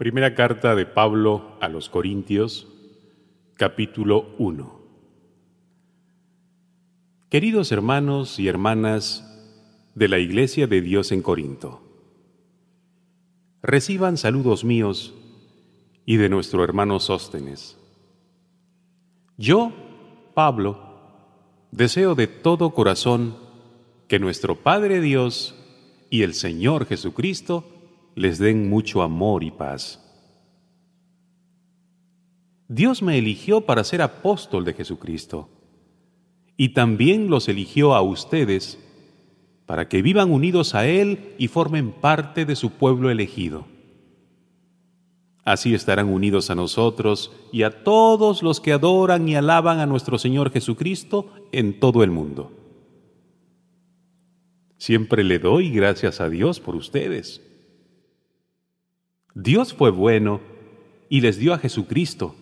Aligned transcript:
Primera 0.00 0.34
carta 0.34 0.74
de 0.74 0.86
Pablo 0.86 1.58
a 1.60 1.68
los 1.68 1.90
Corintios, 1.90 2.66
capítulo 3.52 4.30
1. 4.38 4.80
Queridos 7.28 7.70
hermanos 7.70 8.38
y 8.38 8.48
hermanas 8.48 9.30
de 9.94 10.08
la 10.08 10.18
Iglesia 10.18 10.66
de 10.66 10.80
Dios 10.80 11.12
en 11.12 11.20
Corinto, 11.20 11.82
reciban 13.60 14.16
saludos 14.16 14.64
míos 14.64 15.12
y 16.06 16.16
de 16.16 16.30
nuestro 16.30 16.64
hermano 16.64 16.98
Sóstenes. 16.98 17.76
Yo, 19.36 19.70
Pablo, 20.32 20.80
deseo 21.72 22.14
de 22.14 22.26
todo 22.26 22.70
corazón 22.70 23.36
que 24.08 24.18
nuestro 24.18 24.56
Padre 24.56 25.02
Dios 25.02 25.54
y 26.08 26.22
el 26.22 26.32
Señor 26.32 26.86
Jesucristo 26.86 27.79
les 28.20 28.38
den 28.38 28.68
mucho 28.68 29.00
amor 29.00 29.42
y 29.42 29.50
paz. 29.50 29.98
Dios 32.68 33.00
me 33.00 33.16
eligió 33.16 33.62
para 33.62 33.82
ser 33.82 34.02
apóstol 34.02 34.66
de 34.66 34.74
Jesucristo 34.74 35.48
y 36.54 36.74
también 36.74 37.30
los 37.30 37.48
eligió 37.48 37.94
a 37.94 38.02
ustedes 38.02 38.78
para 39.64 39.88
que 39.88 40.02
vivan 40.02 40.30
unidos 40.30 40.74
a 40.74 40.86
Él 40.86 41.34
y 41.38 41.48
formen 41.48 41.92
parte 41.92 42.44
de 42.44 42.56
su 42.56 42.72
pueblo 42.72 43.08
elegido. 43.08 43.64
Así 45.42 45.72
estarán 45.72 46.10
unidos 46.10 46.50
a 46.50 46.54
nosotros 46.54 47.32
y 47.52 47.62
a 47.62 47.82
todos 47.82 48.42
los 48.42 48.60
que 48.60 48.74
adoran 48.74 49.30
y 49.30 49.34
alaban 49.34 49.78
a 49.78 49.86
nuestro 49.86 50.18
Señor 50.18 50.52
Jesucristo 50.52 51.32
en 51.52 51.80
todo 51.80 52.04
el 52.04 52.10
mundo. 52.10 52.52
Siempre 54.76 55.24
le 55.24 55.38
doy 55.38 55.70
gracias 55.70 56.20
a 56.20 56.28
Dios 56.28 56.60
por 56.60 56.76
ustedes 56.76 57.46
Dios 59.42 59.72
fue 59.72 59.90
bueno 59.90 60.40
y 61.08 61.20
les 61.22 61.38
dio 61.38 61.54
a 61.54 61.58
Jesucristo. 61.58 62.34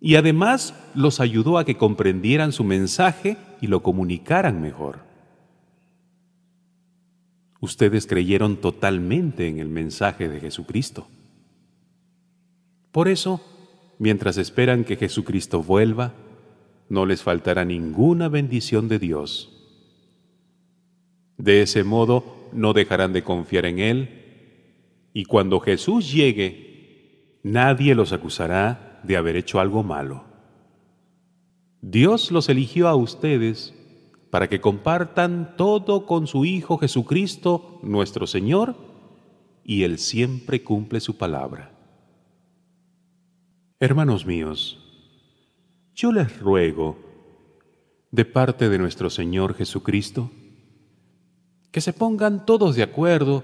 Y 0.00 0.16
además 0.16 0.74
los 0.94 1.20
ayudó 1.20 1.58
a 1.58 1.64
que 1.64 1.76
comprendieran 1.76 2.52
su 2.52 2.64
mensaje 2.64 3.36
y 3.60 3.68
lo 3.68 3.82
comunicaran 3.82 4.60
mejor. 4.60 5.00
Ustedes 7.60 8.06
creyeron 8.06 8.56
totalmente 8.56 9.46
en 9.46 9.60
el 9.60 9.68
mensaje 9.68 10.28
de 10.28 10.40
Jesucristo. 10.40 11.06
Por 12.90 13.08
eso, 13.08 13.40
mientras 13.98 14.36
esperan 14.36 14.84
que 14.84 14.96
Jesucristo 14.96 15.62
vuelva, 15.62 16.12
no 16.88 17.06
les 17.06 17.22
faltará 17.22 17.64
ninguna 17.64 18.28
bendición 18.28 18.88
de 18.88 18.98
Dios. 18.98 19.48
De 21.38 21.62
ese 21.62 21.84
modo, 21.84 22.50
no 22.52 22.72
dejarán 22.72 23.12
de 23.12 23.22
confiar 23.22 23.64
en 23.64 23.78
Él 23.78 24.21
y 25.12 25.24
cuando 25.24 25.60
Jesús 25.60 26.12
llegue, 26.12 27.38
nadie 27.42 27.94
los 27.94 28.12
acusará 28.12 29.00
de 29.02 29.16
haber 29.16 29.36
hecho 29.36 29.60
algo 29.60 29.82
malo. 29.82 30.24
Dios 31.80 32.30
los 32.30 32.48
eligió 32.48 32.88
a 32.88 32.94
ustedes 32.94 33.74
para 34.30 34.48
que 34.48 34.60
compartan 34.60 35.54
todo 35.56 36.06
con 36.06 36.26
su 36.26 36.44
Hijo 36.44 36.78
Jesucristo, 36.78 37.80
nuestro 37.82 38.26
Señor, 38.26 38.76
y 39.64 39.82
Él 39.82 39.98
siempre 39.98 40.62
cumple 40.62 41.00
su 41.00 41.16
palabra. 41.18 41.72
Hermanos 43.78 44.24
míos, 44.24 44.78
yo 45.94 46.12
les 46.12 46.38
ruego, 46.38 46.96
de 48.10 48.24
parte 48.24 48.68
de 48.68 48.78
nuestro 48.78 49.10
Señor 49.10 49.54
Jesucristo, 49.54 50.30
que 51.70 51.80
se 51.80 51.92
pongan 51.92 52.46
todos 52.46 52.76
de 52.76 52.82
acuerdo 52.82 53.42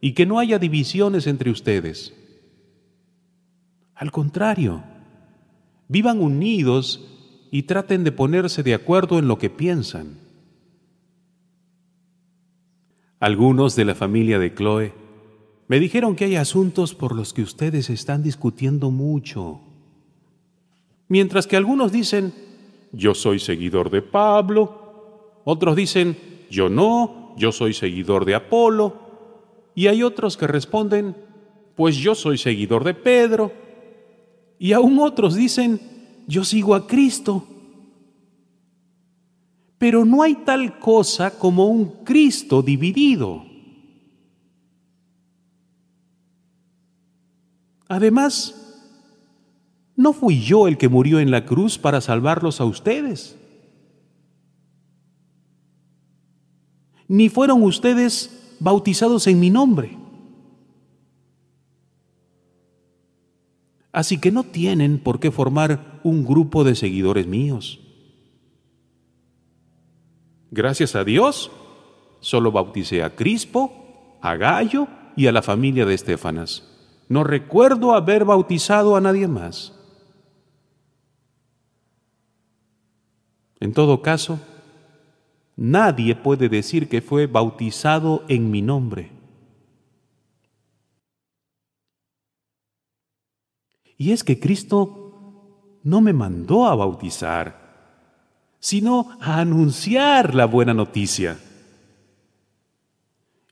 y 0.00 0.12
que 0.12 0.26
no 0.26 0.38
haya 0.38 0.58
divisiones 0.58 1.26
entre 1.26 1.50
ustedes. 1.50 2.14
Al 3.94 4.12
contrario, 4.12 4.82
vivan 5.88 6.20
unidos 6.20 7.04
y 7.50 7.62
traten 7.62 8.04
de 8.04 8.12
ponerse 8.12 8.62
de 8.62 8.74
acuerdo 8.74 9.18
en 9.18 9.28
lo 9.28 9.38
que 9.38 9.50
piensan. 9.50 10.18
Algunos 13.18 13.76
de 13.76 13.84
la 13.86 13.94
familia 13.94 14.38
de 14.38 14.54
Chloe 14.54 14.92
me 15.68 15.80
dijeron 15.80 16.14
que 16.14 16.26
hay 16.26 16.36
asuntos 16.36 16.94
por 16.94 17.16
los 17.16 17.32
que 17.32 17.42
ustedes 17.42 17.88
están 17.90 18.22
discutiendo 18.22 18.90
mucho. 18.90 19.60
Mientras 21.08 21.46
que 21.46 21.56
algunos 21.56 21.92
dicen, 21.92 22.34
yo 22.92 23.14
soy 23.14 23.38
seguidor 23.38 23.90
de 23.90 24.02
Pablo, 24.02 25.40
otros 25.44 25.76
dicen, 25.76 26.16
yo 26.50 26.68
no, 26.68 27.34
yo 27.36 27.52
soy 27.52 27.72
seguidor 27.72 28.24
de 28.24 28.34
Apolo, 28.34 29.05
y 29.76 29.88
hay 29.88 30.02
otros 30.02 30.38
que 30.38 30.46
responden, 30.46 31.14
pues 31.76 31.96
yo 31.96 32.14
soy 32.14 32.38
seguidor 32.38 32.82
de 32.82 32.94
Pedro. 32.94 33.52
Y 34.58 34.72
aún 34.72 34.98
otros 34.98 35.34
dicen, 35.34 35.78
yo 36.26 36.46
sigo 36.46 36.74
a 36.74 36.86
Cristo. 36.86 37.46
Pero 39.76 40.06
no 40.06 40.22
hay 40.22 40.34
tal 40.34 40.78
cosa 40.78 41.38
como 41.38 41.66
un 41.66 42.04
Cristo 42.04 42.62
dividido. 42.62 43.44
Además, 47.86 48.88
no 49.94 50.14
fui 50.14 50.40
yo 50.40 50.68
el 50.68 50.78
que 50.78 50.88
murió 50.88 51.20
en 51.20 51.30
la 51.30 51.44
cruz 51.44 51.76
para 51.76 52.00
salvarlos 52.00 52.62
a 52.62 52.64
ustedes. 52.64 53.36
Ni 57.08 57.28
fueron 57.28 57.62
ustedes 57.62 58.45
bautizados 58.60 59.26
en 59.26 59.40
mi 59.40 59.50
nombre. 59.50 59.96
Así 63.92 64.18
que 64.18 64.30
no 64.30 64.44
tienen 64.44 64.98
por 64.98 65.20
qué 65.20 65.30
formar 65.30 66.00
un 66.04 66.24
grupo 66.24 66.64
de 66.64 66.74
seguidores 66.74 67.26
míos. 67.26 67.80
Gracias 70.50 70.94
a 70.94 71.04
Dios, 71.04 71.50
solo 72.20 72.52
bauticé 72.52 73.02
a 73.02 73.16
Crispo, 73.16 74.18
a 74.20 74.36
Gallo 74.36 74.86
y 75.16 75.26
a 75.26 75.32
la 75.32 75.42
familia 75.42 75.86
de 75.86 75.94
Estefanas. 75.94 76.62
No 77.08 77.24
recuerdo 77.24 77.94
haber 77.94 78.24
bautizado 78.24 78.96
a 78.96 79.00
nadie 79.00 79.28
más. 79.28 79.72
En 83.60 83.72
todo 83.72 84.02
caso, 84.02 84.38
Nadie 85.56 86.14
puede 86.14 86.50
decir 86.50 86.88
que 86.88 87.00
fue 87.00 87.26
bautizado 87.26 88.24
en 88.28 88.50
mi 88.50 88.60
nombre. 88.60 89.10
Y 93.96 94.12
es 94.12 94.22
que 94.22 94.38
Cristo 94.38 95.80
no 95.82 96.02
me 96.02 96.12
mandó 96.12 96.66
a 96.66 96.74
bautizar, 96.74 97.66
sino 98.58 99.16
a 99.20 99.40
anunciar 99.40 100.34
la 100.34 100.44
buena 100.44 100.74
noticia. 100.74 101.38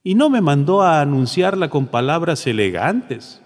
Y 0.02 0.14
no 0.14 0.28
me 0.28 0.42
mandó 0.42 0.82
a 0.82 1.00
anunciarla 1.00 1.70
con 1.70 1.86
palabras 1.86 2.46
elegantes. 2.46 3.40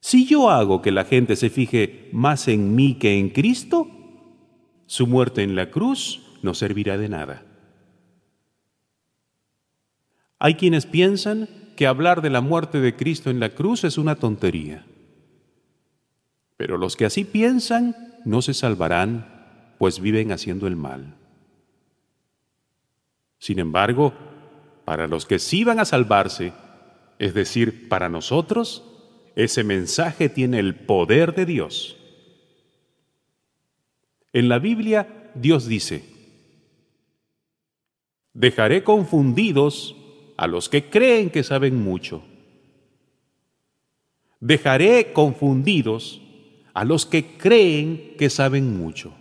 Si 0.00 0.26
yo 0.26 0.48
hago 0.48 0.80
que 0.80 0.92
la 0.92 1.04
gente 1.04 1.36
se 1.36 1.50
fije 1.50 2.08
más 2.12 2.48
en 2.48 2.74
mí 2.74 2.94
que 2.94 3.18
en 3.18 3.28
Cristo, 3.28 3.88
su 4.94 5.08
muerte 5.08 5.42
en 5.42 5.56
la 5.56 5.72
cruz 5.72 6.22
no 6.42 6.54
servirá 6.54 6.96
de 6.96 7.08
nada. 7.08 7.42
Hay 10.38 10.54
quienes 10.54 10.86
piensan 10.86 11.48
que 11.74 11.88
hablar 11.88 12.22
de 12.22 12.30
la 12.30 12.40
muerte 12.40 12.78
de 12.78 12.94
Cristo 12.94 13.28
en 13.28 13.40
la 13.40 13.48
cruz 13.48 13.82
es 13.82 13.98
una 13.98 14.14
tontería. 14.14 14.84
Pero 16.56 16.78
los 16.78 16.94
que 16.94 17.06
así 17.06 17.24
piensan 17.24 17.96
no 18.24 18.40
se 18.40 18.54
salvarán, 18.54 19.74
pues 19.80 19.98
viven 19.98 20.30
haciendo 20.30 20.68
el 20.68 20.76
mal. 20.76 21.16
Sin 23.40 23.58
embargo, 23.58 24.12
para 24.84 25.08
los 25.08 25.26
que 25.26 25.40
sí 25.40 25.64
van 25.64 25.80
a 25.80 25.86
salvarse, 25.86 26.52
es 27.18 27.34
decir, 27.34 27.88
para 27.88 28.08
nosotros, 28.08 28.84
ese 29.34 29.64
mensaje 29.64 30.28
tiene 30.28 30.60
el 30.60 30.76
poder 30.76 31.34
de 31.34 31.46
Dios. 31.46 31.96
En 34.34 34.48
la 34.48 34.58
Biblia 34.58 35.30
Dios 35.36 35.66
dice, 35.66 36.04
dejaré 38.32 38.82
confundidos 38.82 39.96
a 40.36 40.48
los 40.48 40.68
que 40.68 40.90
creen 40.90 41.30
que 41.30 41.44
saben 41.44 41.82
mucho. 41.82 42.24
Dejaré 44.40 45.12
confundidos 45.12 46.20
a 46.74 46.84
los 46.84 47.06
que 47.06 47.38
creen 47.38 48.16
que 48.18 48.28
saben 48.28 48.76
mucho. 48.76 49.14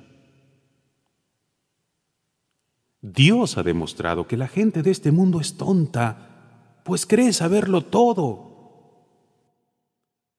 Dios 3.01 3.59
ha 3.59 3.63
demostrado 3.63 4.27
que 4.27 4.36
la 4.36 4.48
gente 4.48 4.81
de 4.81 4.89
este 4.89 5.12
mundo 5.12 5.39
es 5.39 5.57
tonta, 5.57 6.81
pues 6.83 7.06
cree 7.06 7.33
saberlo 7.33 7.81
todo. 7.81 9.06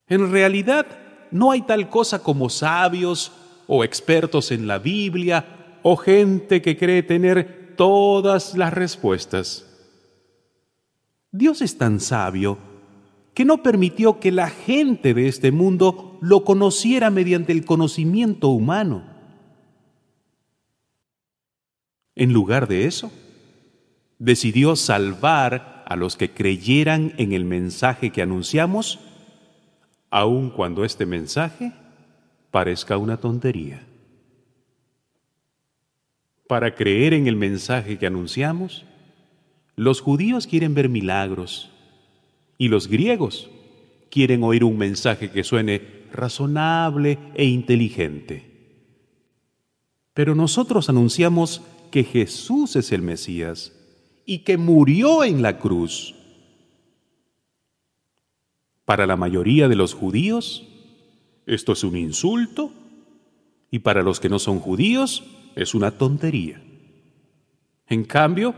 En 0.09 0.33
realidad, 0.33 0.87
no 1.31 1.53
hay 1.53 1.63
tal 1.63 1.89
cosa 1.89 2.25
como 2.25 2.51
sabios 2.51 3.31
o 3.67 3.85
expertos 3.85 4.51
en 4.51 4.67
la 4.67 4.79
Biblia 4.79 5.79
o 5.83 5.97
gente 5.97 6.63
que 6.63 6.77
cree 6.77 7.03
tener 7.03 7.75
todas 7.77 8.57
las 8.57 8.73
respuestas. 8.73 9.67
Dios 11.31 11.63
es 11.63 11.77
tan 11.79 12.01
sabio 12.01 12.59
que 13.35 13.45
no 13.45 13.63
permitió 13.63 14.21
que 14.21 14.31
la 14.31 14.49
gente 14.49 15.13
de 15.13 15.29
este 15.29 15.51
mundo 15.51 16.19
lo 16.21 16.45
conociera 16.45 17.11
mediante 17.11 17.53
el 17.53 17.65
conocimiento 17.65 18.49
humano. 18.49 19.05
En 22.15 22.33
lugar 22.33 22.69
de 22.69 22.87
eso, 22.87 23.11
decidió 24.19 24.77
salvar 24.77 25.85
a 25.87 25.97
los 25.97 26.17
que 26.17 26.31
creyeran 26.31 27.13
en 27.19 27.33
el 27.33 27.45
mensaje 27.45 28.11
que 28.11 28.23
anunciamos, 28.23 29.01
aun 30.11 30.51
cuando 30.51 30.85
este 30.85 31.05
mensaje 31.05 31.73
parezca 32.55 32.99
una 32.99 33.17
tontería. 33.17 33.85
Para 36.47 36.77
creer 36.77 37.13
en 37.13 37.27
el 37.27 37.35
mensaje 37.35 37.99
que 37.99 38.07
anunciamos, 38.07 38.85
los 39.75 40.01
judíos 40.01 40.47
quieren 40.47 40.73
ver 40.73 40.89
milagros 40.89 41.73
y 42.57 42.69
los 42.69 42.87
griegos 42.87 43.51
quieren 44.09 44.45
oír 44.45 44.63
un 44.63 44.79
mensaje 44.79 45.33
que 45.33 45.43
suene 45.43 45.83
razonable 46.13 47.19
e 47.35 47.45
inteligente. 47.45 48.45
Pero 50.13 50.37
nosotros 50.37 50.89
anunciamos 50.89 51.61
que 51.91 52.05
Jesús 52.05 52.77
es 52.77 52.93
el 52.93 53.03
Mesías 53.03 53.73
y 54.25 54.45
que 54.45 54.59
murió 54.59 55.25
en 55.25 55.43
la 55.43 55.59
cruz. 55.59 56.15
Para 58.85 59.09
la 59.09 59.17
mayoría 59.17 59.67
de 59.67 59.75
los 59.75 59.93
judíos, 59.93 60.69
esto 61.47 61.73
es 61.73 61.85
un 61.85 61.97
insulto 61.97 62.71
y 63.71 63.81
para 63.81 64.03
los 64.03 64.21
que 64.21 64.29
no 64.29 64.39
son 64.39 64.61
judíos 64.61 65.25
es 65.57 65.75
una 65.75 65.93
tontería. 65.93 66.63
En 67.89 68.05
cambio, 68.05 68.55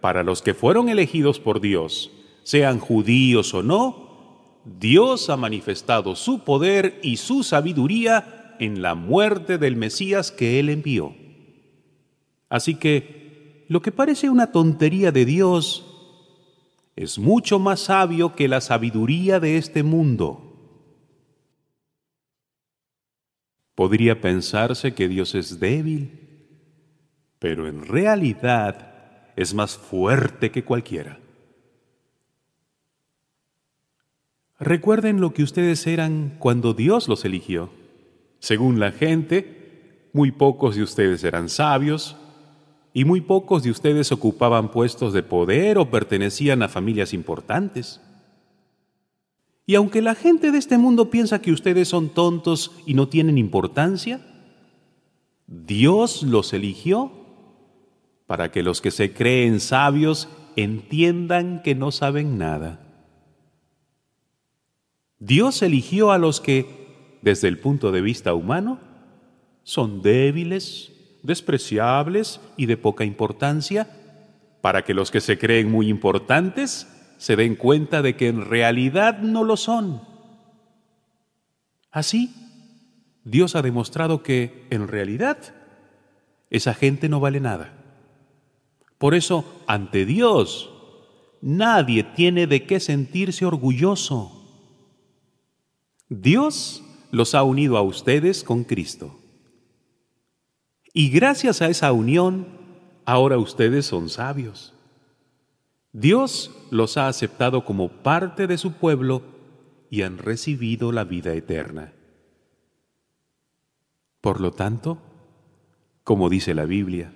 para 0.00 0.22
los 0.22 0.42
que 0.42 0.54
fueron 0.54 0.88
elegidos 0.88 1.40
por 1.40 1.60
Dios, 1.60 2.10
sean 2.42 2.78
judíos 2.78 3.52
o 3.54 3.62
no, 3.62 4.60
Dios 4.64 5.30
ha 5.30 5.36
manifestado 5.36 6.14
su 6.14 6.44
poder 6.44 7.00
y 7.02 7.16
su 7.16 7.42
sabiduría 7.42 8.56
en 8.58 8.82
la 8.82 8.94
muerte 8.94 9.58
del 9.58 9.76
Mesías 9.76 10.30
que 10.30 10.60
Él 10.60 10.68
envió. 10.68 11.14
Así 12.48 12.76
que 12.76 13.64
lo 13.68 13.82
que 13.82 13.92
parece 13.92 14.30
una 14.30 14.52
tontería 14.52 15.12
de 15.12 15.24
Dios 15.24 15.84
es 16.96 17.18
mucho 17.18 17.58
más 17.58 17.80
sabio 17.80 18.34
que 18.34 18.48
la 18.48 18.60
sabiduría 18.60 19.40
de 19.40 19.56
este 19.56 19.82
mundo. 19.82 20.47
Podría 23.78 24.20
pensarse 24.20 24.92
que 24.92 25.06
Dios 25.06 25.36
es 25.36 25.60
débil, 25.60 26.10
pero 27.38 27.68
en 27.68 27.86
realidad 27.86 29.30
es 29.36 29.54
más 29.54 29.76
fuerte 29.76 30.50
que 30.50 30.64
cualquiera. 30.64 31.20
Recuerden 34.58 35.20
lo 35.20 35.32
que 35.32 35.44
ustedes 35.44 35.86
eran 35.86 36.34
cuando 36.40 36.74
Dios 36.74 37.06
los 37.06 37.24
eligió. 37.24 37.70
Según 38.40 38.80
la 38.80 38.90
gente, 38.90 40.08
muy 40.12 40.32
pocos 40.32 40.74
de 40.74 40.82
ustedes 40.82 41.22
eran 41.22 41.48
sabios 41.48 42.16
y 42.92 43.04
muy 43.04 43.20
pocos 43.20 43.62
de 43.62 43.70
ustedes 43.70 44.10
ocupaban 44.10 44.72
puestos 44.72 45.12
de 45.12 45.22
poder 45.22 45.78
o 45.78 45.88
pertenecían 45.88 46.64
a 46.64 46.68
familias 46.68 47.14
importantes. 47.14 48.00
Y 49.68 49.74
aunque 49.74 50.00
la 50.00 50.14
gente 50.14 50.50
de 50.50 50.56
este 50.56 50.78
mundo 50.78 51.10
piensa 51.10 51.42
que 51.42 51.52
ustedes 51.52 51.88
son 51.88 52.08
tontos 52.08 52.72
y 52.86 52.94
no 52.94 53.06
tienen 53.08 53.36
importancia, 53.36 54.22
Dios 55.46 56.22
los 56.22 56.54
eligió 56.54 57.12
para 58.26 58.50
que 58.50 58.62
los 58.62 58.80
que 58.80 58.90
se 58.90 59.12
creen 59.12 59.60
sabios 59.60 60.30
entiendan 60.56 61.60
que 61.62 61.74
no 61.74 61.90
saben 61.90 62.38
nada. 62.38 62.80
Dios 65.18 65.60
eligió 65.60 66.12
a 66.12 66.18
los 66.18 66.40
que, 66.40 67.18
desde 67.20 67.48
el 67.48 67.58
punto 67.58 67.92
de 67.92 68.00
vista 68.00 68.32
humano, 68.32 68.80
son 69.64 70.00
débiles, 70.00 70.92
despreciables 71.22 72.40
y 72.56 72.64
de 72.64 72.78
poca 72.78 73.04
importancia, 73.04 73.86
para 74.62 74.82
que 74.82 74.94
los 74.94 75.10
que 75.10 75.20
se 75.20 75.36
creen 75.36 75.70
muy 75.70 75.90
importantes 75.90 76.86
se 77.18 77.36
den 77.36 77.56
cuenta 77.56 78.00
de 78.00 78.16
que 78.16 78.28
en 78.28 78.44
realidad 78.44 79.18
no 79.18 79.44
lo 79.44 79.56
son. 79.56 80.02
Así, 81.90 82.34
Dios 83.24 83.56
ha 83.56 83.62
demostrado 83.62 84.22
que, 84.22 84.66
en 84.70 84.88
realidad, 84.88 85.36
esa 86.48 86.72
gente 86.74 87.08
no 87.08 87.20
vale 87.20 87.40
nada. 87.40 87.74
Por 88.96 89.14
eso, 89.14 89.44
ante 89.66 90.06
Dios, 90.06 90.70
nadie 91.42 92.04
tiene 92.04 92.46
de 92.46 92.64
qué 92.64 92.80
sentirse 92.80 93.44
orgulloso. 93.44 94.32
Dios 96.08 96.82
los 97.10 97.34
ha 97.34 97.42
unido 97.42 97.76
a 97.76 97.82
ustedes 97.82 98.44
con 98.44 98.64
Cristo. 98.64 99.18
Y 100.94 101.10
gracias 101.10 101.62
a 101.62 101.68
esa 101.68 101.92
unión, 101.92 102.46
ahora 103.04 103.38
ustedes 103.38 103.86
son 103.86 104.08
sabios. 104.08 104.77
Dios 106.00 106.52
los 106.70 106.96
ha 106.96 107.08
aceptado 107.08 107.64
como 107.64 107.88
parte 107.88 108.46
de 108.46 108.56
su 108.56 108.72
pueblo 108.72 109.22
y 109.90 110.02
han 110.02 110.18
recibido 110.18 110.92
la 110.92 111.02
vida 111.02 111.34
eterna. 111.34 111.92
Por 114.20 114.40
lo 114.40 114.52
tanto, 114.52 114.98
como 116.04 116.28
dice 116.28 116.54
la 116.54 116.66
Biblia, 116.66 117.12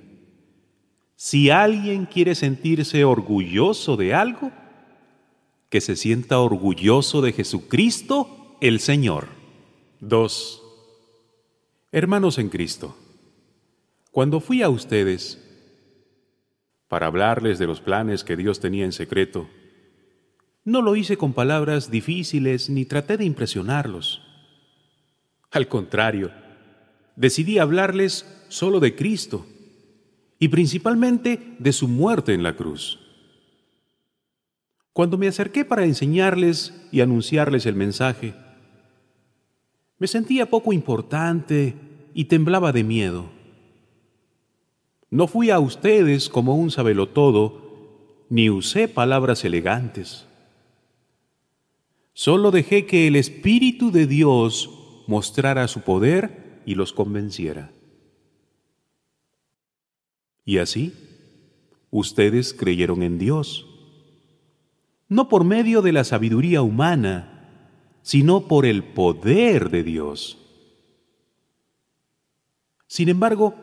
si 1.15 1.51
alguien 1.51 2.07
quiere 2.07 2.35
sentirse 2.35 3.05
orgulloso 3.05 3.97
de 3.97 4.15
algo, 4.15 4.51
que 5.69 5.81
se 5.81 5.95
sienta 5.95 6.41
orgulloso 6.41 7.23
de 7.23 7.33
Jesucristo, 7.33 8.57
el 8.61 8.81
Señor. 8.81 9.29
2. 10.01 10.63
Hermanos 11.93 12.39
en 12.39 12.49
Cristo, 12.49 12.97
cuando 14.11 14.41
fui 14.41 14.63
a 14.63 14.69
ustedes 14.69 15.42
para 16.93 17.07
hablarles 17.07 17.59
de 17.59 17.67
los 17.67 17.81
planes 17.81 18.23
que 18.23 18.37
Dios 18.37 18.61
tenía 18.61 18.85
en 18.85 18.93
secreto, 18.93 19.49
no 20.63 20.83
lo 20.83 20.95
hice 20.95 21.17
con 21.17 21.33
palabras 21.33 21.91
difíciles 21.91 22.69
ni 22.69 22.85
traté 22.85 23.17
de 23.17 23.25
impresionarlos. 23.25 24.21
Al 25.51 25.69
contrario, 25.69 26.31
decidí 27.17 27.59
hablarles 27.59 28.27
solo 28.49 28.79
de 28.79 28.95
Cristo 28.95 29.47
y 30.39 30.49
principalmente 30.49 31.57
de 31.59 31.73
su 31.73 31.89
muerte 31.89 32.35
en 32.35 32.43
la 32.43 32.57
cruz. 32.57 33.01
Cuando 34.93 35.17
me 35.17 35.29
acerqué 35.29 35.65
para 35.65 35.87
enseñarles 35.87 36.75
y 36.93 37.01
anunciarles 37.01 37.65
el 37.65 37.75
mensaje, 37.75 38.35
me 39.97 40.09
sentía 40.09 40.51
poco 40.51 40.75
importante 40.75 41.75
y 42.13 42.27
temblaba 42.27 42.71
de 42.71 42.85
miedo. 42.85 43.31
No 45.13 45.27
fui 45.27 45.51
a 45.51 45.61
ustedes 45.61 46.31
como 46.31 46.57
un 46.57 46.71
sabelotodo, 46.71 48.25
ni 48.31 48.49
usé 48.49 48.89
palabras 48.89 49.45
elegantes. 49.45 50.27
Solo 52.15 52.51
dejé 52.51 52.87
que 52.87 53.09
el 53.09 53.17
Espíritu 53.17 53.91
de 53.91 54.07
Dios 54.07 54.71
mostrara 55.07 55.69
su 55.69 55.83
poder 55.83 56.63
y 56.65 56.77
los 56.77 56.95
convenciera. 56.95 57.73
Y 60.47 60.57
así, 60.57 60.95
ustedes 61.91 62.55
creyeron 62.55 63.03
en 63.03 63.19
Dios, 63.19 63.67
no 65.11 65.29
por 65.29 65.45
medio 65.45 65.83
de 65.83 65.93
la 65.93 66.05
sabiduría 66.05 66.63
humana, 66.63 67.99
sino 68.01 68.49
por 68.49 68.65
el 68.65 68.83
poder 68.83 69.69
de 69.69 69.83
Dios. 69.83 70.39
Sin 72.87 73.11
embargo, 73.11 73.62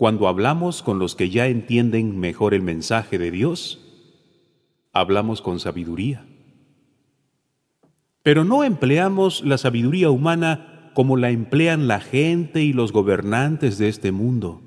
cuando 0.00 0.28
hablamos 0.28 0.82
con 0.82 0.98
los 0.98 1.14
que 1.14 1.28
ya 1.28 1.48
entienden 1.48 2.18
mejor 2.18 2.54
el 2.54 2.62
mensaje 2.62 3.18
de 3.18 3.30
Dios, 3.30 3.80
hablamos 4.94 5.42
con 5.42 5.60
sabiduría. 5.60 6.26
Pero 8.22 8.44
no 8.44 8.64
empleamos 8.64 9.44
la 9.44 9.58
sabiduría 9.58 10.08
humana 10.08 10.90
como 10.94 11.18
la 11.18 11.28
emplean 11.28 11.86
la 11.86 12.00
gente 12.00 12.62
y 12.62 12.72
los 12.72 12.92
gobernantes 12.92 13.76
de 13.76 13.90
este 13.90 14.10
mundo. 14.10 14.62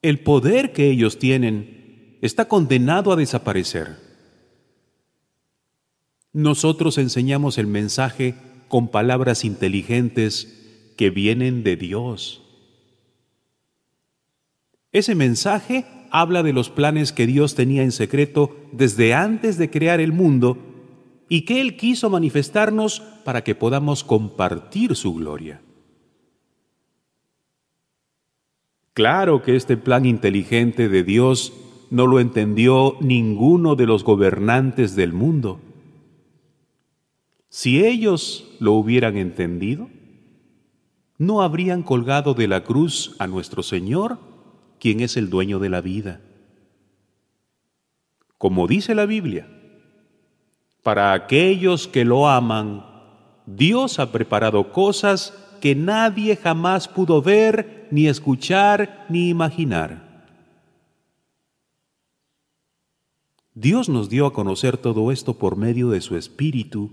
El 0.00 0.20
poder 0.20 0.72
que 0.72 0.88
ellos 0.88 1.18
tienen 1.18 2.16
está 2.22 2.46
condenado 2.46 3.10
a 3.10 3.16
desaparecer. 3.16 3.96
Nosotros 6.32 6.96
enseñamos 6.96 7.58
el 7.58 7.66
mensaje 7.66 8.36
con 8.68 8.86
palabras 8.86 9.44
inteligentes 9.44 10.94
que 10.96 11.10
vienen 11.10 11.64
de 11.64 11.74
Dios. 11.74 12.44
Ese 14.92 15.14
mensaje 15.14 15.84
habla 16.10 16.42
de 16.42 16.52
los 16.52 16.70
planes 16.70 17.12
que 17.12 17.26
Dios 17.26 17.54
tenía 17.54 17.82
en 17.82 17.92
secreto 17.92 18.56
desde 18.72 19.14
antes 19.14 19.58
de 19.58 19.70
crear 19.70 20.00
el 20.00 20.12
mundo 20.12 20.56
y 21.28 21.44
que 21.44 21.60
Él 21.60 21.76
quiso 21.76 22.08
manifestarnos 22.08 23.00
para 23.24 23.44
que 23.44 23.54
podamos 23.54 24.02
compartir 24.02 24.96
su 24.96 25.14
gloria. 25.14 25.60
Claro 28.94 29.42
que 29.42 29.54
este 29.54 29.76
plan 29.76 30.06
inteligente 30.06 30.88
de 30.88 31.04
Dios 31.04 31.52
no 31.90 32.06
lo 32.06 32.18
entendió 32.18 32.96
ninguno 33.00 33.76
de 33.76 33.86
los 33.86 34.02
gobernantes 34.02 34.96
del 34.96 35.12
mundo. 35.12 35.60
Si 37.48 37.84
ellos 37.84 38.56
lo 38.58 38.72
hubieran 38.72 39.16
entendido, 39.16 39.88
no 41.16 41.42
habrían 41.42 41.82
colgado 41.82 42.34
de 42.34 42.48
la 42.48 42.64
cruz 42.64 43.14
a 43.18 43.26
nuestro 43.26 43.62
Señor, 43.62 44.18
quien 44.78 45.00
es 45.00 45.16
el 45.16 45.30
dueño 45.30 45.58
de 45.58 45.68
la 45.68 45.80
vida. 45.80 46.20
Como 48.38 48.66
dice 48.66 48.94
la 48.94 49.06
Biblia, 49.06 49.48
para 50.82 51.12
aquellos 51.12 51.88
que 51.88 52.04
lo 52.04 52.28
aman, 52.28 52.84
Dios 53.46 53.98
ha 53.98 54.12
preparado 54.12 54.72
cosas 54.72 55.34
que 55.60 55.74
nadie 55.74 56.36
jamás 56.36 56.88
pudo 56.88 57.20
ver, 57.20 57.88
ni 57.90 58.06
escuchar, 58.06 59.06
ni 59.08 59.28
imaginar. 59.28 60.08
Dios 63.54 63.88
nos 63.88 64.08
dio 64.08 64.26
a 64.26 64.32
conocer 64.32 64.76
todo 64.76 65.10
esto 65.10 65.34
por 65.34 65.56
medio 65.56 65.90
de 65.90 66.00
su 66.00 66.16
Espíritu, 66.16 66.92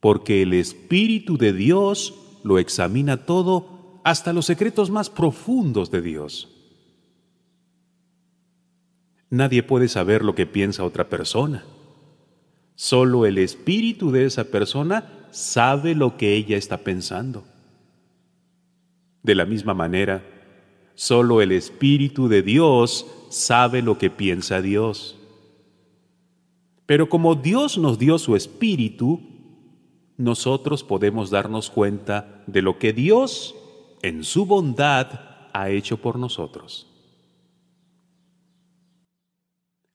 porque 0.00 0.40
el 0.40 0.54
Espíritu 0.54 1.36
de 1.36 1.52
Dios 1.52 2.14
lo 2.42 2.58
examina 2.58 3.26
todo 3.26 4.00
hasta 4.04 4.32
los 4.32 4.46
secretos 4.46 4.90
más 4.90 5.10
profundos 5.10 5.90
de 5.90 6.00
Dios. 6.00 6.59
Nadie 9.30 9.62
puede 9.62 9.86
saber 9.86 10.24
lo 10.24 10.34
que 10.34 10.46
piensa 10.46 10.84
otra 10.84 11.08
persona. 11.08 11.64
Solo 12.74 13.26
el 13.26 13.38
espíritu 13.38 14.10
de 14.10 14.26
esa 14.26 14.44
persona 14.44 15.28
sabe 15.30 15.94
lo 15.94 16.16
que 16.16 16.34
ella 16.34 16.56
está 16.56 16.78
pensando. 16.78 17.44
De 19.22 19.36
la 19.36 19.44
misma 19.44 19.72
manera, 19.72 20.24
solo 20.96 21.40
el 21.40 21.52
espíritu 21.52 22.26
de 22.26 22.42
Dios 22.42 23.06
sabe 23.28 23.82
lo 23.82 23.98
que 23.98 24.10
piensa 24.10 24.60
Dios. 24.60 25.16
Pero 26.86 27.08
como 27.08 27.36
Dios 27.36 27.78
nos 27.78 28.00
dio 28.00 28.18
su 28.18 28.34
espíritu, 28.34 29.20
nosotros 30.16 30.82
podemos 30.82 31.30
darnos 31.30 31.70
cuenta 31.70 32.42
de 32.48 32.62
lo 32.62 32.78
que 32.78 32.92
Dios, 32.92 33.54
en 34.02 34.24
su 34.24 34.44
bondad, 34.44 35.20
ha 35.52 35.70
hecho 35.70 35.98
por 35.98 36.18
nosotros. 36.18 36.89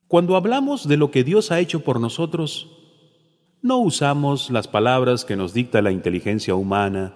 Cuando 0.07 0.35
hablamos 0.35 0.87
de 0.87 0.97
lo 0.97 1.11
que 1.11 1.23
Dios 1.23 1.51
ha 1.51 1.59
hecho 1.59 1.81
por 1.81 1.99
nosotros, 1.99 2.69
no 3.61 3.79
usamos 3.79 4.51
las 4.51 4.67
palabras 4.67 5.25
que 5.25 5.35
nos 5.35 5.53
dicta 5.53 5.81
la 5.81 5.91
inteligencia 5.91 6.53
humana, 6.53 7.15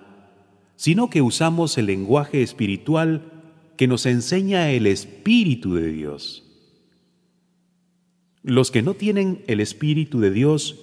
sino 0.76 1.10
que 1.10 1.22
usamos 1.22 1.78
el 1.78 1.86
lenguaje 1.86 2.42
espiritual 2.42 3.22
que 3.78 3.88
nos 3.88 4.06
enseña 4.06 4.72
el 4.72 4.88
Espíritu 4.88 5.76
de 5.76 5.92
Dios. 5.92 6.44
Los 8.42 8.72
que 8.72 8.82
no 8.82 8.96
tienen 8.96 9.44
el 9.48 9.60
Espíritu 9.60 10.20
de 10.20 10.32
Dios 10.32 10.80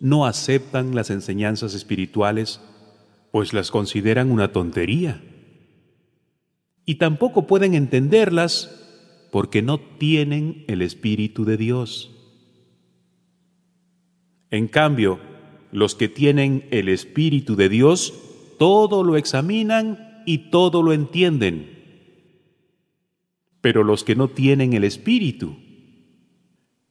no 0.00 0.26
aceptan 0.26 0.94
las 0.94 1.10
enseñanzas 1.10 1.74
espirituales, 1.74 2.60
pues 3.32 3.52
las 3.52 3.70
consideran 3.70 4.30
una 4.30 4.52
tontería. 4.52 5.20
Y 6.84 6.94
tampoco 6.94 7.46
pueden 7.46 7.74
entenderlas 7.74 8.87
porque 9.30 9.62
no 9.62 9.78
tienen 9.78 10.64
el 10.68 10.82
Espíritu 10.82 11.44
de 11.44 11.56
Dios. 11.56 12.10
En 14.50 14.68
cambio, 14.68 15.20
los 15.72 15.94
que 15.94 16.08
tienen 16.08 16.66
el 16.70 16.88
Espíritu 16.88 17.56
de 17.56 17.68
Dios, 17.68 18.14
todo 18.58 19.04
lo 19.04 19.16
examinan 19.16 20.22
y 20.24 20.50
todo 20.50 20.82
lo 20.82 20.92
entienden. 20.92 21.76
Pero 23.60 23.84
los 23.84 24.04
que 24.04 24.14
no 24.14 24.28
tienen 24.28 24.72
el 24.72 24.84
Espíritu, 24.84 25.56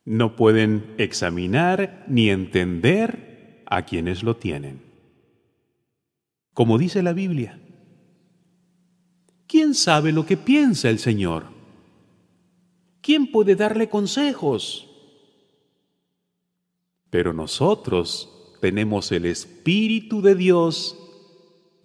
no 0.06 0.36
pueden 0.36 0.94
examinar 0.98 2.06
ni 2.08 2.30
entender 2.30 3.64
a 3.66 3.84
quienes 3.84 4.24
lo 4.24 4.38
tienen. 4.38 4.82
Como 6.54 6.78
dice 6.78 7.04
la 7.04 7.14
Biblia, 7.14 7.60
¿quién 9.48 9.74
sabe 9.74 10.12
lo 10.12 10.26
que 10.26 10.38
piensa 10.38 10.90
el 10.90 11.00
Señor? 11.00 11.57
¿Quién 13.08 13.32
puede 13.32 13.56
darle 13.56 13.88
consejos? 13.88 14.86
Pero 17.10 17.32
nosotros 17.32 18.58
tenemos 18.60 19.14
el 19.14 19.26
Espíritu 19.26 20.22
de 20.22 20.36
Dios 20.36 20.98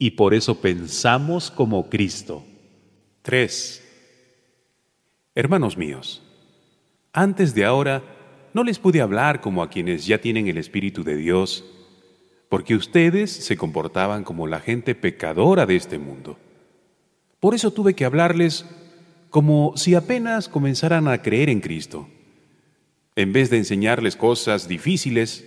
y 0.01 0.11
por 0.11 0.35
eso 0.35 0.61
pensamos 0.61 1.53
como 1.53 1.89
Cristo. 1.89 2.43
3. 3.23 3.89
Hermanos 5.37 5.77
míos, 5.77 6.25
antes 7.13 7.55
de 7.55 7.67
ahora 7.67 8.03
no 8.53 8.65
les 8.65 8.81
pude 8.81 9.01
hablar 9.01 9.41
como 9.41 9.63
a 9.63 9.71
quienes 9.71 10.05
ya 10.05 10.21
tienen 10.21 10.49
el 10.49 10.59
Espíritu 10.59 11.05
de 11.05 11.15
Dios, 11.15 11.65
porque 12.49 12.75
ustedes 12.75 13.31
se 13.31 13.57
comportaban 13.57 14.25
como 14.25 14.49
la 14.49 14.59
gente 14.59 14.97
pecadora 14.97 15.67
de 15.67 15.77
este 15.77 16.01
mundo. 16.01 16.37
Por 17.39 17.55
eso 17.55 17.71
tuve 17.71 17.95
que 17.95 18.05
hablarles 18.05 18.67
como 19.33 19.73
si 19.77 19.95
apenas 19.95 20.47
comenzaran 20.47 21.09
a 21.09 21.23
creer 21.23 21.49
en 21.49 21.61
Cristo. 21.61 22.07
En 23.17 23.33
vez 23.33 23.49
de 23.49 23.57
enseñarles 23.57 24.15
cosas 24.15 24.69
difíciles, 24.69 25.47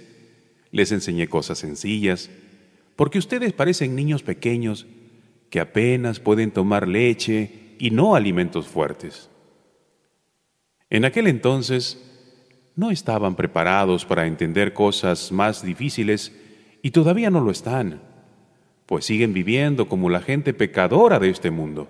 les 0.71 0.91
enseñé 0.91 1.27
cosas 1.27 1.59
sencillas, 1.59 2.31
porque 2.95 3.19
ustedes 3.19 3.53
parecen 3.53 3.95
niños 3.95 4.23
pequeños 4.23 4.87
que 5.51 5.59
apenas 5.59 6.19
pueden 6.19 6.49
tomar 6.49 6.87
leche 6.87 7.75
y 7.77 7.91
no 7.91 8.15
alimentos 8.15 8.65
fuertes. 8.65 9.29
En 10.89 11.05
aquel 11.05 11.27
entonces 11.27 12.03
no 12.75 12.89
estaban 12.89 13.35
preparados 13.35 14.03
para 14.03 14.25
entender 14.25 14.73
cosas 14.73 15.31
más 15.31 15.63
difíciles 15.63 16.31
y 16.81 16.89
todavía 16.89 17.29
no 17.29 17.39
lo 17.39 17.51
están, 17.51 18.01
pues 18.87 19.05
siguen 19.05 19.31
viviendo 19.31 19.87
como 19.87 20.09
la 20.09 20.21
gente 20.21 20.55
pecadora 20.55 21.19
de 21.19 21.29
este 21.29 21.51
mundo. 21.51 21.87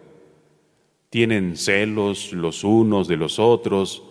Tienen 1.16 1.56
celos 1.56 2.34
los 2.34 2.66
unos 2.66 3.08
de 3.08 3.16
los 3.16 3.40
otros 3.40 4.04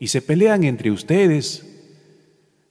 y 0.00 0.08
se 0.08 0.20
pelean 0.20 0.64
entre 0.64 0.90
ustedes, 0.90 1.64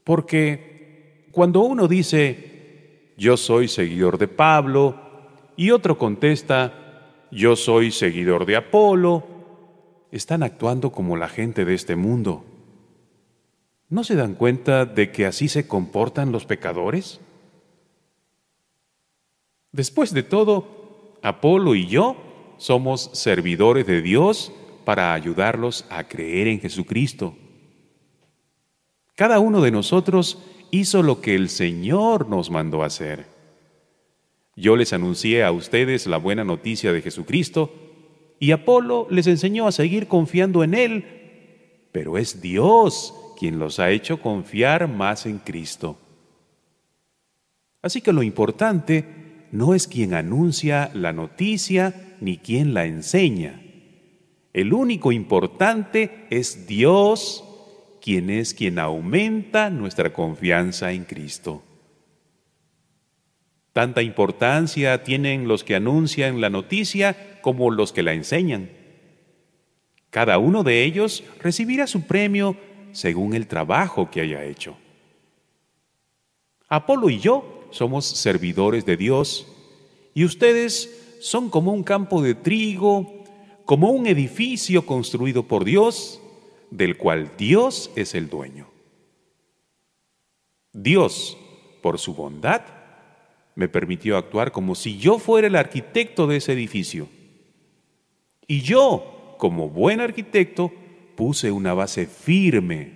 porque 0.03 1.23
cuando 1.31 1.61
uno 1.61 1.87
dice, 1.87 3.13
yo 3.15 3.37
soy 3.37 3.69
seguidor 3.69 4.17
de 4.17 4.27
Pablo, 4.27 4.99
y 5.55 5.71
otro 5.71 5.97
contesta, 5.97 7.27
yo 7.31 7.55
soy 7.55 7.91
seguidor 7.91 8.45
de 8.45 8.57
Apolo, 8.57 9.25
están 10.11 10.43
actuando 10.43 10.91
como 10.91 11.15
la 11.15 11.29
gente 11.29 11.63
de 11.63 11.73
este 11.73 11.95
mundo. 11.95 12.43
¿No 13.87 14.03
se 14.03 14.15
dan 14.15 14.35
cuenta 14.35 14.83
de 14.83 15.13
que 15.13 15.25
así 15.25 15.47
se 15.47 15.65
comportan 15.65 16.33
los 16.33 16.45
pecadores? 16.45 17.21
Después 19.71 20.13
de 20.13 20.23
todo, 20.23 21.15
Apolo 21.21 21.73
y 21.73 21.87
yo 21.87 22.26
somos 22.57 23.09
servidores 23.13 23.85
de 23.85 24.01
Dios 24.01 24.51
para 24.85 25.13
ayudarlos 25.13 25.85
a 25.89 26.05
creer 26.05 26.47
en 26.47 26.59
Jesucristo. 26.59 27.35
Cada 29.15 29.39
uno 29.39 29.61
de 29.61 29.71
nosotros 29.71 30.39
hizo 30.71 31.03
lo 31.03 31.21
que 31.21 31.35
el 31.35 31.49
Señor 31.49 32.29
nos 32.29 32.49
mandó 32.49 32.83
hacer. 32.83 33.25
Yo 34.55 34.75
les 34.75 34.93
anuncié 34.93 35.43
a 35.43 35.51
ustedes 35.51 36.07
la 36.07 36.17
buena 36.17 36.43
noticia 36.43 36.91
de 36.91 37.01
Jesucristo 37.01 37.71
y 38.39 38.51
Apolo 38.51 39.07
les 39.09 39.27
enseñó 39.27 39.67
a 39.67 39.71
seguir 39.71 40.07
confiando 40.07 40.63
en 40.63 40.73
Él, 40.73 41.05
pero 41.91 42.17
es 42.17 42.41
Dios 42.41 43.13
quien 43.37 43.59
los 43.59 43.79
ha 43.79 43.91
hecho 43.91 44.21
confiar 44.21 44.87
más 44.87 45.25
en 45.25 45.39
Cristo. 45.39 45.97
Así 47.81 48.01
que 48.01 48.13
lo 48.13 48.23
importante 48.23 49.47
no 49.51 49.73
es 49.73 49.87
quien 49.87 50.13
anuncia 50.13 50.91
la 50.93 51.13
noticia 51.13 52.06
ni 52.19 52.37
quien 52.37 52.73
la 52.73 52.85
enseña. 52.85 53.61
El 54.53 54.73
único 54.73 55.11
importante 55.11 56.25
es 56.29 56.67
Dios, 56.67 57.43
quien 58.01 58.29
es 58.29 58.53
quien 58.53 58.79
aumenta 58.79 59.69
nuestra 59.69 60.13
confianza 60.13 60.91
en 60.91 61.03
Cristo. 61.03 61.63
Tanta 63.73 64.01
importancia 64.01 65.03
tienen 65.03 65.47
los 65.47 65.63
que 65.63 65.75
anuncian 65.75 66.41
la 66.41 66.49
noticia 66.49 67.39
como 67.41 67.69
los 67.69 67.93
que 67.93 68.01
la 68.01 68.13
enseñan. 68.13 68.71
Cada 70.09 70.39
uno 70.39 70.63
de 70.63 70.83
ellos 70.83 71.23
recibirá 71.39 71.85
su 71.85 72.07
premio 72.07 72.57
según 72.91 73.35
el 73.35 73.45
trabajo 73.45 74.09
que 74.09 74.21
haya 74.21 74.43
hecho. 74.43 74.75
Apolo 76.67 77.09
y 77.11 77.19
yo 77.19 77.67
somos 77.69 78.05
servidores 78.05 78.85
de 78.85 78.97
Dios 78.97 79.47
y 80.13 80.25
ustedes 80.25 81.06
son 81.19 81.49
como 81.49 81.71
un 81.73 81.83
campo 81.83 82.21
de 82.21 82.35
trigo, 82.35 83.23
como 83.65 83.91
un 83.91 84.07
edificio 84.07 84.85
construido 84.85 85.43
por 85.43 85.65
Dios, 85.65 86.21
del 86.71 86.97
cual 86.97 87.31
Dios 87.37 87.91
es 87.95 88.15
el 88.15 88.29
dueño. 88.29 88.67
Dios, 90.73 91.37
por 91.81 91.99
su 91.99 92.13
bondad, 92.13 92.61
me 93.55 93.67
permitió 93.67 94.17
actuar 94.17 94.51
como 94.51 94.75
si 94.75 94.97
yo 94.97 95.17
fuera 95.17 95.47
el 95.47 95.55
arquitecto 95.55 96.27
de 96.27 96.37
ese 96.37 96.53
edificio. 96.53 97.07
Y 98.47 98.61
yo, 98.61 99.35
como 99.37 99.69
buen 99.69 99.99
arquitecto, 99.99 100.71
puse 101.15 101.51
una 101.51 101.73
base 101.73 102.05
firme, 102.05 102.91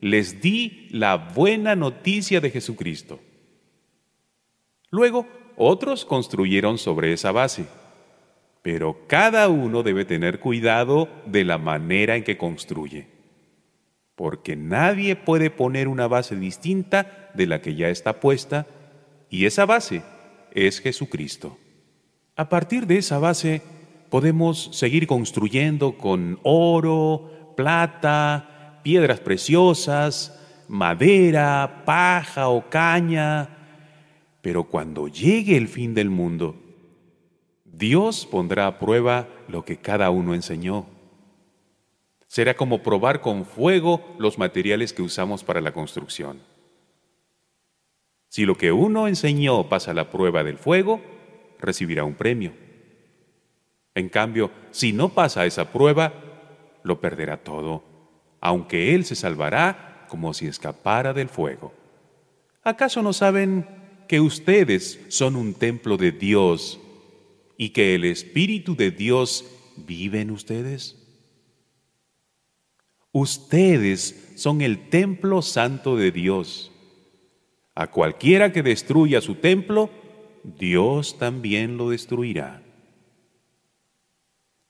les 0.00 0.40
di 0.40 0.88
la 0.90 1.16
buena 1.16 1.76
noticia 1.76 2.40
de 2.40 2.50
Jesucristo. 2.50 3.20
Luego, 4.90 5.26
otros 5.58 6.04
construyeron 6.04 6.78
sobre 6.78 7.12
esa 7.12 7.32
base, 7.32 7.66
pero 8.62 9.06
cada 9.06 9.48
uno 9.48 9.82
debe 9.82 10.04
tener 10.04 10.40
cuidado 10.40 11.08
de 11.26 11.44
la 11.44 11.58
manera 11.58 12.16
en 12.16 12.24
que 12.24 12.38
construye, 12.38 13.08
porque 14.14 14.56
nadie 14.56 15.16
puede 15.16 15.50
poner 15.50 15.88
una 15.88 16.06
base 16.06 16.36
distinta 16.36 17.30
de 17.34 17.46
la 17.46 17.60
que 17.60 17.74
ya 17.74 17.88
está 17.88 18.20
puesta, 18.20 18.66
y 19.28 19.46
esa 19.46 19.66
base 19.66 20.02
es 20.52 20.80
Jesucristo. 20.80 21.58
A 22.36 22.48
partir 22.48 22.86
de 22.86 22.98
esa 22.98 23.18
base 23.18 23.62
podemos 24.10 24.70
seguir 24.72 25.06
construyendo 25.06 25.98
con 25.98 26.38
oro, 26.44 27.52
plata, 27.56 28.80
piedras 28.84 29.18
preciosas, 29.20 30.38
madera, 30.68 31.82
paja 31.84 32.48
o 32.48 32.70
caña, 32.70 33.57
pero 34.42 34.64
cuando 34.64 35.08
llegue 35.08 35.56
el 35.56 35.68
fin 35.68 35.94
del 35.94 36.10
mundo, 36.10 36.56
Dios 37.64 38.26
pondrá 38.26 38.66
a 38.66 38.78
prueba 38.78 39.28
lo 39.48 39.64
que 39.64 39.76
cada 39.76 40.10
uno 40.10 40.34
enseñó. 40.34 40.86
Será 42.26 42.54
como 42.54 42.82
probar 42.82 43.20
con 43.20 43.44
fuego 43.44 44.14
los 44.18 44.38
materiales 44.38 44.92
que 44.92 45.02
usamos 45.02 45.44
para 45.44 45.60
la 45.60 45.72
construcción. 45.72 46.40
Si 48.28 48.44
lo 48.44 48.56
que 48.56 48.72
uno 48.72 49.08
enseñó 49.08 49.68
pasa 49.68 49.94
la 49.94 50.10
prueba 50.10 50.44
del 50.44 50.58
fuego, 50.58 51.00
recibirá 51.60 52.04
un 52.04 52.14
premio. 52.14 52.52
En 53.94 54.08
cambio, 54.08 54.50
si 54.70 54.92
no 54.92 55.08
pasa 55.08 55.46
esa 55.46 55.72
prueba, 55.72 56.12
lo 56.82 57.00
perderá 57.00 57.38
todo, 57.38 57.82
aunque 58.40 58.94
él 58.94 59.04
se 59.04 59.14
salvará 59.14 60.06
como 60.08 60.34
si 60.34 60.46
escapara 60.46 61.12
del 61.12 61.28
fuego. 61.28 61.72
¿Acaso 62.62 63.02
no 63.02 63.12
saben 63.12 63.66
que 64.08 64.20
ustedes 64.20 64.98
son 65.08 65.36
un 65.36 65.54
templo 65.54 65.96
de 65.96 66.10
Dios 66.10 66.80
y 67.56 67.70
que 67.70 67.94
el 67.94 68.04
Espíritu 68.04 68.74
de 68.74 68.90
Dios 68.90 69.44
vive 69.76 70.20
en 70.20 70.30
ustedes? 70.30 70.96
Ustedes 73.12 74.32
son 74.36 74.60
el 74.60 74.88
templo 74.88 75.42
santo 75.42 75.96
de 75.96 76.10
Dios. 76.10 76.72
A 77.74 77.88
cualquiera 77.88 78.52
que 78.52 78.62
destruya 78.62 79.20
su 79.20 79.36
templo, 79.36 79.90
Dios 80.42 81.18
también 81.18 81.76
lo 81.76 81.90
destruirá. 81.90 82.62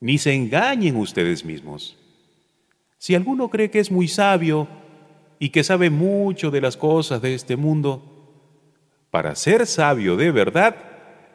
Ni 0.01 0.19
se 0.19 0.35
engañen 0.35 0.97
ustedes 0.97 1.45
mismos. 1.45 1.97
Si 2.99 3.15
alguno 3.15 3.49
cree 3.49 3.71
que 3.71 3.81
es 3.81 3.91
muy 3.91 4.09
sabio 4.09 4.69
y 5.39 5.51
que 5.51 5.65
sabe 5.65 5.91
mucho 5.91 6.51
de 6.51 6.61
las 6.61 6.77
cosas 6.77 7.23
de 7.23 7.35
este 7.35 7.57
mundo, 7.57 8.08
para 9.11 9.35
ser 9.35 9.67
sabio 9.67 10.17
de 10.17 10.31
verdad, 10.31 10.77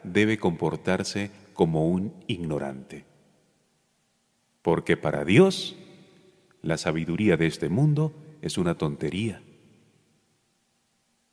debe 0.02 0.38
comportarse 0.38 1.30
como 1.54 1.88
un 1.88 2.14
ignorante. 2.26 3.04
Porque 4.62 4.96
para 4.96 5.24
Dios, 5.24 5.76
la 6.62 6.78
sabiduría 6.78 7.36
de 7.36 7.46
este 7.46 7.68
mundo 7.68 8.12
es 8.42 8.58
una 8.58 8.76
tontería. 8.76 9.42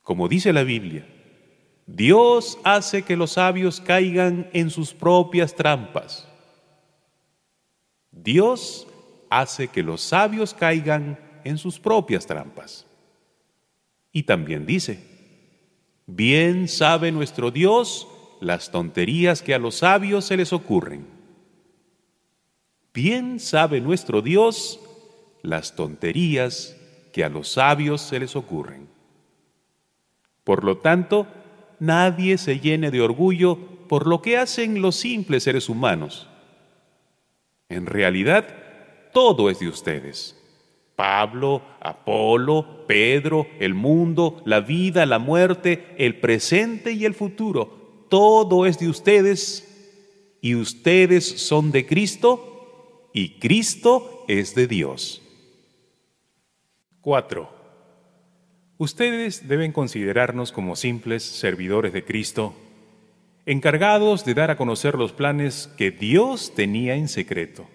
Como 0.01 0.27
dice 0.27 0.51
la 0.51 0.63
Biblia, 0.63 1.05
Dios 1.85 2.57
hace 2.63 3.03
que 3.03 3.15
los 3.15 3.33
sabios 3.33 3.81
caigan 3.81 4.49
en 4.53 4.69
sus 4.69 4.93
propias 4.93 5.55
trampas. 5.55 6.27
Dios 8.11 8.87
hace 9.29 9.67
que 9.67 9.83
los 9.83 10.01
sabios 10.01 10.53
caigan 10.53 11.19
en 11.43 11.57
sus 11.57 11.79
propias 11.79 12.25
trampas. 12.25 12.85
Y 14.11 14.23
también 14.23 14.65
dice, 14.65 15.10
Bien 16.13 16.67
sabe 16.67 17.09
nuestro 17.13 17.51
Dios 17.51 18.05
las 18.41 18.69
tonterías 18.69 19.41
que 19.41 19.53
a 19.53 19.59
los 19.59 19.75
sabios 19.75 20.25
se 20.25 20.35
les 20.35 20.51
ocurren. 20.51 21.07
Bien 22.93 23.39
sabe 23.39 23.79
nuestro 23.79 24.21
Dios 24.21 24.81
las 25.41 25.73
tonterías 25.73 26.75
que 27.13 27.23
a 27.23 27.29
los 27.29 27.47
sabios 27.53 28.01
se 28.01 28.19
les 28.19 28.35
ocurren. 28.35 28.89
Por 30.43 30.65
lo 30.65 30.79
tanto, 30.79 31.27
nadie 31.79 32.37
se 32.37 32.59
llene 32.59 32.91
de 32.91 32.99
orgullo 32.99 33.57
por 33.87 34.05
lo 34.05 34.21
que 34.21 34.37
hacen 34.37 34.81
los 34.81 34.97
simples 34.97 35.43
seres 35.43 35.69
humanos. 35.69 36.27
En 37.69 37.85
realidad, 37.85 38.47
todo 39.13 39.49
es 39.49 39.59
de 39.59 39.69
ustedes. 39.69 40.40
Pablo, 41.01 41.63
Apolo, 41.79 42.85
Pedro, 42.85 43.47
el 43.59 43.73
mundo, 43.73 44.43
la 44.45 44.59
vida, 44.59 45.07
la 45.07 45.17
muerte, 45.17 45.95
el 45.97 46.19
presente 46.19 46.91
y 46.91 47.05
el 47.05 47.15
futuro. 47.15 48.05
Todo 48.07 48.67
es 48.67 48.77
de 48.77 48.87
ustedes 48.87 50.37
y 50.41 50.53
ustedes 50.53 51.25
son 51.25 51.71
de 51.71 51.87
Cristo 51.87 53.09
y 53.15 53.39
Cristo 53.39 54.25
es 54.27 54.53
de 54.53 54.67
Dios. 54.67 55.23
4. 57.01 57.49
Ustedes 58.77 59.47
deben 59.47 59.71
considerarnos 59.71 60.51
como 60.51 60.75
simples 60.75 61.23
servidores 61.23 61.93
de 61.93 62.05
Cristo, 62.05 62.53
encargados 63.47 64.23
de 64.23 64.35
dar 64.35 64.51
a 64.51 64.55
conocer 64.55 64.93
los 64.93 65.13
planes 65.13 65.67
que 65.79 65.89
Dios 65.89 66.53
tenía 66.53 66.93
en 66.93 67.07
secreto. 67.07 67.67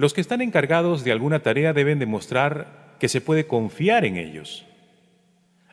Los 0.00 0.14
que 0.14 0.22
están 0.22 0.40
encargados 0.40 1.04
de 1.04 1.12
alguna 1.12 1.40
tarea 1.40 1.74
deben 1.74 1.98
demostrar 1.98 2.96
que 2.98 3.10
se 3.10 3.20
puede 3.20 3.46
confiar 3.46 4.06
en 4.06 4.16
ellos. 4.16 4.64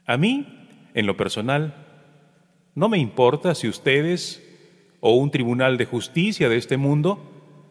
A 0.06 0.18
mí, 0.18 0.68
en 0.94 1.06
lo 1.06 1.16
personal, 1.16 1.74
no 2.76 2.90
me 2.90 2.98
importa 2.98 3.56
si 3.56 3.70
ustedes 3.70 4.44
o 5.00 5.16
un 5.16 5.32
tribunal 5.32 5.78
de 5.78 5.86
justicia 5.86 6.50
de 6.50 6.58
este 6.58 6.76
mundo 6.76 7.24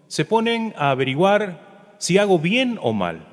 se 0.07 0.25
ponen 0.25 0.73
a 0.79 0.93
averiguar 0.93 1.95
si 1.99 2.17
hago 2.17 2.39
bien 2.39 2.79
o 2.81 2.95
mal. 2.95 3.29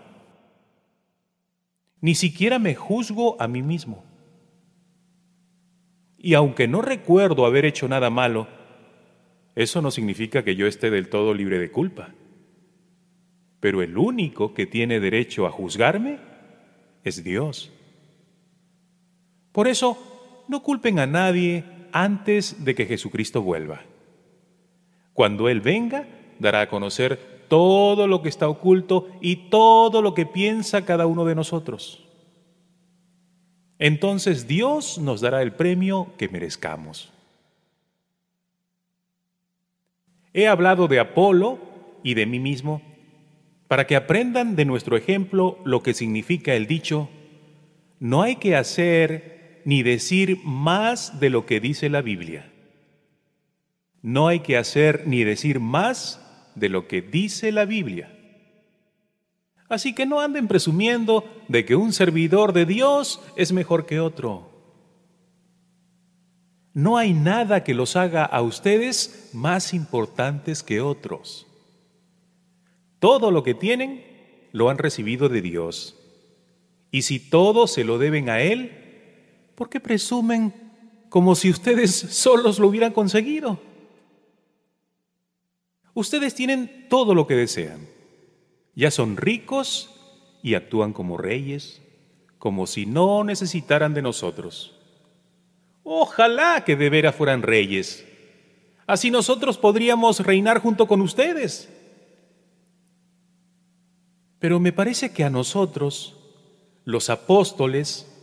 Ni 2.01 2.15
siquiera 2.15 2.59
me 2.59 2.75
juzgo 2.75 3.41
a 3.41 3.47
mí 3.47 3.61
mismo. 3.61 4.03
Y 6.17 6.33
aunque 6.33 6.67
no 6.67 6.81
recuerdo 6.81 7.45
haber 7.45 7.63
hecho 7.63 7.87
nada 7.87 8.09
malo, 8.09 8.49
eso 9.55 9.81
no 9.81 9.91
significa 9.91 10.43
que 10.43 10.57
yo 10.57 10.67
esté 10.67 10.89
del 10.89 11.07
todo 11.07 11.33
libre 11.33 11.57
de 11.57 11.71
culpa 11.71 12.09
pero 13.63 13.81
el 13.81 13.97
único 13.97 14.53
que 14.53 14.65
tiene 14.65 14.99
derecho 14.99 15.45
a 15.45 15.49
juzgarme 15.49 16.19
es 17.05 17.23
Dios. 17.23 17.71
Por 19.53 19.69
eso, 19.69 20.43
no 20.49 20.61
culpen 20.61 20.99
a 20.99 21.07
nadie 21.07 21.63
antes 21.93 22.65
de 22.65 22.75
que 22.75 22.85
Jesucristo 22.85 23.41
vuelva. 23.41 23.79
Cuando 25.13 25.47
Él 25.47 25.61
venga, 25.61 26.05
dará 26.39 26.59
a 26.59 26.67
conocer 26.67 27.45
todo 27.47 28.05
lo 28.05 28.21
que 28.21 28.27
está 28.27 28.49
oculto 28.49 29.07
y 29.21 29.49
todo 29.49 30.01
lo 30.01 30.13
que 30.13 30.25
piensa 30.25 30.83
cada 30.83 31.05
uno 31.05 31.23
de 31.23 31.35
nosotros. 31.35 32.03
Entonces 33.79 34.45
Dios 34.45 34.97
nos 34.97 35.21
dará 35.21 35.41
el 35.41 35.53
premio 35.53 36.11
que 36.17 36.27
merezcamos. 36.27 37.13
He 40.33 40.49
hablado 40.49 40.89
de 40.89 40.99
Apolo 40.99 41.59
y 42.03 42.15
de 42.15 42.25
mí 42.25 42.41
mismo 42.41 42.81
para 43.73 43.87
que 43.87 43.95
aprendan 43.95 44.55
de 44.55 44.65
nuestro 44.65 44.97
ejemplo 44.97 45.57
lo 45.65 45.81
que 45.81 45.95
significa 45.95 46.53
el 46.53 46.67
dicho, 46.67 47.09
no 47.99 48.21
hay 48.21 48.35
que 48.35 48.55
hacer 48.55 49.63
ni 49.65 49.81
decir 49.81 50.37
más 50.43 51.19
de 51.19 51.31
lo 51.31 51.47
que 51.47 51.59
dice 51.59 51.89
la 51.89 52.03
Biblia. 52.03 52.53
No 54.03 54.27
hay 54.27 54.41
que 54.41 54.57
hacer 54.57 55.07
ni 55.07 55.23
decir 55.23 55.59
más 55.59 56.21
de 56.53 56.69
lo 56.69 56.87
que 56.87 57.01
dice 57.01 57.51
la 57.51 57.65
Biblia. 57.65 58.15
Así 59.69 59.95
que 59.95 60.05
no 60.05 60.19
anden 60.19 60.47
presumiendo 60.47 61.27
de 61.47 61.65
que 61.65 61.75
un 61.75 61.93
servidor 61.93 62.53
de 62.53 62.67
Dios 62.67 63.23
es 63.37 63.53
mejor 63.53 63.87
que 63.87 63.99
otro. 63.99 64.51
No 66.75 66.97
hay 66.97 67.13
nada 67.13 67.63
que 67.63 67.73
los 67.73 67.95
haga 67.95 68.23
a 68.23 68.43
ustedes 68.43 69.31
más 69.33 69.73
importantes 69.73 70.61
que 70.61 70.79
otros. 70.79 71.47
Todo 73.03 73.31
lo 73.31 73.43
que 73.43 73.53
tienen 73.53 74.01
lo 74.53 74.69
han 74.69 74.77
recibido 74.77 75.27
de 75.27 75.41
Dios. 75.41 75.99
Y 76.89 77.01
si 77.01 77.19
todo 77.19 77.67
se 77.67 77.83
lo 77.83 77.97
deben 77.97 78.29
a 78.29 78.39
Él, 78.39 79.51
¿por 79.55 79.69
qué 79.69 79.81
presumen 79.81 80.53
como 81.09 81.35
si 81.35 81.49
ustedes 81.49 81.91
solos 82.11 82.59
lo 82.59 82.69
hubieran 82.69 82.93
conseguido? 82.93 83.59
Ustedes 85.93 86.33
tienen 86.33 86.87
todo 86.87 87.13
lo 87.13 87.27
que 87.27 87.35
desean. 87.35 87.89
Ya 88.73 88.89
son 88.89 89.17
ricos 89.17 89.89
y 90.41 90.53
actúan 90.53 90.93
como 90.93 91.17
reyes, 91.17 91.81
como 92.39 92.67
si 92.67 92.85
no 92.85 93.25
necesitaran 93.25 93.93
de 93.93 94.01
nosotros. 94.01 94.79
Ojalá 95.83 96.63
que 96.63 96.77
de 96.77 96.89
veras 96.89 97.15
fueran 97.15 97.41
reyes. 97.41 98.05
Así 98.87 99.11
nosotros 99.11 99.57
podríamos 99.57 100.21
reinar 100.21 100.59
junto 100.59 100.87
con 100.87 101.01
ustedes. 101.01 101.72
Pero 104.43 104.59
me 104.59 104.73
parece 104.73 105.13
que 105.13 105.23
a 105.23 105.29
nosotros, 105.29 106.17
los 106.83 107.09
apóstoles, 107.09 108.13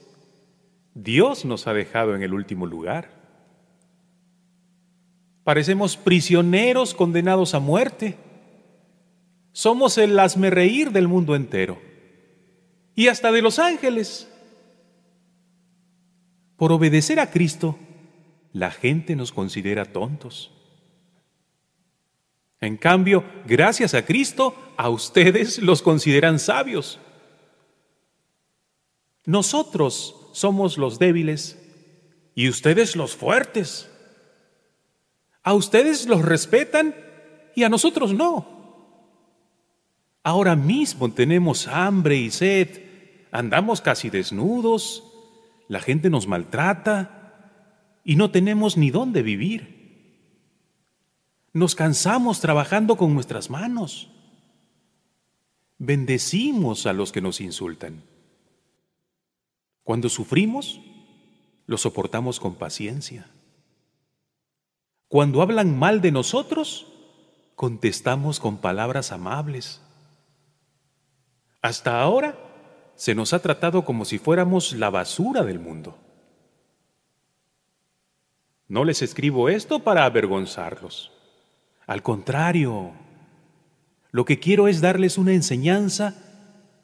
Dios 0.95 1.47
nos 1.47 1.67
ha 1.67 1.73
dejado 1.73 2.15
en 2.15 2.23
el 2.23 2.35
último 2.35 2.67
lugar. 2.67 3.11
Parecemos 5.45 5.97
prisioneros 5.97 6.93
condenados 6.93 7.55
a 7.55 7.59
muerte. 7.59 8.19
Somos 9.53 9.97
el 9.97 10.19
reír 10.51 10.93
del 10.93 11.09
mundo 11.09 11.35
entero 11.35 11.81
y 12.95 13.09
hasta 13.09 13.33
de 13.33 13.41
los 13.41 13.59
ángeles. 13.59 14.31
Por 16.59 16.71
obedecer 16.71 17.19
a 17.19 17.31
Cristo, 17.31 17.79
la 18.53 18.71
gente 18.71 19.17
nos 19.17 19.33
considera 19.33 19.87
tontos. 19.87 20.53
En 22.61 22.77
cambio, 22.77 23.25
gracias 23.47 23.95
a 23.95 24.05
Cristo, 24.05 24.55
a 24.77 24.91
ustedes 24.91 25.59
los 25.59 25.83
consideran 25.83 26.39
sabios. 26.39 26.99
Nosotros 29.25 30.29
somos 30.33 30.77
los 30.77 30.99
débiles 30.99 31.59
y 32.35 32.49
ustedes 32.49 32.97
los 32.97 33.17
fuertes. 33.17 33.91
A 35.43 35.55
ustedes 35.55 36.07
los 36.07 36.23
respetan 36.23 36.95
y 37.55 37.65
a 37.65 37.71
nosotros 37.71 38.13
no. 38.13 38.61
Ahora 40.23 40.55
mismo 40.55 41.11
tenemos 41.13 41.67
hambre 41.67 42.17
y 42.17 42.31
sed, 42.31 42.83
andamos 43.33 43.81
casi 43.81 44.11
desnudos, 44.11 45.03
la 45.67 45.81
gente 45.81 46.11
nos 46.11 46.27
maltrata 46.27 47.55
y 48.05 48.17
no 48.17 48.31
tenemos 48.31 48.77
ni 48.77 48.91
dónde 48.91 49.23
vivir. 49.23 49.80
Nos 51.53 51.75
cansamos 51.75 52.41
trabajando 52.41 52.97
con 52.97 53.13
nuestras 53.13 53.51
manos. 53.51 54.09
Bendecimos 55.79 56.87
a 56.87 56.93
los 56.93 57.11
que 57.11 57.21
nos 57.21 57.41
insultan. 57.41 58.03
Cuando 59.83 60.09
sufrimos, 60.09 60.81
lo 61.67 61.77
soportamos 61.77 62.39
con 62.39 62.55
paciencia. 62.55 63.29
Cuando 65.09 65.43
hablan 65.43 65.77
mal 65.77 66.01
de 66.01 66.13
nosotros, 66.13 66.87
contestamos 67.57 68.39
con 68.39 68.59
palabras 68.59 69.11
amables. 69.11 69.81
Hasta 71.63 72.01
ahora 72.01 72.39
se 72.95 73.15
nos 73.17 73.33
ha 73.33 73.43
tratado 73.43 73.85
como 73.85 74.05
si 74.05 74.19
fuéramos 74.19 74.73
la 74.75 74.91
basura 74.91 75.43
del 75.43 75.59
mundo. 75.59 75.99
No 78.69 78.85
les 78.85 79.03
escribo 79.03 79.49
esto 79.49 79.81
para 79.81 80.05
avergonzarlos. 80.05 81.11
Al 81.91 82.05
contrario, 82.05 82.93
lo 84.13 84.25
que 84.25 84.39
quiero 84.39 84.69
es 84.69 84.81
darles 84.81 85.19
una 85.19 85.33
enseñanza, 85.33 86.15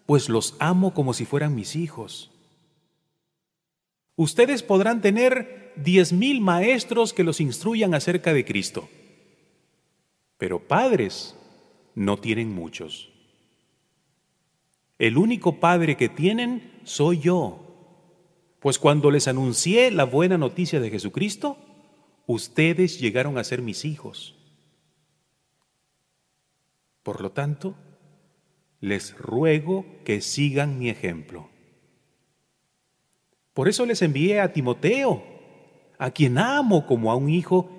pues 0.05 0.29
los 0.29 0.57
amo 0.59 0.95
como 0.95 1.14
si 1.14 1.25
fueran 1.25 1.55
mis 1.55 1.77
hijos. 1.77 2.33
Ustedes 4.16 4.64
podrán 4.64 5.03
tener 5.03 5.73
diez 5.77 6.12
mil 6.12 6.40
maestros 6.40 7.12
que 7.12 7.23
los 7.23 7.40
instruyan 7.40 7.95
acerca 7.95 8.33
de 8.33 8.45
Cristo, 8.45 8.88
pero 10.38 10.66
padres 10.66 11.37
no 11.95 12.16
tienen 12.16 12.53
muchos. 12.53 13.09
El 14.99 15.19
único 15.19 15.61
padre 15.61 15.97
que 15.97 16.09
tienen 16.09 16.81
soy 16.83 17.21
yo, 17.21 17.61
pues 18.59 18.81
cuando 18.81 19.12
les 19.12 19.29
anuncié 19.29 19.92
la 19.92 20.03
buena 20.03 20.37
noticia 20.37 20.81
de 20.81 20.90
Jesucristo, 20.90 21.59
ustedes 22.27 22.99
llegaron 22.99 23.38
a 23.38 23.45
ser 23.45 23.62
mis 23.62 23.85
hijos. 23.85 24.36
Por 27.07 27.21
lo 27.21 27.31
tanto, 27.31 27.77
les 28.81 29.16
ruego 29.16 29.87
que 30.05 30.21
sigan 30.21 30.77
mi 30.77 30.90
ejemplo. 30.90 31.49
Por 33.55 33.69
eso 33.69 33.87
les 33.87 34.03
envié 34.03 34.40
a 34.40 34.53
Timoteo, 34.53 35.23
a 35.99 36.11
quien 36.11 36.37
amo 36.37 36.85
como 36.85 37.12
a 37.12 37.14
un 37.14 37.31
hijo 37.31 37.71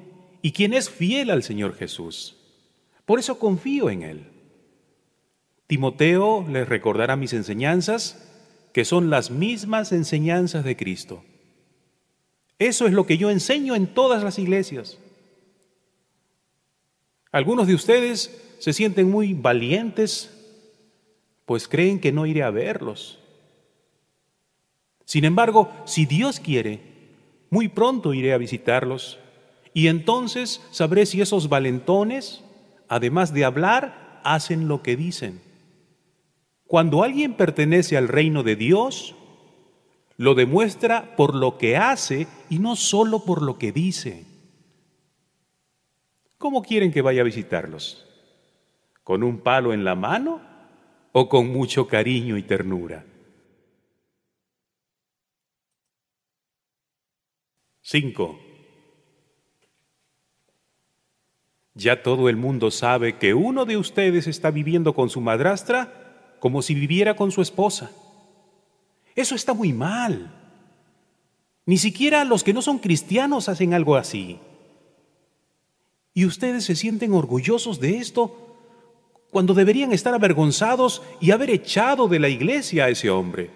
y 0.42 0.54
quien 0.54 0.74
es 0.74 0.90
fiel 0.90 1.30
al 1.30 1.44
Señor 1.44 1.76
Jesús. 1.76 2.38
Por 3.04 3.20
eso 3.20 3.38
confío 3.38 3.90
en 3.90 4.04
él. 4.04 4.32
Timoteo 5.68 6.48
les 6.50 6.70
recordará 6.70 7.18
mis 7.18 7.34
enseñanzas, 7.34 8.32
que 8.72 8.86
son 8.86 9.10
las 9.10 9.30
mismas 9.30 9.92
enseñanzas 9.92 10.64
de 10.64 10.78
Cristo. 10.78 11.26
Eso 12.60 12.88
es 12.88 12.94
lo 12.94 13.06
que 13.06 13.18
yo 13.18 13.30
enseño 13.30 13.76
en 13.76 13.88
todas 13.88 14.24
las 14.24 14.40
iglesias. 14.40 14.98
Algunos 17.34 17.68
de 17.68 17.76
ustedes 17.76 18.47
se 18.60 18.74
sienten 18.74 19.10
muy 19.10 19.34
valientes, 19.34 20.34
pues 21.46 21.68
creen 21.68 22.00
que 22.00 22.12
no 22.12 22.26
iré 22.26 22.44
a 22.44 22.52
verlos. 22.52 23.20
Sin 25.06 25.24
embargo, 25.24 25.72
si 25.86 26.06
Dios 26.06 26.40
quiere, 26.40 26.82
muy 27.50 27.70
pronto 27.70 28.14
iré 28.14 28.34
a 28.34 28.38
visitarlos 28.38 29.20
y 29.74 29.88
entonces 29.88 30.62
sabré 30.72 31.06
si 31.06 31.22
esos 31.22 31.50
valentones, 31.50 32.44
además 32.90 33.34
de 33.34 33.46
hablar, 33.46 34.22
hacen 34.24 34.68
lo 34.68 34.82
que 34.84 34.96
dicen. 34.96 35.40
Cuando 36.66 37.04
alguien 37.04 37.36
pertenece 37.36 37.96
al 37.96 38.10
reino 38.10 38.44
de 38.44 38.56
Dios, 38.56 39.16
lo 40.18 40.36
demuestra 40.36 41.16
por 41.16 41.36
lo 41.36 41.58
que 41.58 41.78
hace 41.78 42.28
y 42.50 42.60
no 42.60 42.76
solo 42.76 43.24
por 43.24 43.42
lo 43.42 43.58
que 43.58 43.72
dice. 43.72 44.26
¿Cómo 46.38 46.64
quieren 46.64 46.92
que 46.92 47.02
vaya 47.02 47.22
a 47.22 47.26
visitarlos? 47.26 48.07
¿Con 49.08 49.24
un 49.24 49.40
palo 49.40 49.72
en 49.72 49.86
la 49.86 49.96
mano 49.96 50.42
o 51.14 51.30
con 51.30 51.48
mucho 51.48 51.88
cariño 51.88 52.36
y 52.36 52.44
ternura? 52.44 53.06
5. 57.84 58.38
Ya 61.74 62.04
todo 62.04 62.28
el 62.28 62.36
mundo 62.36 62.70
sabe 62.70 63.18
que 63.18 63.34
uno 63.34 63.64
de 63.64 63.78
ustedes 63.78 64.28
está 64.28 64.52
viviendo 64.52 64.94
con 64.94 65.10
su 65.10 65.22
madrastra 65.22 66.36
como 66.42 66.62
si 66.62 66.76
viviera 66.76 67.16
con 67.16 67.32
su 67.32 67.42
esposa. 67.42 67.92
Eso 69.16 69.36
está 69.36 69.54
muy 69.54 69.72
mal. 69.72 70.34
Ni 71.66 71.78
siquiera 71.78 72.26
los 72.26 72.44
que 72.44 72.52
no 72.52 72.62
son 72.62 72.78
cristianos 72.78 73.48
hacen 73.48 73.74
algo 73.74 73.96
así. 73.96 74.38
Y 76.14 76.26
ustedes 76.26 76.66
se 76.66 76.76
sienten 76.76 77.14
orgullosos 77.14 77.80
de 77.80 78.00
esto 78.00 78.44
cuando 79.38 79.54
deberían 79.54 79.94
estar 79.94 80.16
avergonzados 80.16 81.04
y 81.22 81.30
haber 81.30 81.52
echado 81.52 82.08
de 82.08 82.18
la 82.18 82.28
iglesia 82.28 82.86
a 82.86 82.90
ese 82.90 83.12
hombre. 83.12 83.52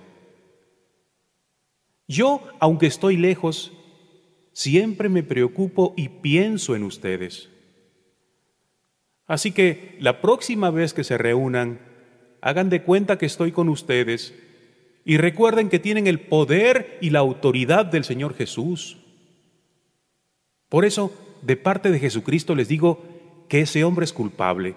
Yo, 2.08 2.44
aunque 2.60 2.86
estoy 2.86 3.17
lejos, 3.17 3.72
siempre 4.54 5.10
me 5.10 5.24
preocupo 5.24 5.96
y 5.98 6.10
pienso 6.10 6.76
en 6.76 6.84
ustedes. 6.84 7.50
Así 9.26 9.52
que 9.52 9.98
la 10.00 10.22
próxima 10.22 10.70
vez 10.70 10.94
que 10.94 11.04
se 11.04 11.17
reúnan, 11.17 11.80
hagan 12.41 12.70
de 12.70 12.84
cuenta 12.84 13.17
que 13.17 13.26
estoy 13.26 13.52
con 13.52 13.67
ustedes 13.67 14.36
y 15.04 15.17
recuerden 15.17 15.70
que 15.70 15.80
tienen 15.80 16.06
el 16.06 16.20
poder 16.20 17.00
y 17.02 17.10
la 17.10 17.22
autoridad 17.22 17.88
del 17.88 18.04
Señor 18.04 18.36
Jesús. 18.36 18.98
Por 20.70 20.86
eso, 20.86 21.12
de 21.41 21.58
parte 21.58 21.89
de 21.89 21.98
Jesucristo 21.98 22.54
les 22.54 22.67
digo 22.67 23.04
que 23.50 23.62
ese 23.62 23.84
hombre 23.84 24.06
es 24.06 24.13
culpable 24.13 24.76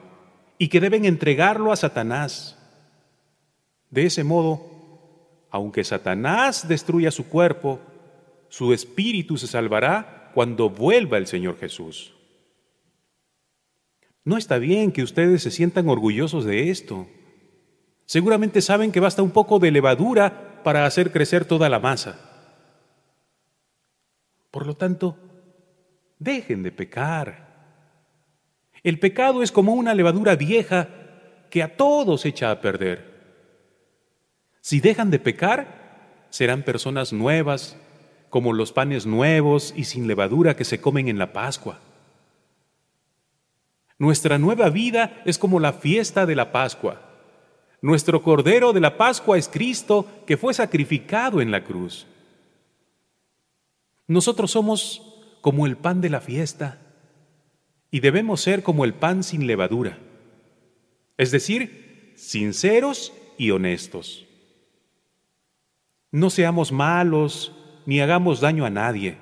y 0.59 0.69
que 0.69 0.81
deben 0.81 1.05
entregarlo 1.05 1.73
a 1.73 1.77
Satanás. 1.77 2.59
De 3.90 4.07
ese 4.07 4.25
modo, 4.25 5.47
aunque 5.51 5.85
Satanás 5.85 6.67
destruya 6.67 7.11
su 7.11 7.29
cuerpo, 7.29 7.81
su 8.49 8.73
espíritu 8.73 9.37
se 9.37 9.47
salvará 9.47 10.31
cuando 10.35 10.71
vuelva 10.71 11.19
el 11.19 11.27
Señor 11.27 11.59
Jesús. 11.59 12.14
No 14.25 14.37
está 14.38 14.59
bien 14.59 14.90
que 14.90 15.03
ustedes 15.03 15.43
se 15.43 15.51
sientan 15.51 15.88
orgullosos 15.88 16.45
de 16.45 16.71
esto. 16.71 17.07
Seguramente 18.07 18.62
saben 18.62 18.90
que 18.90 19.01
basta 19.01 19.23
un 19.23 19.31
poco 19.31 19.59
de 19.59 19.71
levadura 19.71 20.62
para 20.62 20.87
hacer 20.87 21.12
crecer 21.12 21.45
toda 21.45 21.69
la 21.69 21.79
masa. 21.79 22.19
Por 24.51 24.67
lo 24.67 24.75
tanto, 24.77 25.19
dejen 26.19 26.62
de 26.62 26.73
pecar. 26.73 27.44
El 28.85 28.99
pecado 28.99 29.42
es 29.42 29.51
como 29.51 29.73
una 29.73 29.94
levadura 29.94 30.37
vieja 30.37 30.88
que 31.49 31.62
a 31.62 31.75
todos 31.75 32.27
echa 32.27 32.51
a 32.51 32.61
perder. 32.61 33.14
Si 34.61 34.81
dejan 34.81 35.11
de 35.11 35.18
pecar, 35.18 36.27
serán 36.29 36.62
personas 36.62 37.12
nuevas, 37.12 37.79
como 38.29 38.53
los 38.53 38.73
panes 38.73 39.07
nuevos 39.07 39.73
y 39.75 39.85
sin 39.85 40.07
levadura 40.07 40.55
que 40.55 40.66
se 40.66 40.83
comen 40.83 41.09
en 41.09 41.18
la 41.18 41.33
Pascua. 41.33 41.81
Nuestra 43.97 44.37
nueva 44.37 44.68
vida 44.68 45.23
es 45.25 45.38
como 45.38 45.61
la 45.61 45.73
fiesta 45.73 46.27
de 46.27 46.37
la 46.37 46.53
Pascua. 46.53 47.01
Nuestro 47.81 48.23
Cordero 48.23 48.75
de 48.75 48.81
la 48.81 48.99
Pascua 48.99 49.38
es 49.38 49.49
Cristo 49.49 50.07
que 50.27 50.37
fue 50.37 50.53
sacrificado 50.53 51.40
en 51.40 51.51
la 51.51 51.64
cruz. 51.64 52.07
Nosotros 54.07 54.51
somos 54.51 55.01
como 55.40 55.64
el 55.64 55.77
pan 55.77 56.03
de 56.03 56.11
la 56.11 56.20
fiesta 56.20 56.84
y 57.95 58.01
debemos 58.01 58.41
ser 58.41 58.65
como 58.65 58.85
el 58.85 58.93
pan 58.93 59.23
sin 59.23 59.47
levadura, 59.47 59.99
es 61.17 61.31
decir, 61.31 62.13
sinceros 62.17 63.13
y 63.39 63.53
honestos. 63.53 64.27
No 66.11 66.29
seamos 66.29 66.73
malos 66.73 67.53
ni 67.87 68.01
hagamos 68.01 68.41
daño 68.41 68.67
a 68.67 68.71
nadie, 68.71 69.15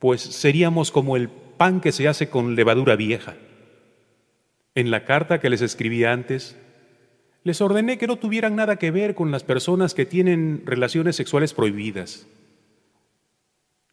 pues 0.00 0.20
seríamos 0.20 0.90
como 0.90 1.16
el 1.16 1.28
pan 1.28 1.80
que 1.80 1.92
se 1.92 2.08
hace 2.08 2.28
con 2.28 2.56
levadura 2.56 2.96
vieja. 2.96 3.36
En 4.74 4.90
la 4.90 5.04
carta 5.04 5.38
que 5.38 5.48
les 5.48 5.62
escribí 5.62 6.02
antes, 6.02 6.56
les 7.44 7.60
ordené 7.60 7.98
que 7.98 8.08
no 8.08 8.16
tuvieran 8.16 8.56
nada 8.56 8.80
que 8.80 8.90
ver 8.90 9.14
con 9.14 9.30
las 9.30 9.44
personas 9.44 9.94
que 9.94 10.06
tienen 10.06 10.64
relaciones 10.66 11.14
sexuales 11.14 11.54
prohibidas. 11.54 12.26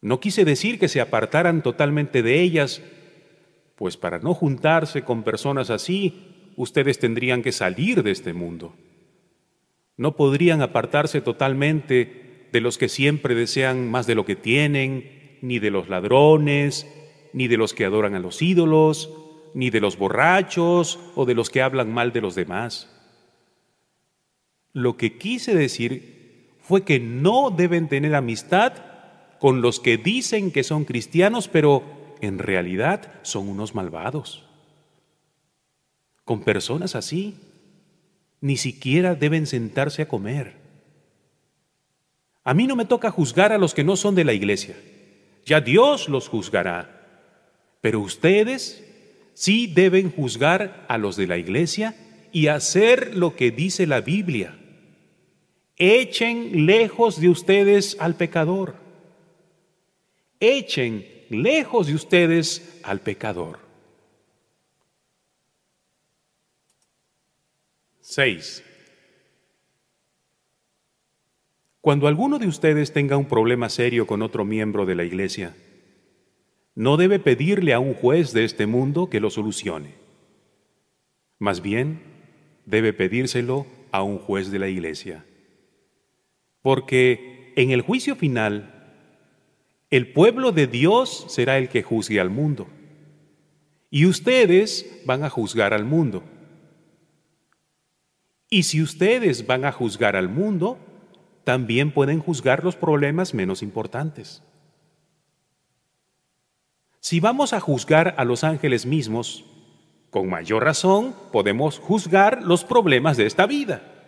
No 0.00 0.18
quise 0.18 0.44
decir 0.44 0.80
que 0.80 0.88
se 0.88 1.00
apartaran 1.00 1.62
totalmente 1.62 2.24
de 2.24 2.40
ellas, 2.40 2.82
pues 3.80 3.96
para 3.96 4.18
no 4.18 4.34
juntarse 4.34 5.04
con 5.04 5.22
personas 5.22 5.70
así, 5.70 6.52
ustedes 6.54 6.98
tendrían 6.98 7.40
que 7.40 7.50
salir 7.50 8.02
de 8.02 8.10
este 8.10 8.34
mundo. 8.34 8.74
No 9.96 10.16
podrían 10.16 10.60
apartarse 10.60 11.22
totalmente 11.22 12.48
de 12.52 12.60
los 12.60 12.76
que 12.76 12.90
siempre 12.90 13.34
desean 13.34 13.90
más 13.90 14.06
de 14.06 14.14
lo 14.14 14.26
que 14.26 14.36
tienen, 14.36 15.38
ni 15.40 15.60
de 15.60 15.70
los 15.70 15.88
ladrones, 15.88 16.86
ni 17.32 17.48
de 17.48 17.56
los 17.56 17.72
que 17.72 17.86
adoran 17.86 18.14
a 18.14 18.18
los 18.18 18.42
ídolos, 18.42 19.08
ni 19.54 19.70
de 19.70 19.80
los 19.80 19.96
borrachos 19.96 20.98
o 21.14 21.24
de 21.24 21.34
los 21.34 21.48
que 21.48 21.62
hablan 21.62 21.90
mal 21.90 22.12
de 22.12 22.20
los 22.20 22.34
demás. 22.34 22.94
Lo 24.74 24.98
que 24.98 25.16
quise 25.16 25.54
decir 25.54 26.50
fue 26.60 26.84
que 26.84 27.00
no 27.00 27.48
deben 27.48 27.88
tener 27.88 28.14
amistad 28.14 28.74
con 29.38 29.62
los 29.62 29.80
que 29.80 29.96
dicen 29.96 30.50
que 30.50 30.64
son 30.64 30.84
cristianos, 30.84 31.48
pero 31.48 31.99
en 32.20 32.38
realidad 32.38 33.12
son 33.22 33.48
unos 33.48 33.74
malvados. 33.74 34.46
Con 36.24 36.42
personas 36.42 36.94
así, 36.94 37.36
ni 38.40 38.56
siquiera 38.56 39.14
deben 39.14 39.46
sentarse 39.46 40.02
a 40.02 40.08
comer. 40.08 40.54
A 42.44 42.54
mí 42.54 42.66
no 42.66 42.76
me 42.76 42.84
toca 42.84 43.10
juzgar 43.10 43.52
a 43.52 43.58
los 43.58 43.74
que 43.74 43.84
no 43.84 43.96
son 43.96 44.14
de 44.14 44.24
la 44.24 44.32
iglesia. 44.32 44.76
Ya 45.44 45.60
Dios 45.60 46.08
los 46.08 46.28
juzgará. 46.28 47.00
Pero 47.80 48.00
ustedes 48.00 48.84
sí 49.34 49.66
deben 49.66 50.10
juzgar 50.10 50.84
a 50.88 50.98
los 50.98 51.16
de 51.16 51.26
la 51.26 51.38
iglesia 51.38 51.94
y 52.32 52.46
hacer 52.46 53.16
lo 53.16 53.36
que 53.36 53.50
dice 53.50 53.86
la 53.86 54.00
Biblia. 54.00 54.56
Echen 55.76 56.66
lejos 56.66 57.20
de 57.20 57.28
ustedes 57.28 57.96
al 58.00 58.14
pecador. 58.14 58.76
Echen 60.38 61.19
lejos 61.30 61.86
de 61.86 61.94
ustedes 61.94 62.80
al 62.82 63.00
pecador. 63.00 63.60
6. 68.00 68.64
Cuando 71.80 72.08
alguno 72.08 72.38
de 72.38 72.48
ustedes 72.48 72.92
tenga 72.92 73.16
un 73.16 73.26
problema 73.26 73.68
serio 73.68 74.06
con 74.06 74.20
otro 74.20 74.44
miembro 74.44 74.84
de 74.84 74.96
la 74.96 75.04
iglesia, 75.04 75.54
no 76.74 76.96
debe 76.96 77.20
pedirle 77.20 77.72
a 77.72 77.78
un 77.78 77.94
juez 77.94 78.32
de 78.32 78.44
este 78.44 78.66
mundo 78.66 79.08
que 79.08 79.20
lo 79.20 79.30
solucione. 79.30 79.94
Más 81.38 81.62
bien, 81.62 82.00
debe 82.66 82.92
pedírselo 82.92 83.66
a 83.92 84.02
un 84.02 84.18
juez 84.18 84.50
de 84.50 84.58
la 84.58 84.68
iglesia. 84.68 85.24
Porque 86.62 87.52
en 87.56 87.70
el 87.70 87.80
juicio 87.80 88.16
final, 88.16 88.79
el 89.90 90.12
pueblo 90.12 90.52
de 90.52 90.66
Dios 90.66 91.26
será 91.28 91.58
el 91.58 91.68
que 91.68 91.82
juzgue 91.82 92.20
al 92.20 92.30
mundo. 92.30 92.68
Y 93.90 94.06
ustedes 94.06 95.02
van 95.04 95.24
a 95.24 95.30
juzgar 95.30 95.74
al 95.74 95.84
mundo. 95.84 96.22
Y 98.48 98.62
si 98.62 98.82
ustedes 98.82 99.46
van 99.46 99.64
a 99.64 99.72
juzgar 99.72 100.14
al 100.16 100.28
mundo, 100.28 100.78
también 101.44 101.92
pueden 101.92 102.20
juzgar 102.20 102.62
los 102.62 102.76
problemas 102.76 103.34
menos 103.34 103.62
importantes. 103.62 104.42
Si 107.00 107.18
vamos 107.18 107.52
a 107.52 107.60
juzgar 107.60 108.14
a 108.18 108.24
los 108.24 108.44
ángeles 108.44 108.86
mismos, 108.86 109.44
con 110.10 110.28
mayor 110.28 110.64
razón 110.64 111.14
podemos 111.32 111.78
juzgar 111.78 112.42
los 112.42 112.64
problemas 112.64 113.16
de 113.16 113.26
esta 113.26 113.46
vida. 113.46 113.99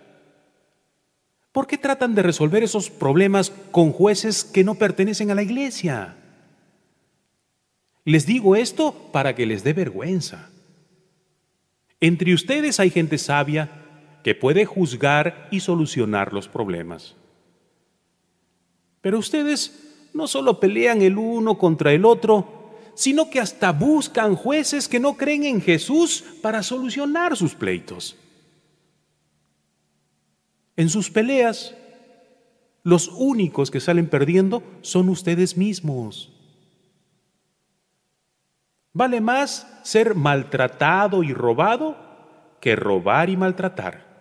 ¿Por 1.52 1.66
qué 1.66 1.76
tratan 1.76 2.14
de 2.14 2.22
resolver 2.22 2.62
esos 2.62 2.88
problemas 2.88 3.52
con 3.70 3.92
jueces 3.92 4.42
que 4.42 4.64
no 4.64 4.74
pertenecen 4.74 5.30
a 5.30 5.34
la 5.34 5.42
iglesia? 5.42 6.16
Les 8.04 8.26
digo 8.26 8.56
esto 8.56 8.92
para 9.12 9.34
que 9.34 9.46
les 9.46 9.62
dé 9.62 9.74
vergüenza. 9.74 10.50
Entre 12.00 12.34
ustedes 12.34 12.80
hay 12.80 12.90
gente 12.90 13.18
sabia 13.18 13.70
que 14.24 14.34
puede 14.34 14.64
juzgar 14.64 15.48
y 15.50 15.60
solucionar 15.60 16.32
los 16.32 16.48
problemas. 16.48 17.14
Pero 19.02 19.18
ustedes 19.18 20.08
no 20.14 20.26
solo 20.26 20.58
pelean 20.58 21.02
el 21.02 21.18
uno 21.18 21.58
contra 21.58 21.92
el 21.92 22.04
otro, 22.04 22.72
sino 22.94 23.30
que 23.30 23.40
hasta 23.40 23.72
buscan 23.72 24.36
jueces 24.36 24.88
que 24.88 25.00
no 25.00 25.16
creen 25.16 25.44
en 25.44 25.60
Jesús 25.60 26.24
para 26.40 26.62
solucionar 26.62 27.36
sus 27.36 27.54
pleitos. 27.54 28.16
En 30.76 30.88
sus 30.88 31.10
peleas, 31.10 31.74
los 32.82 33.08
únicos 33.08 33.70
que 33.70 33.80
salen 33.80 34.08
perdiendo 34.08 34.62
son 34.80 35.08
ustedes 35.08 35.56
mismos. 35.56 36.32
Vale 38.92 39.20
más 39.20 39.66
ser 39.82 40.14
maltratado 40.14 41.22
y 41.22 41.32
robado 41.32 41.96
que 42.60 42.76
robar 42.76 43.30
y 43.30 43.36
maltratar. 43.36 44.12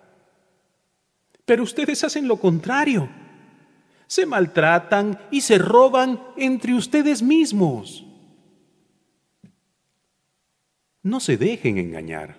Pero 1.45 1.63
ustedes 1.63 2.03
hacen 2.03 2.27
lo 2.27 2.37
contrario. 2.37 3.09
Se 4.07 4.25
maltratan 4.25 5.19
y 5.31 5.41
se 5.41 5.57
roban 5.57 6.21
entre 6.37 6.73
ustedes 6.73 7.21
mismos. 7.21 8.05
No 11.03 11.19
se 11.19 11.37
dejen 11.37 11.77
engañar. 11.77 12.37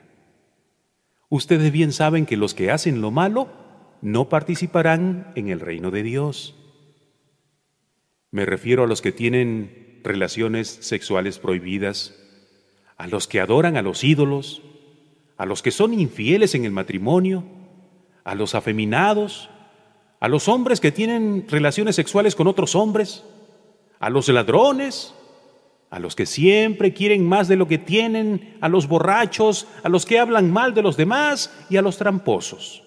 Ustedes 1.29 1.73
bien 1.73 1.93
saben 1.93 2.27
que 2.27 2.37
los 2.37 2.55
que 2.55 2.71
hacen 2.71 3.01
lo 3.01 3.11
malo 3.11 3.62
no 4.03 4.29
participarán 4.29 5.33
en 5.37 5.49
el 5.49 5.61
reino 5.61 5.91
de 5.91 6.03
Dios. 6.03 6.55
Me 8.31 8.45
refiero 8.45 8.85
a 8.85 8.87
los 8.87 9.01
que 9.01 9.13
tienen 9.13 10.01
relaciones 10.03 10.69
sexuales 10.69 11.39
prohibidas, 11.39 12.15
a 12.97 13.07
los 13.07 13.29
que 13.29 13.41
adoran 13.41 13.77
a 13.77 13.83
los 13.83 14.05
ídolos, 14.05 14.63
a 15.37 15.47
los 15.47 15.63
que 15.63 15.71
son 15.71 15.95
infieles 15.95 16.55
en 16.55 16.65
el 16.65 16.73
matrimonio, 16.73 17.45
a 18.25 18.35
los 18.35 18.55
afeminados, 18.55 19.49
a 20.21 20.29
los 20.29 20.49
hombres 20.49 20.81
que 20.81 20.93
tienen 20.93 21.47
relaciones 21.49 21.97
sexuales 21.97 22.35
con 22.35 22.49
otros 22.49 22.75
hombres, 22.75 23.25
a 24.01 24.11
los 24.11 24.29
ladrones, 24.29 25.15
a 25.91 26.01
los 26.01 26.17
que 26.17 26.27
siempre 26.27 26.93
quieren 26.93 27.29
más 27.29 27.49
de 27.49 27.57
lo 27.57 27.69
que 27.69 27.79
tienen, 27.79 28.57
a 28.61 28.69
los 28.69 28.89
borrachos, 28.89 29.69
a 29.85 29.89
los 29.89 30.07
que 30.07 30.19
hablan 30.19 30.51
mal 30.51 30.75
de 30.75 30.83
los 30.83 30.97
demás 30.97 31.53
y 31.71 31.77
a 31.77 31.83
los 31.83 31.99
tramposos. 31.99 32.83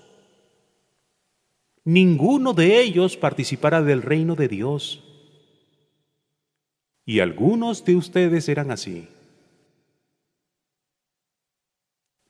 Ninguno 1.85 2.53
de 2.53 2.81
ellos 2.81 3.15
participará 3.15 3.83
del 3.83 4.01
reino 4.01 4.35
de 4.35 4.47
Dios. 4.47 5.03
Y 7.05 7.19
algunos 7.19 7.85
de 7.85 7.95
ustedes 7.95 8.49
eran 8.49 8.71
así. 8.71 9.07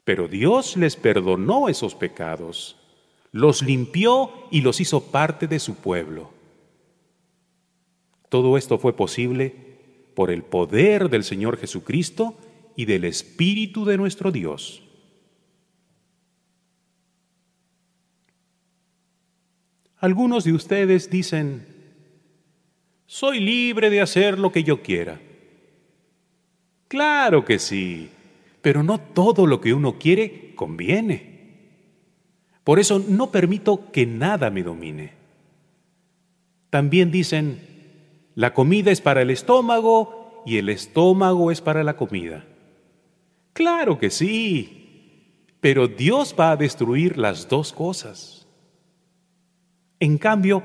Pero 0.03 0.27
Dios 0.27 0.75
les 0.75 0.97
perdonó 0.97 1.69
esos 1.69 1.95
pecados, 1.95 2.75
los 3.31 3.63
limpió 3.63 4.29
y 4.51 4.61
los 4.61 4.81
hizo 4.81 5.05
parte 5.05 5.47
de 5.47 5.59
su 5.59 5.75
pueblo. 5.75 6.29
Todo 8.27 8.57
esto 8.57 8.77
fue 8.77 8.93
posible 8.93 9.55
por 10.15 10.31
el 10.31 10.43
poder 10.43 11.09
del 11.09 11.23
Señor 11.23 11.57
Jesucristo 11.57 12.35
y 12.75 12.85
del 12.85 13.05
Espíritu 13.05 13.85
de 13.85 13.97
nuestro 13.97 14.31
Dios. 14.31 14.84
Algunos 20.05 20.43
de 20.43 20.53
ustedes 20.53 21.09
dicen, 21.09 21.65
soy 23.07 23.39
libre 23.39 23.89
de 23.89 24.01
hacer 24.01 24.37
lo 24.37 24.51
que 24.51 24.63
yo 24.63 24.83
quiera. 24.83 25.19
Claro 26.87 27.43
que 27.43 27.57
sí, 27.57 28.11
pero 28.61 28.83
no 28.83 28.99
todo 28.99 29.47
lo 29.47 29.59
que 29.61 29.73
uno 29.73 29.97
quiere 29.97 30.53
conviene. 30.53 31.39
Por 32.63 32.77
eso 32.77 32.99
no 32.99 33.31
permito 33.31 33.91
que 33.91 34.05
nada 34.05 34.51
me 34.51 34.61
domine. 34.61 35.13
También 36.69 37.09
dicen, 37.09 37.59
la 38.35 38.53
comida 38.53 38.91
es 38.91 39.01
para 39.01 39.23
el 39.23 39.31
estómago 39.31 40.43
y 40.45 40.57
el 40.57 40.69
estómago 40.69 41.49
es 41.49 41.61
para 41.61 41.83
la 41.83 41.97
comida. 41.97 42.45
Claro 43.53 43.97
que 43.97 44.11
sí, 44.11 45.47
pero 45.61 45.87
Dios 45.87 46.35
va 46.39 46.51
a 46.51 46.57
destruir 46.57 47.17
las 47.17 47.49
dos 47.49 47.73
cosas. 47.73 48.34
En 49.99 50.17
cambio, 50.17 50.63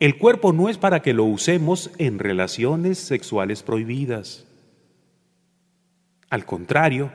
el 0.00 0.18
cuerpo 0.18 0.52
no 0.52 0.68
es 0.68 0.78
para 0.78 1.02
que 1.02 1.14
lo 1.14 1.24
usemos 1.24 1.90
en 1.98 2.18
relaciones 2.18 2.98
sexuales 2.98 3.62
prohibidas. 3.62 4.46
Al 6.30 6.44
contrario, 6.44 7.12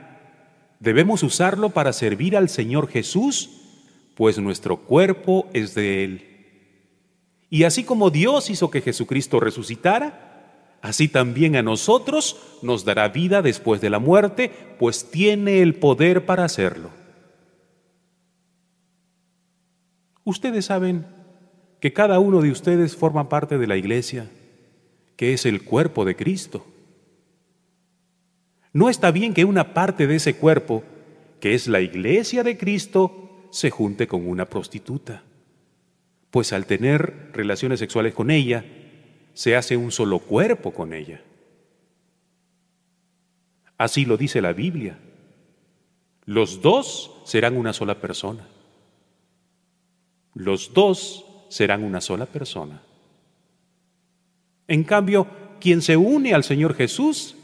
debemos 0.79 1.23
usarlo 1.23 1.69
para 1.69 1.93
servir 1.93 2.37
al 2.37 2.49
Señor 2.49 2.87
Jesús 2.87 3.57
pues 4.17 4.39
nuestro 4.39 4.77
cuerpo 4.77 5.47
es 5.53 5.75
de 5.75 6.03
Él. 6.03 6.27
Y 7.51 7.63
así 7.63 7.83
como 7.83 8.09
Dios 8.09 8.49
hizo 8.49 8.71
que 8.71 8.81
Jesucristo 8.81 9.39
resucitara, 9.39 10.79
así 10.81 11.07
también 11.07 11.55
a 11.55 11.61
nosotros 11.61 12.35
nos 12.63 12.83
dará 12.83 13.09
vida 13.09 13.43
después 13.43 13.79
de 13.79 13.91
la 13.91 13.99
muerte, 13.99 14.51
pues 14.79 15.11
tiene 15.11 15.61
el 15.61 15.75
poder 15.75 16.25
para 16.25 16.45
hacerlo. 16.45 16.89
Ustedes 20.23 20.65
saben 20.65 21.05
que 21.79 21.93
cada 21.93 22.19
uno 22.19 22.41
de 22.41 22.51
ustedes 22.51 22.95
forma 22.95 23.29
parte 23.29 23.57
de 23.57 23.67
la 23.67 23.77
iglesia, 23.77 24.29
que 25.15 25.33
es 25.33 25.45
el 25.45 25.63
cuerpo 25.63 26.05
de 26.05 26.15
Cristo. 26.15 26.65
No 28.73 28.89
está 28.89 29.11
bien 29.11 29.33
que 29.33 29.45
una 29.45 29.73
parte 29.73 30.07
de 30.07 30.15
ese 30.15 30.35
cuerpo, 30.35 30.83
que 31.39 31.53
es 31.53 31.67
la 31.67 31.81
iglesia 31.81 32.43
de 32.43 32.57
Cristo, 32.57 33.47
se 33.51 33.69
junte 33.69 34.07
con 34.07 34.27
una 34.27 34.45
prostituta, 34.45 35.23
pues 36.31 36.53
al 36.53 36.65
tener 36.65 37.31
relaciones 37.33 37.79
sexuales 37.79 38.13
con 38.13 38.29
ella, 38.29 38.65
se 39.33 39.55
hace 39.55 39.77
un 39.77 39.91
solo 39.91 40.19
cuerpo 40.19 40.73
con 40.73 40.93
ella. 40.93 41.21
Así 43.77 44.05
lo 44.05 44.17
dice 44.17 44.41
la 44.41 44.53
Biblia. 44.53 44.97
Los 46.25 46.61
dos 46.61 47.11
serán 47.23 47.55
una 47.55 47.73
sola 47.73 48.01
persona. 48.01 48.47
Los 50.33 50.73
dos 50.73 51.26
serán 51.49 51.83
una 51.83 52.01
sola 52.01 52.25
persona. 52.25 52.81
En 54.67 54.83
cambio, 54.83 55.27
quien 55.59 55.81
se 55.81 55.97
une 55.97 56.33
al 56.33 56.43
Señor 56.43 56.75
Jesús 56.75 57.35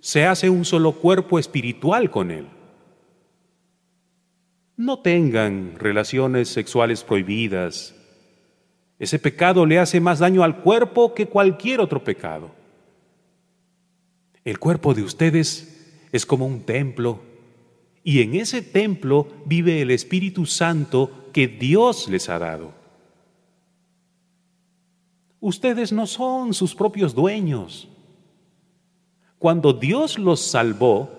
se 0.00 0.24
hace 0.24 0.50
un 0.50 0.64
solo 0.64 0.92
cuerpo 0.92 1.38
espiritual 1.38 2.10
con 2.10 2.30
Él. 2.30 2.46
No 4.76 4.98
tengan 4.98 5.78
relaciones 5.78 6.48
sexuales 6.48 7.04
prohibidas. 7.04 7.94
Ese 8.98 9.18
pecado 9.18 9.66
le 9.66 9.78
hace 9.78 10.00
más 10.00 10.18
daño 10.18 10.42
al 10.42 10.60
cuerpo 10.62 11.14
que 11.14 11.26
cualquier 11.26 11.80
otro 11.80 12.02
pecado. 12.02 12.50
El 14.44 14.58
cuerpo 14.58 14.92
de 14.94 15.02
ustedes 15.02 16.08
es 16.10 16.26
como 16.26 16.46
un 16.46 16.62
templo 16.62 17.20
y 18.02 18.22
en 18.22 18.34
ese 18.34 18.62
templo 18.62 19.28
vive 19.46 19.82
el 19.82 19.90
Espíritu 19.92 20.46
Santo 20.46 21.28
que 21.32 21.46
Dios 21.46 22.08
les 22.08 22.28
ha 22.28 22.38
dado. 22.38 22.81
Ustedes 25.42 25.90
no 25.90 26.06
son 26.06 26.54
sus 26.54 26.72
propios 26.72 27.16
dueños. 27.16 27.88
Cuando 29.40 29.72
Dios 29.72 30.16
los 30.16 30.40
salvó, 30.40 31.10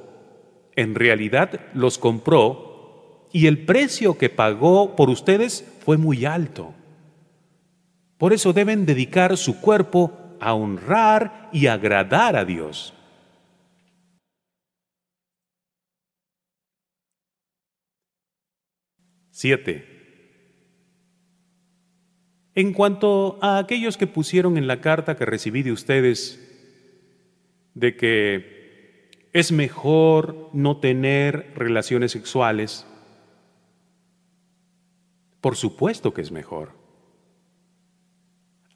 en 0.78 0.96
realidad 0.96 1.60
los 1.74 1.98
compró 1.98 3.28
y 3.34 3.48
el 3.48 3.66
precio 3.66 4.18
que 4.18 4.30
pagó 4.30 4.96
por 4.96 5.10
ustedes 5.10 5.70
fue 5.82 5.98
muy 5.98 6.24
alto. 6.24 6.74
Por 8.18 8.32
eso 8.32 8.54
deben 8.54 8.86
dedicar 8.86 9.36
su 9.36 9.60
cuerpo 9.60 10.14
a 10.40 10.54
honrar 10.54 11.50
y 11.52 11.68
agradar 11.68 12.38
a 12.38 12.46
Dios. 12.46 12.94
Siete. 19.32 19.93
En 22.56 22.74
cuanto 22.74 23.40
a 23.42 23.58
aquellos 23.58 23.98
que 23.98 24.08
pusieron 24.08 24.58
en 24.58 24.68
la 24.68 24.80
carta 24.80 25.16
que 25.16 25.26
recibí 25.26 25.64
de 25.64 25.72
ustedes 25.72 26.40
de 27.74 27.96
que 27.96 29.10
es 29.34 29.52
mejor 29.52 30.50
no 30.54 30.78
tener 30.78 31.52
relaciones 31.56 32.12
sexuales, 32.12 32.86
por 35.42 35.56
supuesto 35.56 36.14
que 36.14 36.22
es 36.22 36.32
mejor. 36.32 36.72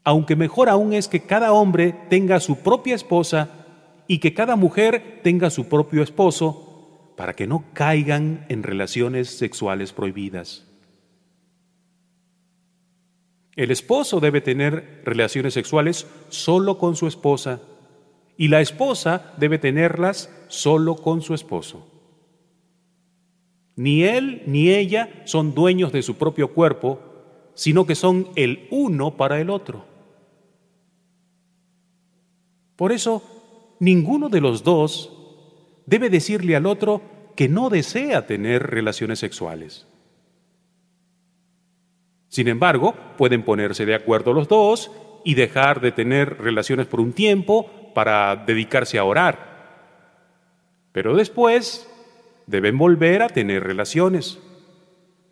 Aunque 0.04 0.36
mejor 0.36 0.70
aún 0.70 0.94
es 0.94 1.08
que 1.08 1.22
cada 1.22 1.54
hombre 1.54 1.94
tenga 2.10 2.40
su 2.40 2.60
propia 2.60 2.96
esposa 2.96 3.50
y 4.08 4.20
que 4.20 4.34
cada 4.34 4.56
mujer 4.56 5.22
tenga 5.24 5.50
su 5.50 5.70
propio 5.70 6.02
esposo 6.02 7.14
para 7.16 7.34
que 7.34 7.48
no 7.48 7.66
caigan 7.74 8.46
en 8.50 8.64
relaciones 8.64 9.30
sexuales 9.38 9.94
prohibidas. 9.94 10.67
El 13.58 13.72
esposo 13.72 14.20
debe 14.20 14.40
tener 14.40 15.02
relaciones 15.04 15.56
sexuales 15.56 16.06
solo 16.30 16.78
con 16.78 16.96
su 16.96 17.08
esposa 17.08 17.60
y 18.38 18.50
la 18.50 18.62
esposa 18.62 19.34
debe 19.38 19.58
tenerlas 19.58 20.32
solo 20.48 20.96
con 20.96 21.24
su 21.24 21.34
esposo. 21.34 21.88
Ni 23.76 24.04
él 24.04 24.44
ni 24.46 24.70
ella 24.70 25.24
son 25.26 25.56
dueños 25.56 25.92
de 25.92 26.04
su 26.04 26.18
propio 26.18 26.54
cuerpo, 26.54 27.00
sino 27.56 27.88
que 27.88 27.96
son 27.96 28.28
el 28.36 28.68
uno 28.70 29.18
para 29.18 29.42
el 29.42 29.50
otro. 29.50 29.86
Por 32.76 32.92
eso, 32.92 33.24
ninguno 33.80 34.30
de 34.30 34.40
los 34.40 34.64
dos 34.64 35.12
debe 35.88 36.12
decirle 36.12 36.56
al 36.56 36.68
otro 36.68 37.02
que 37.36 37.50
no 37.50 37.72
desea 37.72 38.28
tener 38.28 38.68
relaciones 38.68 39.18
sexuales. 39.18 39.88
Sin 42.38 42.50
embargo, 42.50 42.94
pueden 43.18 43.42
ponerse 43.42 43.88
de 43.88 43.96
acuerdo 43.96 44.32
los 44.32 44.48
dos 44.48 44.92
y 45.24 45.34
dejar 45.34 45.82
de 45.82 45.92
tener 45.92 46.38
relaciones 46.38 46.86
por 46.86 47.02
un 47.02 47.12
tiempo 47.12 47.92
para 47.96 48.36
dedicarse 48.36 49.00
a 49.00 49.06
orar. 49.06 49.40
Pero 50.92 51.16
después 51.16 51.90
deben 52.46 52.78
volver 52.78 53.24
a 53.24 53.30
tener 53.30 53.64
relaciones. 53.64 54.38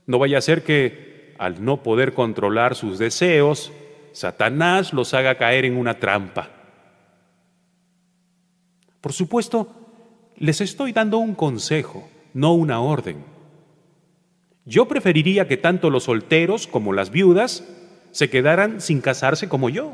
No 0.07 0.17
vaya 0.17 0.39
a 0.39 0.41
ser 0.41 0.63
que, 0.63 1.35
al 1.37 1.63
no 1.63 1.83
poder 1.83 2.15
controlar 2.15 2.73
sus 2.73 2.97
deseos, 2.97 3.71
Satanás 4.11 4.91
los 4.91 5.13
haga 5.13 5.35
caer 5.35 5.65
en 5.65 5.77
una 5.77 5.99
trampa. 5.99 6.49
Por 8.99 9.13
supuesto, 9.13 9.67
les 10.37 10.59
estoy 10.59 10.91
dando 10.91 11.19
un 11.19 11.35
consejo, 11.35 12.09
no 12.33 12.55
una 12.55 12.81
orden. 12.81 13.34
Yo 14.65 14.87
preferiría 14.87 15.47
que 15.47 15.57
tanto 15.57 15.89
los 15.89 16.03
solteros 16.03 16.67
como 16.67 16.91
las 16.91 17.11
viudas 17.11 17.63
se 18.11 18.29
quedaran 18.29 18.81
sin 18.81 18.99
casarse 18.99 19.47
como 19.47 19.69
yo. 19.69 19.93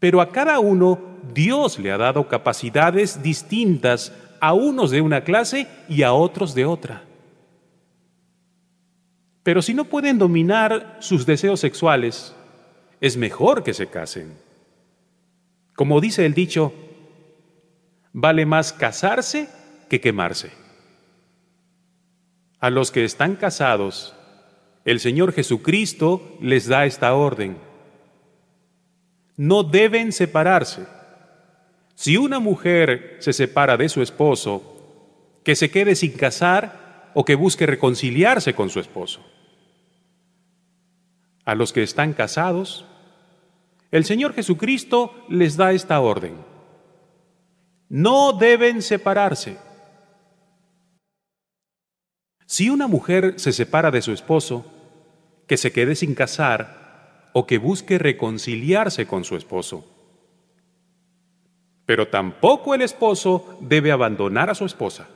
Pero 0.00 0.20
a 0.20 0.32
cada 0.32 0.58
uno 0.58 0.98
Dios 1.32 1.78
le 1.78 1.92
ha 1.92 1.98
dado 1.98 2.26
capacidades 2.28 3.22
distintas, 3.22 4.12
a 4.40 4.54
unos 4.54 4.90
de 4.90 5.02
una 5.02 5.22
clase 5.22 5.68
y 5.88 6.02
a 6.02 6.14
otros 6.14 6.54
de 6.54 6.64
otra. 6.64 7.04
Pero 9.42 9.62
si 9.62 9.74
no 9.74 9.84
pueden 9.84 10.18
dominar 10.18 10.96
sus 11.00 11.26
deseos 11.26 11.60
sexuales, 11.60 12.34
es 13.00 13.16
mejor 13.16 13.62
que 13.62 13.74
se 13.74 13.86
casen. 13.86 14.34
Como 15.74 16.00
dice 16.00 16.26
el 16.26 16.34
dicho, 16.34 16.72
vale 18.12 18.46
más 18.46 18.72
casarse 18.72 19.48
que 19.88 20.00
quemarse. 20.00 20.59
A 22.60 22.68
los 22.68 22.90
que 22.90 23.04
están 23.04 23.36
casados, 23.36 24.14
el 24.84 25.00
Señor 25.00 25.32
Jesucristo 25.32 26.36
les 26.42 26.66
da 26.66 26.84
esta 26.84 27.14
orden. 27.14 27.56
No 29.38 29.62
deben 29.62 30.12
separarse. 30.12 30.86
Si 31.94 32.18
una 32.18 32.38
mujer 32.38 33.16
se 33.20 33.32
separa 33.32 33.78
de 33.78 33.88
su 33.88 34.02
esposo, 34.02 35.40
que 35.42 35.56
se 35.56 35.70
quede 35.70 35.94
sin 35.94 36.12
casar 36.12 37.10
o 37.14 37.24
que 37.24 37.34
busque 37.34 37.64
reconciliarse 37.64 38.54
con 38.54 38.68
su 38.68 38.78
esposo. 38.78 39.24
A 41.46 41.54
los 41.54 41.72
que 41.72 41.82
están 41.82 42.12
casados, 42.12 42.84
el 43.90 44.04
Señor 44.04 44.34
Jesucristo 44.34 45.24
les 45.30 45.56
da 45.56 45.72
esta 45.72 45.98
orden. 46.00 46.36
No 47.88 48.34
deben 48.34 48.82
separarse 48.82 49.56
si 52.50 52.68
una 52.68 52.88
mujer 52.88 53.34
se 53.36 53.52
separa 53.52 53.92
de 53.92 54.02
su 54.02 54.10
esposo, 54.10 54.66
que 55.46 55.56
se 55.56 55.70
quede 55.70 55.94
sin 55.94 56.16
casar 56.16 57.30
o 57.32 57.46
que 57.46 57.58
busque 57.58 57.96
reconciliarse 57.96 59.06
con 59.06 59.22
su 59.22 59.36
esposo. 59.36 59.88
Pero 61.86 62.08
tampoco 62.08 62.74
el 62.74 62.82
esposo 62.82 63.56
debe 63.60 63.92
abandonar 63.92 64.50
a 64.50 64.56
su 64.56 64.64
esposa. 64.64 65.08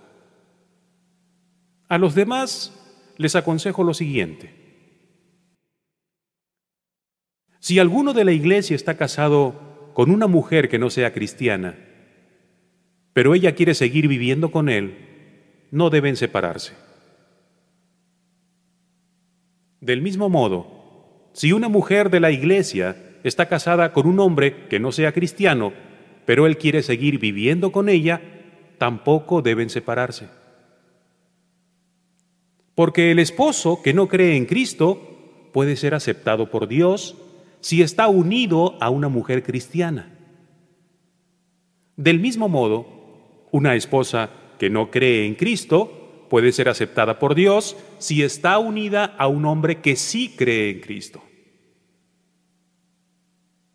A 1.89 1.99
los 1.99 2.14
demás 2.14 2.72
les 3.16 3.35
aconsejo 3.35 3.82
lo 3.82 3.95
siguiente. 3.95 4.55
Si 7.59 7.80
alguno 7.80 8.12
de 8.12 8.24
la 8.24 8.30
iglesia 8.32 8.76
está 8.76 8.97
casado 8.97 9.91
con 9.93 10.12
una 10.12 10.28
mujer 10.28 10.68
que 10.68 10.78
no 10.78 10.89
sea 10.89 11.12
cristiana, 11.12 11.76
pero 13.12 13.35
ella 13.35 13.57
quiere 13.57 13.74
seguir 13.74 14.07
viviendo 14.07 14.53
con 14.53 14.68
él, 14.68 15.66
no 15.72 15.91
deben 15.91 16.14
separarse. 16.14 16.85
Del 19.85 20.01
mismo 20.01 20.30
modo, 20.30 20.66
si 21.35 21.53
una 21.53 21.68
mujer 21.68 22.09
de 22.09 22.18
la 22.18 22.30
iglesia 22.30 22.97
está 23.22 23.49
casada 23.51 23.93
con 23.93 24.07
un 24.07 24.18
hombre 24.18 24.66
que 24.68 24.80
no 24.80 24.93
sea 24.93 25.12
cristiano, 25.12 25.74
pero 26.24 26.47
él 26.47 26.57
quiere 26.57 26.82
seguir 26.82 27.18
viviendo 27.18 27.70
con 27.70 27.91
ella, 27.91 28.22
tampoco 28.78 29.43
deben 29.43 29.68
separarse. 29.68 30.28
Porque 32.74 33.11
el 33.11 33.18
esposo 33.18 33.82
que 33.82 33.93
no 33.93 34.09
cree 34.09 34.39
en 34.39 34.47
Cristo 34.47 35.51
puede 35.53 35.76
ser 35.76 35.95
aceptado 35.95 36.51
por 36.51 36.66
Dios 36.66 37.14
si 37.61 37.82
está 37.82 38.09
unido 38.09 38.78
a 38.80 38.89
una 38.89 39.11
mujer 39.11 39.43
cristiana. 39.43 40.16
Del 41.99 42.20
mismo 42.20 42.49
modo, 42.49 42.87
una 43.53 43.74
esposa 43.74 44.30
que 44.59 44.70
no 44.70 44.91
cree 44.91 45.26
en 45.26 45.35
Cristo 45.35 46.04
puede 46.35 46.51
ser 46.51 46.68
aceptada 46.68 47.20
por 47.20 47.37
Dios 47.37 47.76
si 47.99 48.24
está 48.24 48.59
unida 48.59 49.14
a 49.18 49.28
un 49.28 49.47
hombre 49.47 49.80
que 49.80 49.95
sí 49.95 50.35
cree 50.37 50.70
en 50.70 50.80
Cristo. 50.80 51.22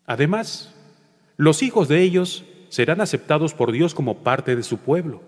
Además, 0.04 0.74
los 1.38 1.62
hijos 1.62 1.88
de 1.88 2.02
ellos 2.02 2.44
serán 2.68 3.00
aceptados 3.00 3.54
por 3.54 3.72
Dios 3.72 3.94
como 3.94 4.18
parte 4.18 4.56
de 4.56 4.62
su 4.62 4.76
pueblo. 4.76 5.22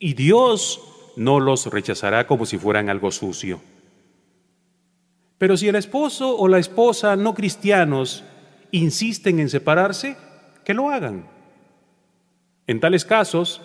Y 0.00 0.14
Dios 0.14 0.80
no 1.14 1.38
los 1.38 1.66
rechazará 1.66 2.26
como 2.26 2.44
si 2.44 2.58
fueran 2.58 2.90
algo 2.90 3.12
sucio. 3.12 3.60
Pero 5.38 5.56
si 5.56 5.68
el 5.68 5.76
esposo 5.76 6.36
o 6.36 6.48
la 6.48 6.58
esposa 6.58 7.14
no 7.14 7.34
cristianos 7.34 8.24
insisten 8.72 9.38
en 9.38 9.48
separarse, 9.48 10.16
que 10.64 10.74
lo 10.74 10.90
hagan. 10.90 11.28
En 12.66 12.80
tales 12.80 13.04
casos, 13.04 13.62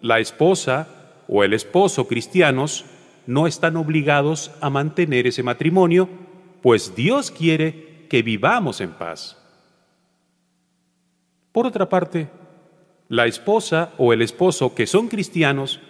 la 0.00 0.18
esposa 0.18 0.88
o 1.28 1.44
el 1.44 1.52
esposo 1.52 2.08
cristianos 2.08 2.84
no 3.26 3.46
están 3.46 3.76
obligados 3.76 4.50
a 4.60 4.70
mantener 4.70 5.26
ese 5.26 5.42
matrimonio, 5.42 6.08
pues 6.62 6.94
Dios 6.94 7.30
quiere 7.30 8.06
que 8.08 8.22
vivamos 8.22 8.80
en 8.80 8.92
paz. 8.92 9.36
Por 11.52 11.66
otra 11.66 11.88
parte, 11.88 12.28
la 13.08 13.26
esposa 13.26 13.92
o 13.98 14.12
el 14.12 14.22
esposo 14.22 14.74
que 14.74 14.86
son 14.86 15.08
cristianos 15.08 15.80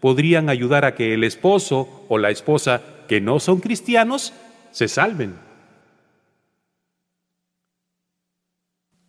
podrían 0.00 0.48
ayudar 0.48 0.84
a 0.84 0.94
que 0.94 1.14
el 1.14 1.24
esposo 1.24 2.04
o 2.08 2.18
la 2.18 2.30
esposa 2.30 2.82
que 3.06 3.20
no 3.20 3.38
son 3.38 3.60
cristianos 3.60 4.32
se 4.70 4.88
salven. 4.88 5.36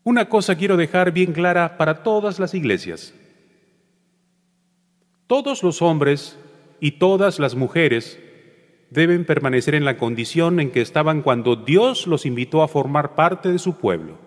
Una 0.03 0.27
cosa 0.29 0.55
quiero 0.55 0.77
dejar 0.77 1.11
bien 1.11 1.31
clara 1.33 1.77
para 1.77 2.03
todas 2.03 2.39
las 2.39 2.53
iglesias. 2.53 3.13
Todos 5.31 5.63
los 5.63 5.81
hombres 5.81 6.37
y 6.81 6.91
todas 6.99 7.39
las 7.39 7.55
mujeres 7.55 8.19
deben 8.89 9.23
permanecer 9.23 9.75
en 9.75 9.85
la 9.85 9.97
condición 9.97 10.59
en 10.59 10.71
que 10.71 10.81
estaban 10.81 11.21
cuando 11.21 11.55
Dios 11.55 12.05
los 12.05 12.25
invitó 12.25 12.61
a 12.63 12.67
formar 12.67 13.15
parte 13.15 13.49
de 13.49 13.57
su 13.57 13.77
pueblo. 13.77 14.17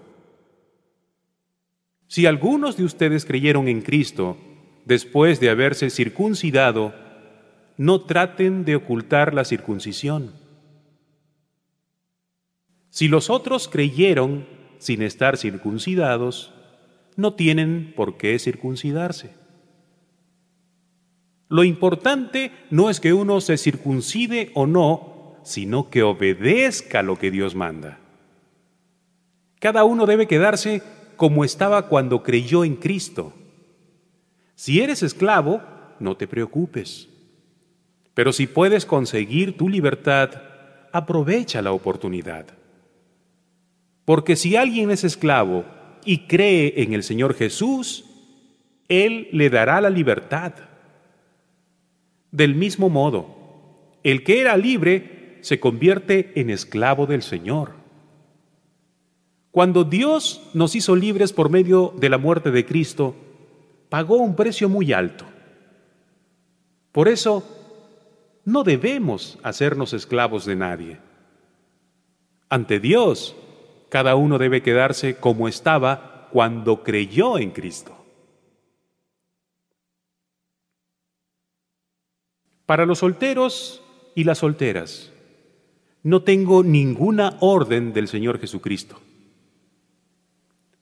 Si 2.06 2.24
algunos 2.24 2.78
de 2.78 2.84
ustedes 2.84 3.26
creyeron 3.26 3.68
en 3.68 3.82
Cristo 3.82 4.38
después 4.86 5.40
de 5.40 5.50
haberse 5.50 5.90
circuncidado, 5.90 6.94
no 7.76 8.00
traten 8.00 8.64
de 8.64 8.76
ocultar 8.76 9.34
la 9.34 9.44
circuncisión. 9.44 10.32
Si 12.88 13.08
los 13.08 13.28
otros 13.28 13.68
creyeron 13.68 14.46
sin 14.78 15.02
estar 15.02 15.36
circuncidados, 15.36 16.54
no 17.14 17.34
tienen 17.34 17.92
por 17.94 18.16
qué 18.16 18.38
circuncidarse. 18.38 19.43
Lo 21.48 21.64
importante 21.64 22.52
no 22.70 22.90
es 22.90 23.00
que 23.00 23.12
uno 23.12 23.40
se 23.40 23.56
circuncide 23.56 24.50
o 24.54 24.66
no, 24.66 25.36
sino 25.44 25.90
que 25.90 26.02
obedezca 26.02 27.02
lo 27.02 27.18
que 27.18 27.30
Dios 27.30 27.54
manda. 27.54 27.98
Cada 29.60 29.84
uno 29.84 30.06
debe 30.06 30.26
quedarse 30.26 30.82
como 31.16 31.44
estaba 31.44 31.88
cuando 31.88 32.22
creyó 32.22 32.64
en 32.64 32.76
Cristo. 32.76 33.32
Si 34.54 34.80
eres 34.80 35.02
esclavo, 35.02 35.62
no 36.00 36.16
te 36.16 36.26
preocupes. 36.26 37.08
Pero 38.14 38.32
si 38.32 38.46
puedes 38.46 38.86
conseguir 38.86 39.56
tu 39.56 39.68
libertad, 39.68 40.30
aprovecha 40.92 41.60
la 41.62 41.72
oportunidad. 41.72 42.46
Porque 44.04 44.36
si 44.36 44.56
alguien 44.56 44.90
es 44.90 45.02
esclavo 45.02 45.64
y 46.04 46.26
cree 46.26 46.82
en 46.82 46.92
el 46.92 47.02
Señor 47.02 47.34
Jesús, 47.34 48.04
Él 48.88 49.28
le 49.32 49.50
dará 49.50 49.80
la 49.80 49.90
libertad. 49.90 50.52
Del 52.34 52.56
mismo 52.56 52.88
modo, 52.88 53.28
el 54.02 54.24
que 54.24 54.40
era 54.40 54.56
libre 54.56 55.38
se 55.40 55.60
convierte 55.60 56.32
en 56.34 56.50
esclavo 56.50 57.06
del 57.06 57.22
Señor. 57.22 57.74
Cuando 59.52 59.84
Dios 59.84 60.42
nos 60.52 60.74
hizo 60.74 60.96
libres 60.96 61.32
por 61.32 61.48
medio 61.48 61.94
de 61.96 62.08
la 62.08 62.18
muerte 62.18 62.50
de 62.50 62.66
Cristo, 62.66 63.14
pagó 63.88 64.16
un 64.16 64.34
precio 64.34 64.68
muy 64.68 64.92
alto. 64.92 65.24
Por 66.90 67.06
eso, 67.06 67.44
no 68.44 68.64
debemos 68.64 69.38
hacernos 69.44 69.92
esclavos 69.92 70.44
de 70.44 70.56
nadie. 70.56 70.98
Ante 72.48 72.80
Dios, 72.80 73.36
cada 73.90 74.16
uno 74.16 74.38
debe 74.38 74.60
quedarse 74.60 75.14
como 75.14 75.46
estaba 75.46 76.28
cuando 76.32 76.82
creyó 76.82 77.38
en 77.38 77.52
Cristo. 77.52 77.93
Para 82.66 82.86
los 82.86 83.00
solteros 83.00 83.82
y 84.14 84.24
las 84.24 84.38
solteras, 84.38 85.12
no 86.02 86.22
tengo 86.22 86.62
ninguna 86.62 87.36
orden 87.40 87.92
del 87.92 88.08
Señor 88.08 88.38
Jesucristo. 88.38 89.00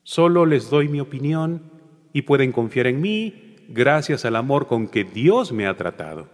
Solo 0.03 0.45
les 0.45 0.69
doy 0.69 0.89
mi 0.89 0.99
opinión 0.99 1.61
y 2.11 2.23
pueden 2.23 2.51
confiar 2.51 2.87
en 2.87 3.01
mí 3.01 3.55
gracias 3.69 4.25
al 4.25 4.35
amor 4.35 4.67
con 4.67 4.87
que 4.87 5.03
Dios 5.03 5.51
me 5.51 5.65
ha 5.65 5.75
tratado. 5.75 6.27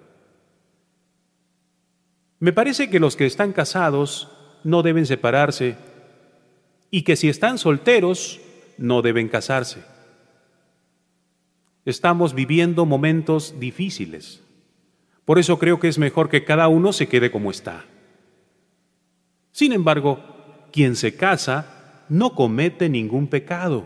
Me 2.39 2.53
parece 2.53 2.89
que 2.89 2.99
los 2.99 3.15
que 3.15 3.25
están 3.25 3.53
casados 3.53 4.29
no 4.63 4.81
deben 4.81 5.05
separarse 5.05 5.77
y 6.91 7.03
que 7.03 7.15
si 7.15 7.29
están 7.29 7.57
solteros 7.57 8.39
no 8.77 9.01
deben 9.01 9.29
casarse. 9.29 9.83
Estamos 11.85 12.33
viviendo 12.33 12.85
momentos 12.85 13.59
difíciles. 13.59 14.43
Por 15.29 15.37
eso 15.37 15.59
creo 15.59 15.79
que 15.79 15.87
es 15.87 15.99
mejor 15.99 16.27
que 16.27 16.43
cada 16.43 16.67
uno 16.69 16.91
se 16.91 17.07
quede 17.07 17.29
como 17.29 17.51
está. 17.51 17.85
Sin 19.51 19.73
embargo, 19.73 20.19
quien 20.71 20.95
se 20.95 21.15
casa 21.15 22.01
no 22.09 22.33
comete 22.33 22.89
ningún 22.89 23.27
pecado 23.27 23.85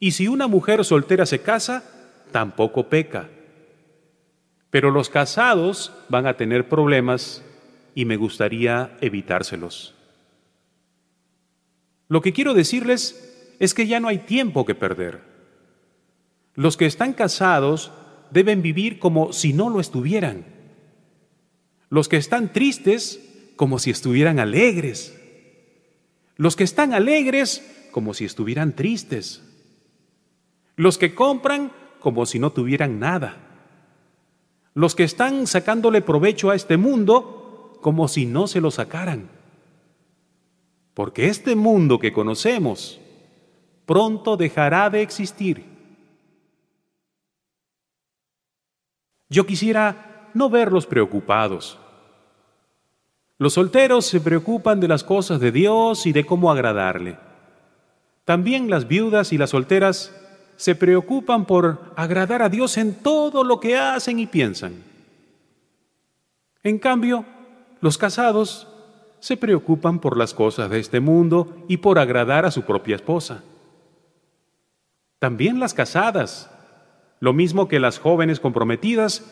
y 0.00 0.10
si 0.10 0.26
una 0.26 0.48
mujer 0.48 0.84
soltera 0.84 1.24
se 1.24 1.40
casa, 1.40 1.84
tampoco 2.32 2.88
peca. 2.88 3.28
Pero 4.70 4.90
los 4.90 5.08
casados 5.08 5.92
van 6.08 6.26
a 6.26 6.36
tener 6.36 6.68
problemas 6.68 7.44
y 7.94 8.04
me 8.04 8.16
gustaría 8.16 8.96
evitárselos. 9.00 9.94
Lo 12.08 12.22
que 12.22 12.32
quiero 12.32 12.54
decirles 12.54 13.54
es 13.60 13.72
que 13.72 13.86
ya 13.86 14.00
no 14.00 14.08
hay 14.08 14.18
tiempo 14.18 14.66
que 14.66 14.74
perder. 14.74 15.20
Los 16.56 16.76
que 16.76 16.86
están 16.86 17.12
casados 17.12 17.92
deben 18.30 18.62
vivir 18.62 18.98
como 18.98 19.32
si 19.32 19.52
no 19.52 19.70
lo 19.70 19.80
estuvieran. 19.80 20.44
Los 21.90 22.08
que 22.08 22.16
están 22.16 22.52
tristes 22.52 23.20
como 23.56 23.78
si 23.78 23.90
estuvieran 23.90 24.38
alegres. 24.38 25.18
Los 26.36 26.56
que 26.56 26.64
están 26.64 26.92
alegres 26.92 27.62
como 27.92 28.14
si 28.14 28.24
estuvieran 28.24 28.76
tristes 28.76 29.42
los 30.78 30.96
que 30.96 31.12
compran 31.12 31.72
como 31.98 32.24
si 32.24 32.38
no 32.38 32.52
tuvieran 32.52 33.00
nada, 33.00 33.36
los 34.74 34.94
que 34.94 35.02
están 35.02 35.48
sacándole 35.48 36.00
provecho 36.02 36.50
a 36.50 36.54
este 36.54 36.76
mundo 36.76 37.76
como 37.82 38.06
si 38.06 38.26
no 38.26 38.46
se 38.46 38.60
lo 38.60 38.70
sacaran. 38.70 39.28
Porque 40.94 41.26
este 41.26 41.56
mundo 41.56 41.98
que 41.98 42.12
conocemos 42.12 43.00
pronto 43.86 44.36
dejará 44.36 44.88
de 44.88 45.02
existir. 45.02 45.64
Yo 49.28 49.46
quisiera 49.46 50.30
no 50.34 50.48
verlos 50.50 50.86
preocupados. 50.86 51.78
Los 53.38 53.54
solteros 53.54 54.06
se 54.06 54.20
preocupan 54.20 54.80
de 54.80 54.88
las 54.88 55.04
cosas 55.04 55.38
de 55.40 55.52
Dios 55.52 56.06
y 56.06 56.12
de 56.12 56.26
cómo 56.26 56.50
agradarle. 56.50 57.18
También 58.24 58.68
las 58.68 58.88
viudas 58.88 59.32
y 59.32 59.38
las 59.38 59.50
solteras 59.50 60.14
se 60.56 60.74
preocupan 60.74 61.44
por 61.44 61.92
agradar 61.94 62.42
a 62.42 62.48
Dios 62.48 62.76
en 62.78 62.94
todo 62.94 63.44
lo 63.44 63.60
que 63.60 63.78
hacen 63.78 64.18
y 64.18 64.26
piensan. 64.26 64.82
En 66.64 66.78
cambio, 66.78 67.24
los 67.80 67.96
casados 67.96 68.66
se 69.20 69.36
preocupan 69.36 70.00
por 70.00 70.16
las 70.16 70.34
cosas 70.34 70.68
de 70.68 70.80
este 70.80 71.00
mundo 71.00 71.64
y 71.68 71.76
por 71.76 71.98
agradar 71.98 72.44
a 72.44 72.50
su 72.50 72.62
propia 72.62 72.96
esposa. 72.96 73.42
También 75.18 75.60
las 75.60 75.74
casadas, 75.74 76.50
lo 77.20 77.32
mismo 77.32 77.68
que 77.68 77.80
las 77.80 77.98
jóvenes 77.98 78.40
comprometidas, 78.40 79.24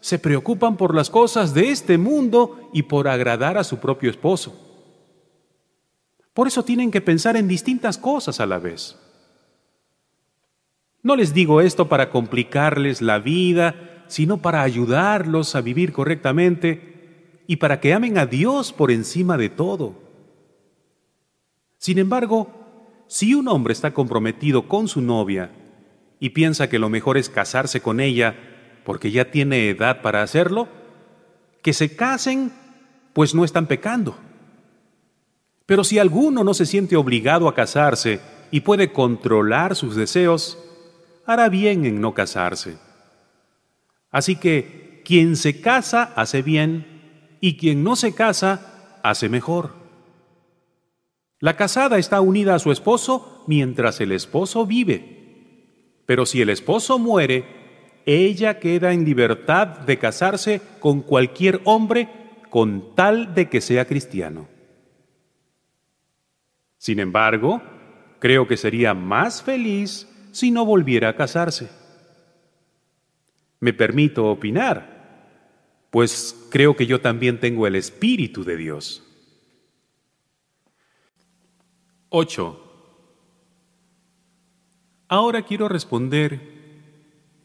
se 0.00 0.18
preocupan 0.18 0.76
por 0.76 0.94
las 0.94 1.10
cosas 1.10 1.54
de 1.54 1.70
este 1.70 1.96
mundo 1.96 2.68
y 2.72 2.82
por 2.82 3.06
agradar 3.06 3.56
a 3.56 3.64
su 3.64 3.78
propio 3.78 4.10
esposo. 4.10 4.58
Por 6.34 6.48
eso 6.48 6.64
tienen 6.64 6.90
que 6.90 7.00
pensar 7.00 7.36
en 7.36 7.46
distintas 7.46 7.98
cosas 7.98 8.40
a 8.40 8.46
la 8.46 8.58
vez. 8.58 8.98
No 11.02 11.14
les 11.14 11.34
digo 11.34 11.60
esto 11.60 11.88
para 11.88 12.10
complicarles 12.10 13.00
la 13.00 13.18
vida, 13.18 14.04
sino 14.08 14.38
para 14.38 14.62
ayudarlos 14.62 15.54
a 15.54 15.60
vivir 15.60 15.92
correctamente 15.92 17.42
y 17.46 17.56
para 17.56 17.80
que 17.80 17.92
amen 17.92 18.18
a 18.18 18.26
Dios 18.26 18.72
por 18.72 18.90
encima 18.90 19.36
de 19.36 19.50
todo. 19.50 19.94
Sin 21.78 21.98
embargo, 21.98 22.48
si 23.08 23.34
un 23.34 23.48
hombre 23.48 23.72
está 23.72 23.92
comprometido 23.92 24.68
con 24.68 24.88
su 24.88 25.00
novia 25.00 25.50
y 26.22 26.30
piensa 26.30 26.68
que 26.68 26.78
lo 26.78 26.88
mejor 26.88 27.18
es 27.18 27.28
casarse 27.28 27.80
con 27.80 27.98
ella 27.98 28.36
porque 28.84 29.10
ya 29.10 29.32
tiene 29.32 29.68
edad 29.68 30.02
para 30.02 30.22
hacerlo, 30.22 30.68
que 31.62 31.72
se 31.72 31.96
casen, 31.96 32.52
pues 33.12 33.34
no 33.34 33.44
están 33.44 33.66
pecando. 33.66 34.16
Pero 35.66 35.82
si 35.82 35.98
alguno 35.98 36.44
no 36.44 36.54
se 36.54 36.64
siente 36.64 36.94
obligado 36.94 37.48
a 37.48 37.56
casarse 37.56 38.20
y 38.52 38.60
puede 38.60 38.92
controlar 38.92 39.74
sus 39.74 39.96
deseos, 39.96 40.58
hará 41.26 41.48
bien 41.48 41.86
en 41.86 42.00
no 42.00 42.14
casarse. 42.14 42.78
Así 44.12 44.36
que 44.36 45.02
quien 45.04 45.34
se 45.34 45.60
casa 45.60 46.12
hace 46.14 46.40
bien 46.42 47.36
y 47.40 47.56
quien 47.56 47.82
no 47.82 47.96
se 47.96 48.14
casa 48.14 49.00
hace 49.02 49.28
mejor. 49.28 49.74
La 51.40 51.56
casada 51.56 51.98
está 51.98 52.20
unida 52.20 52.54
a 52.54 52.60
su 52.60 52.70
esposo 52.70 53.42
mientras 53.48 54.00
el 54.00 54.12
esposo 54.12 54.66
vive. 54.66 55.21
Pero 56.06 56.26
si 56.26 56.40
el 56.42 56.50
esposo 56.50 56.98
muere, 56.98 57.44
ella 58.06 58.58
queda 58.58 58.92
en 58.92 59.04
libertad 59.04 59.66
de 59.66 59.98
casarse 59.98 60.60
con 60.80 61.02
cualquier 61.02 61.60
hombre 61.64 62.08
con 62.50 62.94
tal 62.94 63.34
de 63.34 63.48
que 63.48 63.60
sea 63.60 63.86
cristiano. 63.86 64.48
Sin 66.76 66.98
embargo, 66.98 67.62
creo 68.18 68.46
que 68.46 68.56
sería 68.56 68.92
más 68.92 69.42
feliz 69.42 70.08
si 70.32 70.50
no 70.50 70.66
volviera 70.66 71.08
a 71.08 71.16
casarse. 71.16 71.70
Me 73.60 73.72
permito 73.72 74.26
opinar, 74.26 74.92
pues 75.90 76.46
creo 76.50 76.74
que 76.74 76.86
yo 76.86 77.00
también 77.00 77.38
tengo 77.38 77.66
el 77.66 77.76
Espíritu 77.76 78.44
de 78.44 78.56
Dios. 78.56 79.04
8. 82.08 82.71
Ahora 85.12 85.42
quiero 85.42 85.68
responder 85.68 86.40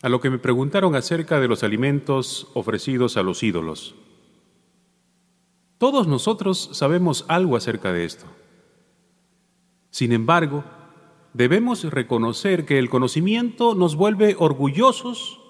a 0.02 0.08
lo 0.08 0.22
que 0.22 0.30
me 0.30 0.38
preguntaron 0.38 0.96
acerca 0.96 1.42
de 1.42 1.50
los 1.50 1.64
alimentos 1.64 2.48
ofrecidos 2.54 3.18
a 3.18 3.24
los 3.24 3.44
ídolos. 3.44 3.94
Todos 5.78 6.08
nosotros 6.08 6.70
sabemos 6.72 7.26
algo 7.28 7.58
acerca 7.58 7.92
de 7.92 8.06
esto. 8.06 8.26
Sin 9.90 10.14
embargo, 10.14 10.64
debemos 11.34 11.84
reconocer 11.84 12.66
que 12.66 12.80
el 12.80 12.90
conocimiento 12.90 13.76
nos 13.76 13.98
vuelve 13.98 14.38
orgullosos, 14.40 15.42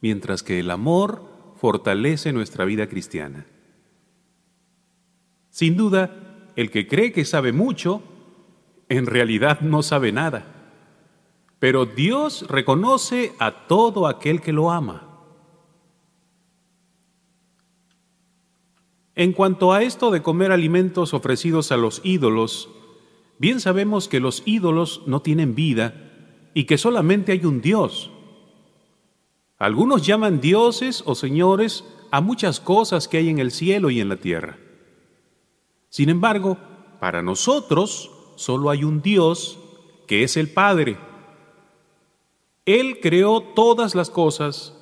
mientras 0.00 0.42
que 0.42 0.58
el 0.58 0.68
amor 0.68 1.22
fortalece 1.54 2.32
nuestra 2.32 2.64
vida 2.64 2.88
cristiana. 2.88 3.46
Sin 5.50 5.76
duda, 5.76 6.50
el 6.56 6.72
que 6.72 6.88
cree 6.88 7.12
que 7.12 7.24
sabe 7.24 7.52
mucho, 7.52 8.02
en 8.88 9.06
realidad 9.06 9.60
no 9.60 9.84
sabe 9.84 10.10
nada. 10.10 10.55
Pero 11.58 11.86
Dios 11.86 12.46
reconoce 12.48 13.34
a 13.38 13.66
todo 13.66 14.06
aquel 14.06 14.40
que 14.40 14.52
lo 14.52 14.70
ama. 14.70 15.06
En 19.14 19.32
cuanto 19.32 19.72
a 19.72 19.82
esto 19.82 20.10
de 20.10 20.22
comer 20.22 20.52
alimentos 20.52 21.14
ofrecidos 21.14 21.72
a 21.72 21.78
los 21.78 22.02
ídolos, 22.04 22.68
bien 23.38 23.60
sabemos 23.60 24.08
que 24.08 24.20
los 24.20 24.42
ídolos 24.44 25.02
no 25.06 25.22
tienen 25.22 25.54
vida 25.54 26.12
y 26.52 26.64
que 26.64 26.76
solamente 26.76 27.32
hay 27.32 27.46
un 27.46 27.62
Dios. 27.62 28.10
Algunos 29.56 30.06
llaman 30.06 30.42
dioses 30.42 31.02
o 31.06 31.14
señores 31.14 31.84
a 32.10 32.20
muchas 32.20 32.60
cosas 32.60 33.08
que 33.08 33.16
hay 33.16 33.30
en 33.30 33.38
el 33.38 33.52
cielo 33.52 33.88
y 33.88 34.00
en 34.00 34.10
la 34.10 34.16
tierra. 34.16 34.58
Sin 35.88 36.10
embargo, 36.10 36.58
para 37.00 37.22
nosotros 37.22 38.10
solo 38.36 38.68
hay 38.68 38.84
un 38.84 39.00
Dios 39.00 39.58
que 40.06 40.24
es 40.24 40.36
el 40.36 40.50
Padre 40.50 40.98
él 42.66 42.98
creó 43.00 43.40
todas 43.40 43.94
las 43.94 44.10
cosas 44.10 44.74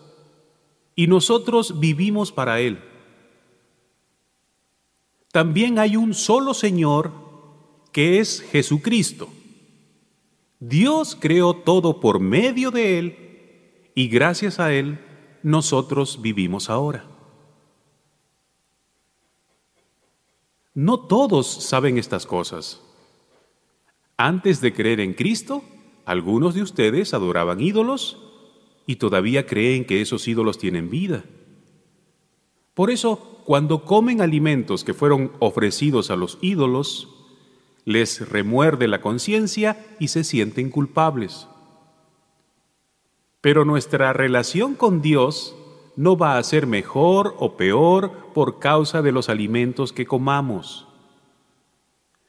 y 0.97 1.07
nosotros 1.07 1.81
vivimos 1.81 2.33
para 2.33 2.59
Él. 2.61 2.83
También 5.31 5.79
hay 5.79 5.97
un 5.97 6.15
solo 6.15 6.55
Señor 6.55 7.13
que 7.93 8.21
es 8.21 8.41
Jesucristo. 8.41 9.29
Dios 10.61 11.17
creó 11.21 11.55
todo 11.55 12.01
por 12.01 12.21
medio 12.21 12.71
de 12.71 12.99
Él 12.99 13.91
y 13.95 14.09
gracias 14.09 14.59
a 14.59 14.73
Él 14.73 14.99
nosotros 15.43 16.23
vivimos 16.23 16.71
ahora. 16.71 17.05
No 20.73 21.01
todos 21.01 21.47
saben 21.47 21.99
estas 21.99 22.25
cosas. 22.25 22.81
Antes 24.17 24.61
de 24.63 24.73
creer 24.73 25.01
en 25.01 25.13
Cristo, 25.13 25.63
algunos 26.05 26.55
de 26.55 26.63
ustedes 26.63 27.15
adoraban 27.15 27.61
ídolos 27.61 28.19
y 28.87 28.97
todavía 28.97 29.47
creen 29.47 29.85
que 29.85 30.01
esos 30.01 30.27
ídolos 30.29 30.59
tienen 30.59 30.91
vida. 30.91 31.25
Por 32.75 32.91
eso, 32.91 33.41
cuando 33.45 33.85
comen 33.85 34.21
alimentos 34.21 34.85
que 34.85 34.95
fueron 34.95 35.33
ofrecidos 35.39 36.11
a 36.11 36.17
los 36.17 36.39
ídolos, 36.41 37.09
les 37.85 38.29
remuerde 38.29 38.89
la 38.89 39.01
conciencia 39.01 39.87
y 39.99 40.09
se 40.09 40.25
sienten 40.25 40.71
culpables. 40.71 41.47
Pero 43.41 43.65
nuestra 43.65 44.13
relación 44.13 44.75
con 44.75 45.03
Dios 45.03 45.55
no 45.97 46.17
va 46.17 46.39
a 46.39 46.43
ser 46.43 46.67
mejor 46.67 47.35
o 47.39 47.57
peor 47.57 48.33
por 48.35 48.59
causa 48.59 49.03
de 49.03 49.13
los 49.13 49.29
alimentos 49.29 49.93
que 49.93 50.07
comamos. 50.07 50.87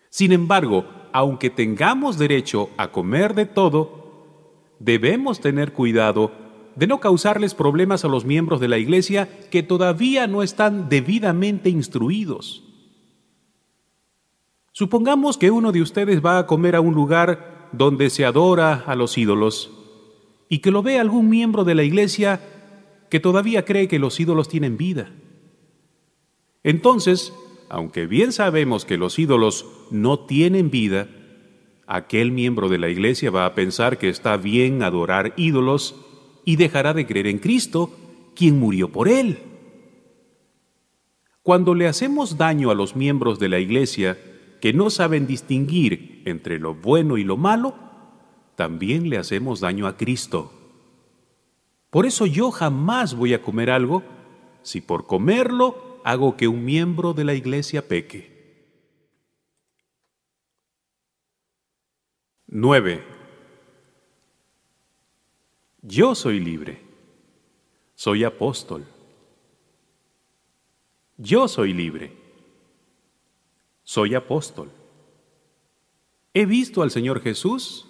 Sin 0.09 0.32
embargo, 0.32 0.86
aunque 1.16 1.49
tengamos 1.49 2.18
derecho 2.18 2.72
a 2.76 2.91
comer 2.91 3.36
de 3.36 3.45
todo, 3.45 4.34
debemos 4.80 5.39
tener 5.39 5.72
cuidado 5.72 6.34
de 6.76 6.88
no 6.88 6.99
causarles 6.99 7.53
problemas 7.53 8.03
a 8.03 8.09
los 8.09 8.26
miembros 8.26 8.59
de 8.59 8.68
la 8.68 8.78
iglesia 8.78 9.30
que 9.49 9.63
todavía 9.63 10.28
no 10.28 10.43
están 10.43 10.89
debidamente 10.89 11.70
instruidos. 11.70 12.66
Supongamos 14.74 15.38
que 15.38 15.51
uno 15.51 15.72
de 15.72 15.82
ustedes 15.82 16.20
va 16.22 16.38
a 16.38 16.47
comer 16.47 16.76
a 16.76 16.82
un 16.82 16.93
lugar 16.93 17.70
donde 17.72 18.09
se 18.09 18.26
adora 18.26 18.84
a 18.86 18.93
los 18.97 19.18
ídolos 19.18 19.72
y 20.49 20.59
que 20.59 20.70
lo 20.70 20.84
ve 20.84 20.99
algún 20.99 21.30
miembro 21.30 21.63
de 21.63 21.76
la 21.76 21.84
iglesia 21.84 22.41
que 23.09 23.22
todavía 23.22 23.63
cree 23.63 23.88
que 23.88 23.99
los 23.99 24.20
ídolos 24.20 24.49
tienen 24.49 24.76
vida. 24.76 25.13
Entonces, 26.61 27.32
aunque 27.70 28.05
bien 28.07 28.32
sabemos 28.32 28.86
que 28.86 28.97
los 28.97 29.18
ídolos 29.20 29.66
no 29.91 30.20
tienen 30.20 30.70
vida, 30.70 31.07
aquel 31.88 32.32
miembro 32.32 32.70
de 32.70 32.78
la 32.78 32.89
iglesia 32.89 33.32
va 33.32 33.45
a 33.45 33.55
pensar 33.55 33.97
que 33.97 34.09
está 34.09 34.38
bien 34.38 34.84
adorar 34.84 35.34
ídolos 35.38 35.95
y 36.43 36.55
dejará 36.55 36.93
de 36.93 37.05
creer 37.05 37.28
en 37.28 37.39
Cristo, 37.39 37.91
quien 38.36 38.59
murió 38.59 38.91
por 38.91 39.07
él. 39.07 39.39
Cuando 41.41 41.76
le 41.76 41.88
hacemos 41.88 42.38
daño 42.38 42.72
a 42.72 42.76
los 42.76 42.95
miembros 42.95 43.39
de 43.39 43.49
la 43.49 43.59
iglesia 43.59 44.18
que 44.61 44.74
no 44.74 44.89
saben 44.89 45.28
distinguir 45.28 46.24
entre 46.26 46.59
lo 46.59 46.74
bueno 46.74 47.18
y 47.18 47.24
lo 47.24 47.38
malo, 47.38 47.76
también 48.55 49.09
le 49.09 49.18
hacemos 49.18 49.59
daño 49.59 49.86
a 49.86 49.95
Cristo. 49.97 50.51
Por 51.91 52.05
eso 52.05 52.26
yo 52.26 52.51
jamás 52.51 53.16
voy 53.16 53.34
a 53.34 53.41
comer 53.41 53.70
algo 53.70 54.03
si 54.63 54.82
por 54.82 55.05
comerlo 55.05 55.84
hago 56.06 56.38
que 56.38 56.47
un 56.47 56.64
miembro 56.64 57.16
de 57.16 57.24
la 57.24 57.34
iglesia 57.34 57.88
peque. 57.88 58.32
9. 62.45 63.03
Yo 65.82 66.14
soy 66.14 66.39
libre. 66.39 66.80
Soy 67.95 68.24
apóstol. 68.24 68.86
Yo 71.18 71.47
soy 71.47 71.74
libre. 71.74 72.16
Soy 73.82 74.14
apóstol. 74.14 74.72
He 76.36 76.45
visto 76.45 76.84
al 76.84 76.91
Señor 76.91 77.20
Jesús 77.22 77.88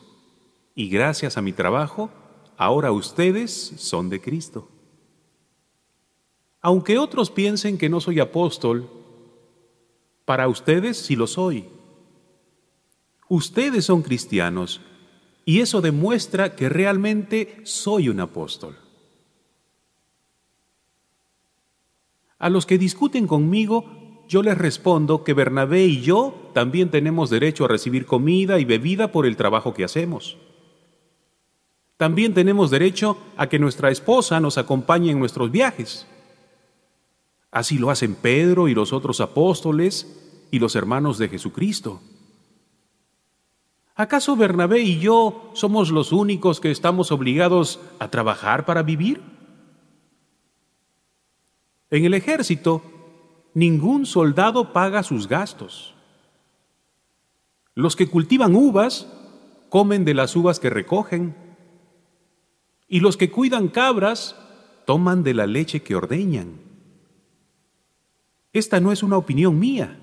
y 0.74 0.88
gracias 0.88 1.36
a 1.36 1.41
mi 1.41 1.51
trabajo, 1.51 2.09
ahora 2.55 2.93
ustedes 2.93 3.51
son 3.51 4.09
de 4.09 4.22
Cristo. 4.22 4.70
Aunque 6.66 6.97
otros 6.97 7.30
piensen 7.30 7.78
que 7.78 7.89
no 7.89 8.01
soy 8.01 8.20
apóstol, 8.20 8.89
para 10.26 10.47
ustedes 10.47 10.97
sí 10.97 11.16
lo 11.16 11.28
soy. 11.28 11.66
Ustedes 13.30 13.86
son 13.86 14.01
cristianos 14.01 14.82
y 15.45 15.59
eso 15.59 15.80
demuestra 15.80 16.55
que 16.55 16.68
realmente 16.68 17.59
soy 17.66 18.09
un 18.09 18.20
apóstol. 18.20 18.80
A 22.39 22.49
los 22.49 22.66
que 22.66 22.80
discuten 22.80 23.28
conmigo, 23.28 24.26
yo 24.28 24.41
les 24.41 24.57
respondo 24.57 25.24
que 25.24 25.36
Bernabé 25.36 25.86
y 25.86 26.01
yo 26.01 26.49
también 26.55 26.89
tenemos 26.89 27.30
derecho 27.30 27.66
a 27.66 27.68
recibir 27.68 28.07
comida 28.07 28.57
y 28.57 28.66
bebida 28.66 29.11
por 29.11 29.28
el 29.28 29.38
trabajo 29.38 29.76
que 29.76 29.84
hacemos. 29.84 30.36
También 31.97 32.34
tenemos 32.34 32.72
derecho 32.72 33.20
a 33.38 33.49
que 33.49 33.59
nuestra 33.59 33.91
esposa 33.91 34.39
nos 34.39 34.57
acompañe 34.57 35.11
en 35.11 35.20
nuestros 35.20 35.51
viajes. 35.51 36.07
Así 37.55 37.77
lo 37.77 37.89
hacen 37.89 38.15
Pedro 38.15 38.67
y 38.67 38.75
los 38.75 38.91
otros 38.91 39.21
apóstoles 39.21 40.13
y 40.51 40.59
los 40.59 40.75
hermanos 40.75 41.17
de 41.17 41.29
Jesucristo. 41.29 42.01
¿Acaso 43.95 44.35
Bernabé 44.35 44.81
y 44.81 44.99
yo 44.99 45.51
somos 45.53 45.89
los 45.89 46.11
únicos 46.11 46.59
que 46.59 46.69
estamos 46.69 47.13
obligados 47.13 47.79
a 47.99 48.11
trabajar 48.11 48.65
para 48.65 48.83
vivir? 48.83 49.21
En 51.91 52.03
el 52.03 52.13
ejército, 52.13 52.81
ningún 53.53 54.05
soldado 54.05 54.73
paga 54.73 55.01
sus 55.01 55.29
gastos. 55.29 55.95
Los 57.73 57.95
que 57.95 58.09
cultivan 58.09 58.53
uvas 58.53 59.07
comen 59.69 60.03
de 60.03 60.13
las 60.13 60.35
uvas 60.35 60.59
que 60.59 60.69
recogen, 60.69 61.37
y 62.89 62.99
los 62.99 63.15
que 63.15 63.31
cuidan 63.31 63.69
cabras 63.69 64.35
toman 64.85 65.23
de 65.23 65.33
la 65.33 65.47
leche 65.47 65.83
que 65.83 65.95
ordeñan. 65.95 66.64
Esta 68.55 68.79
no 68.79 68.93
es 68.93 69.03
una 69.03 69.17
opinión 69.17 69.59
mía, 69.59 69.99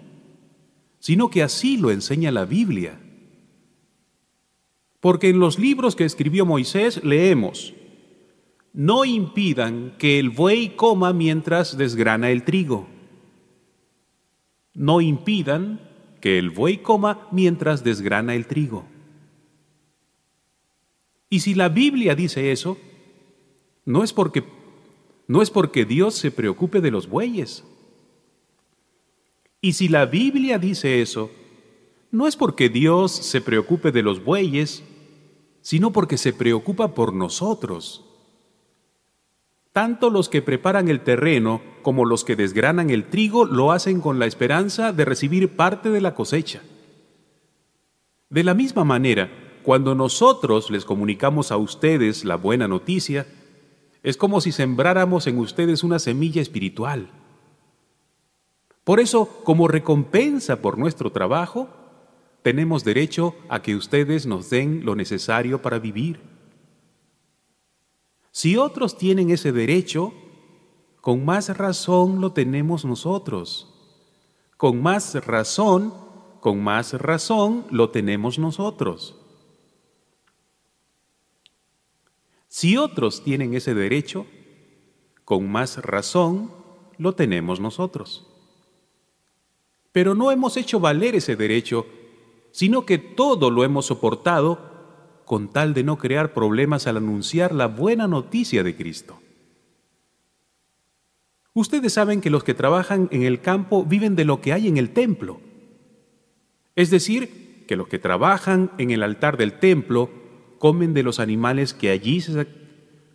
sino 0.98 1.30
que 1.30 1.42
así 1.42 1.78
lo 1.78 1.90
enseña 1.90 2.30
la 2.30 2.44
Biblia. 2.44 3.00
Porque 5.00 5.30
en 5.30 5.40
los 5.40 5.59
libros 5.59 5.96
que 5.96 6.05
escribió 6.05 6.44
Moisés 6.44 7.03
leemos, 7.03 7.72
no 8.74 9.07
impidan 9.07 9.94
que 9.96 10.18
el 10.18 10.28
buey 10.28 10.76
coma 10.76 11.14
mientras 11.14 11.78
desgrana 11.78 12.30
el 12.30 12.44
trigo. 12.44 12.88
No 14.74 15.00
impidan 15.00 15.80
que 16.20 16.38
el 16.38 16.50
buey 16.50 16.76
coma 16.76 17.28
mientras 17.32 17.82
desgrana 17.82 18.34
el 18.34 18.46
trigo. 18.46 18.84
Y 21.30 21.40
si 21.40 21.55
la 21.55 21.70
Biblia 21.70 22.14
dice 22.14 22.53
eso, 22.53 22.76
no 23.86 24.05
es 24.05 24.12
porque 24.12 24.44
no 25.26 25.40
es 25.40 25.48
porque 25.48 25.86
Dios 25.86 26.16
se 26.16 26.30
preocupe 26.30 26.82
de 26.82 26.90
los 26.90 27.09
bueyes. 27.09 27.64
Y 29.65 29.75
si 29.75 29.89
la 29.89 30.07
Biblia 30.07 30.59
dice 30.59 31.01
eso, 31.01 31.31
no 32.11 32.27
es 32.27 32.37
porque 32.37 32.69
Dios 32.69 33.13
se 33.13 33.41
preocupe 33.41 33.93
de 33.93 34.03
los 34.03 34.25
bueyes, 34.25 34.83
sino 35.61 35.93
porque 35.93 36.19
se 36.19 36.33
preocupa 36.33 36.95
por 36.95 37.15
nosotros. 37.15 38.05
Tanto 39.73 40.11
los 40.11 40.29
que 40.29 40.43
preparan 40.43 40.89
el 40.89 41.01
terreno 41.03 41.63
como 41.83 42.05
los 42.05 42.25
que 42.25 42.35
desgranan 42.35 42.91
el 42.91 43.09
trigo 43.09 43.45
lo 43.45 43.71
hacen 43.71 44.01
con 44.01 44.19
la 44.19 44.27
esperanza 44.27 44.93
de 44.93 45.05
recibir 45.05 45.55
parte 45.57 45.91
de 45.91 46.01
la 46.01 46.17
cosecha. 46.17 46.61
De 48.31 48.43
la 48.43 48.55
misma 48.55 48.83
manera, 48.83 49.31
cuando 49.63 49.95
nosotros 49.95 50.73
les 50.73 50.85
comunicamos 50.85 51.53
a 51.53 51.57
ustedes 51.57 52.25
la 52.25 52.35
buena 52.35 52.67
noticia, 52.67 53.29
es 54.03 54.17
como 54.17 54.41
si 54.41 54.51
sembráramos 54.51 55.29
en 55.29 55.39
ustedes 55.39 55.85
una 55.85 56.01
semilla 56.01 56.43
espiritual. 56.43 57.22
Por 58.85 58.99
eso, 58.99 59.26
como 59.45 59.68
recompensa 59.68 60.61
por 60.61 60.76
nuestro 60.76 61.11
trabajo, 61.12 61.68
tenemos 62.43 62.83
derecho 62.83 63.37
a 63.49 63.62
que 63.62 63.76
ustedes 63.76 64.26
nos 64.26 64.51
den 64.51 64.85
lo 64.85 64.97
necesario 64.97 65.62
para 65.62 65.78
vivir. 65.78 66.20
Si 68.33 68.57
otros 68.57 68.99
tienen 68.99 69.30
ese 69.30 69.53
derecho, 69.53 70.12
con 71.01 71.24
más 71.24 71.57
razón 71.57 72.20
lo 72.20 72.33
tenemos 72.33 72.85
nosotros. 72.85 73.68
Con 74.57 74.83
más 74.83 75.14
razón, 75.26 75.95
con 76.41 76.62
más 76.62 76.95
razón 76.95 77.66
lo 77.70 77.91
tenemos 77.91 78.39
nosotros. 78.39 79.16
Si 82.49 82.76
otros 82.76 83.22
tienen 83.22 83.55
ese 83.55 83.74
derecho, 83.74 84.26
con 85.24 85.51
más 85.51 85.78
razón 85.78 86.53
lo 86.99 87.14
tenemos 87.14 87.61
nosotros. 87.61 88.32
Pero 89.93 90.14
no 90.14 90.32
hemos 90.32 90.57
hecho 90.57 90.80
valer 90.80 91.14
ese 91.14 91.36
derecho 91.36 91.86
sino 92.53 92.84
que 92.86 92.99
todo 92.99 93.51
lo 93.51 93.64
hemos 93.64 93.86
soportado 93.86 94.70
con 95.24 95.49
tal 95.49 95.74
de 95.74 95.82
no 95.82 95.99
crear 95.99 96.34
problemas 96.34 96.86
al 96.86 96.99
anunciar 96.99 97.55
la 97.55 97.66
buena 97.66 98.07
noticia 98.07 98.62
de 98.62 98.76
Cristo. 98.76 99.18
Ustedes 101.55 101.95
saben 101.95 102.20
que 102.20 102.30
los 102.30 102.45
que 102.45 102.55
trabajan 102.55 103.09
en 103.11 103.22
el 103.22 103.40
campo 103.40 103.84
viven 103.84 104.16
de 104.16 104.24
lo 104.24 104.40
que 104.40 104.53
hay 104.53 104.68
en 104.68 104.76
el 104.76 104.90
templo. 104.90 105.40
Es 106.76 106.90
decir, 106.90 107.64
que 107.66 107.76
los 107.76 107.88
que 107.88 107.99
trabajan 107.99 108.70
en 108.78 108.90
el 108.90 109.03
altar 109.03 109.36
del 109.36 109.59
templo 109.59 110.11
comen 110.59 110.95
de 110.95 111.03
los 111.03 111.20
animales 111.20 111.74
que 111.74 111.90
allí 111.90 112.20
se, 112.20 112.47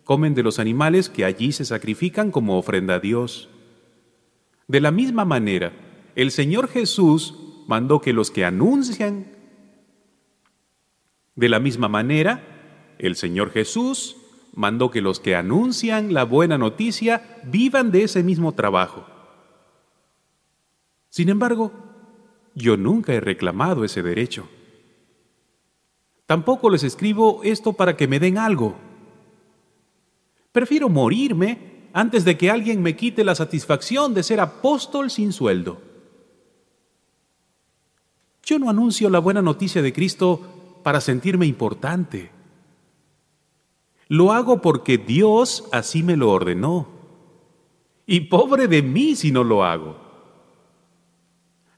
comen 0.04 0.34
de 0.34 0.42
los 0.42 0.58
animales 0.58 1.08
que 1.08 1.24
allí 1.24 1.52
se 1.52 1.64
sacrifican 1.64 2.30
como 2.30 2.58
ofrenda 2.58 2.94
a 2.94 3.00
Dios. 3.00 3.48
De 4.66 4.80
la 4.80 4.90
misma 4.90 5.24
manera, 5.24 5.72
el 6.18 6.32
Señor 6.32 6.66
Jesús 6.66 7.32
mandó 7.68 8.00
que 8.00 8.12
los 8.12 8.32
que 8.32 8.44
anuncian, 8.44 9.36
de 11.36 11.48
la 11.48 11.60
misma 11.60 11.86
manera, 11.86 12.96
el 12.98 13.14
Señor 13.14 13.52
Jesús 13.52 14.16
mandó 14.52 14.90
que 14.90 15.00
los 15.00 15.20
que 15.20 15.36
anuncian 15.36 16.12
la 16.12 16.24
buena 16.24 16.58
noticia 16.58 17.40
vivan 17.44 17.92
de 17.92 18.02
ese 18.02 18.24
mismo 18.24 18.50
trabajo. 18.50 19.06
Sin 21.08 21.28
embargo, 21.28 21.72
yo 22.52 22.76
nunca 22.76 23.14
he 23.14 23.20
reclamado 23.20 23.84
ese 23.84 24.02
derecho. 24.02 24.48
Tampoco 26.26 26.68
les 26.68 26.82
escribo 26.82 27.42
esto 27.44 27.74
para 27.74 27.96
que 27.96 28.08
me 28.08 28.18
den 28.18 28.38
algo. 28.38 28.74
Prefiero 30.50 30.88
morirme 30.88 31.86
antes 31.92 32.24
de 32.24 32.36
que 32.36 32.50
alguien 32.50 32.82
me 32.82 32.96
quite 32.96 33.22
la 33.22 33.36
satisfacción 33.36 34.14
de 34.14 34.24
ser 34.24 34.40
apóstol 34.40 35.12
sin 35.12 35.32
sueldo. 35.32 35.86
Yo 38.48 38.58
no 38.58 38.70
anuncio 38.70 39.10
la 39.10 39.18
buena 39.18 39.42
noticia 39.42 39.82
de 39.82 39.92
Cristo 39.92 40.40
para 40.82 41.02
sentirme 41.02 41.44
importante. 41.44 42.30
Lo 44.08 44.32
hago 44.32 44.62
porque 44.62 44.96
Dios 44.96 45.68
así 45.70 46.02
me 46.02 46.16
lo 46.16 46.30
ordenó. 46.30 46.88
Y 48.06 48.20
pobre 48.20 48.66
de 48.66 48.80
mí 48.80 49.16
si 49.16 49.32
no 49.32 49.44
lo 49.44 49.64
hago. 49.64 49.98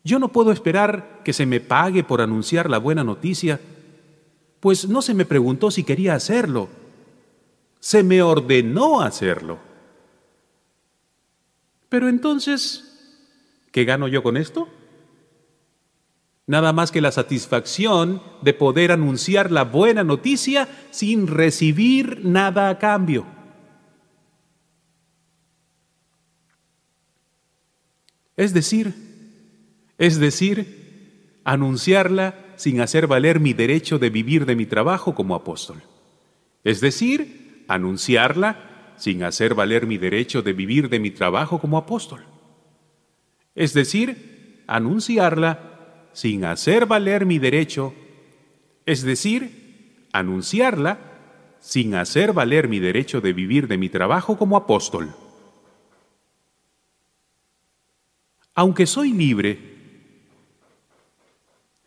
Yo 0.04 0.20
no 0.20 0.28
puedo 0.28 0.52
esperar 0.52 1.22
que 1.24 1.32
se 1.32 1.44
me 1.44 1.58
pague 1.58 2.04
por 2.04 2.20
anunciar 2.20 2.70
la 2.70 2.78
buena 2.78 3.02
noticia, 3.02 3.60
pues 4.60 4.88
no 4.88 5.02
se 5.02 5.12
me 5.12 5.24
preguntó 5.24 5.72
si 5.72 5.82
quería 5.82 6.14
hacerlo. 6.14 6.68
Se 7.80 8.04
me 8.04 8.22
ordenó 8.22 9.00
hacerlo. 9.00 9.58
Pero 11.88 12.08
entonces, 12.08 13.26
¿qué 13.72 13.84
gano 13.84 14.06
yo 14.06 14.22
con 14.22 14.36
esto? 14.36 14.68
Nada 16.50 16.72
más 16.72 16.90
que 16.90 17.00
la 17.00 17.12
satisfacción 17.12 18.20
de 18.42 18.52
poder 18.54 18.90
anunciar 18.90 19.52
la 19.52 19.62
buena 19.62 20.02
noticia 20.02 20.66
sin 20.90 21.28
recibir 21.28 22.24
nada 22.24 22.70
a 22.70 22.78
cambio. 22.80 23.24
Es 28.36 28.52
decir, 28.52 28.92
es 29.96 30.18
decir, 30.18 31.38
anunciarla 31.44 32.34
sin 32.56 32.80
hacer 32.80 33.06
valer 33.06 33.38
mi 33.38 33.52
derecho 33.52 34.00
de 34.00 34.10
vivir 34.10 34.44
de 34.44 34.56
mi 34.56 34.66
trabajo 34.66 35.14
como 35.14 35.36
apóstol. 35.36 35.80
Es 36.64 36.80
decir, 36.80 37.64
anunciarla 37.68 38.94
sin 38.96 39.22
hacer 39.22 39.54
valer 39.54 39.86
mi 39.86 39.98
derecho 39.98 40.42
de 40.42 40.52
vivir 40.52 40.88
de 40.88 40.98
mi 40.98 41.12
trabajo 41.12 41.60
como 41.60 41.78
apóstol. 41.78 42.24
Es 43.54 43.72
decir, 43.72 44.64
anunciarla 44.66 45.69
sin 46.20 46.44
hacer 46.44 46.84
valer 46.84 47.24
mi 47.24 47.38
derecho, 47.38 47.94
es 48.84 49.00
decir, 49.04 50.06
anunciarla 50.12 50.98
sin 51.60 51.94
hacer 51.94 52.34
valer 52.34 52.68
mi 52.68 52.78
derecho 52.78 53.22
de 53.22 53.32
vivir 53.32 53.68
de 53.68 53.78
mi 53.78 53.88
trabajo 53.88 54.36
como 54.36 54.58
apóstol. 54.58 55.14
Aunque 58.54 58.86
soy 58.86 59.14
libre, 59.14 59.58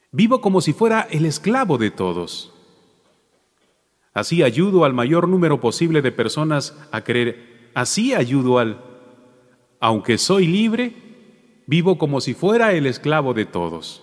vivo 0.09 0.41
como 0.41 0.61
si 0.61 0.73
fuera 0.73 1.01
el 1.11 1.27
esclavo 1.27 1.77
de 1.77 1.91
todos. 1.91 2.51
Así 4.15 4.41
ayudo 4.41 4.83
al 4.83 4.93
mayor 4.93 5.27
número 5.27 5.61
posible 5.61 6.01
de 6.01 6.11
personas 6.11 6.75
a 6.91 7.01
creer. 7.01 7.69
Así 7.75 8.15
ayudo 8.15 8.57
al... 8.57 8.83
Aunque 9.79 10.17
soy 10.17 10.47
libre, 10.47 10.95
vivo 11.67 11.99
como 11.99 12.19
si 12.19 12.33
fuera 12.33 12.73
el 12.73 12.87
esclavo 12.87 13.35
de 13.35 13.45
todos. 13.45 14.02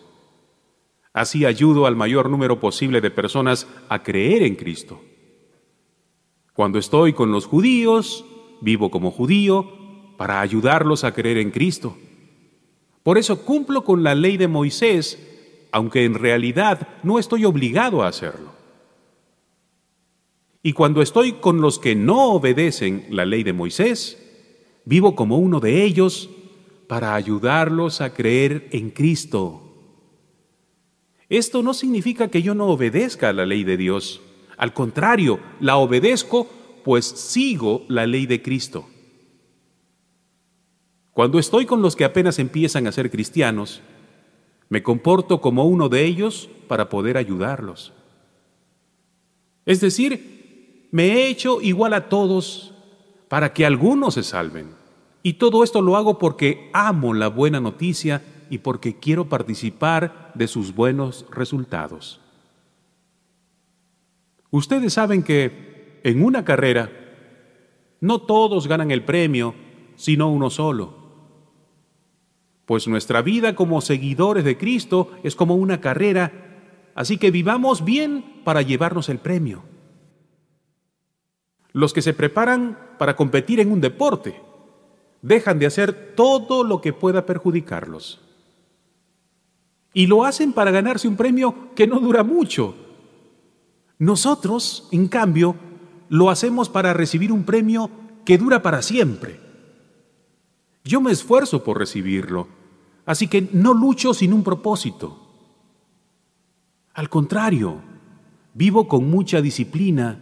Así 1.13 1.45
ayudo 1.45 1.87
al 1.87 1.97
mayor 1.97 2.31
número 2.31 2.61
posible 2.61 3.01
de 3.01 3.11
personas 3.11 3.67
a 3.89 4.03
creer 4.03 4.43
en 4.43 4.55
Cristo. 4.55 5.01
Cuando 6.53 6.79
estoy 6.79 7.13
con 7.13 7.33
los 7.33 7.47
judíos, 7.47 8.25
vivo 8.61 8.91
como 8.91 9.11
judío 9.11 9.67
para 10.17 10.41
ayudarlos 10.41 11.05
a 11.05 11.13
creer 11.15 11.39
en 11.39 11.51
Cristo. 11.51 11.97
Por 13.03 13.19
eso 13.19 13.45
cumplo 13.45 13.85
con 13.85 14.03
la 14.03 14.15
ley 14.15 14.37
de 14.37 14.49
Moisés, 14.49 15.69
aunque 15.73 16.05
en 16.05 16.15
realidad 16.15 16.89
no 17.03 17.19
estoy 17.19 17.45
obligado 17.45 18.03
a 18.03 18.09
hacerlo. 18.09 18.51
Y 20.63 20.75
cuando 20.75 21.01
estoy 21.01 21.33
con 21.33 21.61
los 21.63 21.79
que 21.79 21.95
no 21.95 22.33
obedecen 22.33 23.07
la 23.09 23.25
ley 23.25 23.43
de 23.43 23.55
Moisés, 23.55 24.19
vivo 24.85 25.15
como 25.15 25.39
uno 25.39 25.59
de 25.59 25.83
ellos 25.85 26.29
para 26.87 27.15
ayudarlos 27.15 28.01
a 28.01 28.13
creer 28.13 28.69
en 28.73 28.91
Cristo. 28.91 29.70
Esto 31.31 31.63
no 31.63 31.75
significa 31.75 32.29
que 32.29 32.43
yo 32.43 32.57
no 32.57 32.67
obedezca 32.67 33.29
a 33.29 33.33
la 33.33 33.47
ley 33.47 33.63
de 33.63 33.77
Dios. 33.77 34.21
Al 34.57 34.75
contrario, 34.75 35.39
la 35.61 35.77
obedezco 35.77 36.49
pues 36.85 37.07
sigo 37.07 37.85
la 37.89 38.05
ley 38.05 38.27
de 38.27 38.43
Cristo. 38.43 38.89
Cuando 41.13 41.39
estoy 41.39 41.67
con 41.67 41.83
los 41.83 41.95
que 41.95 42.05
apenas 42.05 42.41
empiezan 42.41 42.87
a 42.87 42.93
ser 42.93 43.11
cristianos, 43.11 43.81
me 44.69 44.83
comporto 44.83 45.41
como 45.41 45.67
uno 45.67 45.89
de 45.89 46.05
ellos 46.05 46.51
para 46.67 46.89
poder 46.89 47.17
ayudarlos. 47.17 47.93
Es 49.67 49.81
decir, 49.81 50.89
me 50.91 51.13
he 51.13 51.29
hecho 51.29 51.61
igual 51.61 51.95
a 51.95 52.09
todos 52.09 52.75
para 53.29 53.53
que 53.53 53.65
algunos 53.65 54.15
se 54.15 54.25
salven. 54.25 54.75
Y 55.23 55.35
todo 55.35 55.63
esto 55.63 55.81
lo 55.81 55.97
hago 55.97 56.19
porque 56.19 56.71
amo 56.73 57.15
la 57.15 57.29
buena 57.29 57.61
noticia 57.61 58.21
y 58.51 58.59
porque 58.59 58.97
quiero 58.97 59.29
participar 59.29 60.33
de 60.35 60.49
sus 60.49 60.75
buenos 60.75 61.25
resultados. 61.31 62.21
Ustedes 64.51 64.93
saben 64.93 65.23
que 65.23 66.01
en 66.03 66.25
una 66.25 66.45
carrera 66.45 66.91
no 68.01 68.21
todos 68.21 68.67
ganan 68.67 68.91
el 68.91 69.05
premio, 69.05 69.55
sino 69.95 70.31
uno 70.31 70.51
solo. 70.51 70.99
Pues 72.67 72.89
nuestra 72.89 73.23
vida 73.23 73.55
como 73.55 73.81
seguidores 73.81 74.45
de 74.45 74.59
Cristo 74.59 75.13
es 75.23 75.37
como 75.37 75.55
una 75.55 75.81
carrera, 75.81 76.33
así 76.95 77.19
que 77.19 77.31
vivamos 77.31 77.85
bien 77.85 78.43
para 78.45 78.63
llevarnos 78.63 79.09
el 79.09 79.19
premio. 79.19 79.63
Los 81.73 81.93
que 81.93 82.03
se 82.03 82.15
preparan 82.15 82.79
para 82.99 83.15
competir 83.15 83.61
en 83.61 83.71
un 83.71 83.81
deporte 83.81 84.41
dejan 85.23 85.59
de 85.59 85.67
hacer 85.67 86.15
todo 86.17 86.65
lo 86.65 86.81
que 86.81 86.93
pueda 86.93 87.27
perjudicarlos. 87.27 88.30
Y 89.93 90.07
lo 90.07 90.25
hacen 90.25 90.53
para 90.53 90.71
ganarse 90.71 91.09
un 91.09 91.17
premio 91.17 91.75
que 91.75 91.87
no 91.87 91.99
dura 91.99 92.23
mucho. 92.23 92.75
Nosotros, 93.99 94.89
en 94.93 95.09
cambio, 95.09 95.57
lo 96.09 96.31
hacemos 96.31 96.69
para 96.69 96.93
recibir 96.93 97.33
un 97.33 97.45
premio 97.45 97.91
que 98.25 98.39
dura 98.39 98.63
para 98.63 98.83
siempre. 98.83 99.41
Yo 100.85 101.01
me 101.01 101.13
esfuerzo 101.13 101.63
por 101.63 101.79
recibirlo, 101.79 102.49
así 103.05 103.29
que 103.29 103.49
no 103.53 103.75
lucho 103.75 104.15
sin 104.15 104.33
un 104.33 104.43
propósito. 104.43 105.19
Al 106.95 107.09
contrario, 107.09 107.81
vivo 108.55 108.89
con 108.89 109.09
mucha 109.09 109.41
disciplina 109.41 110.19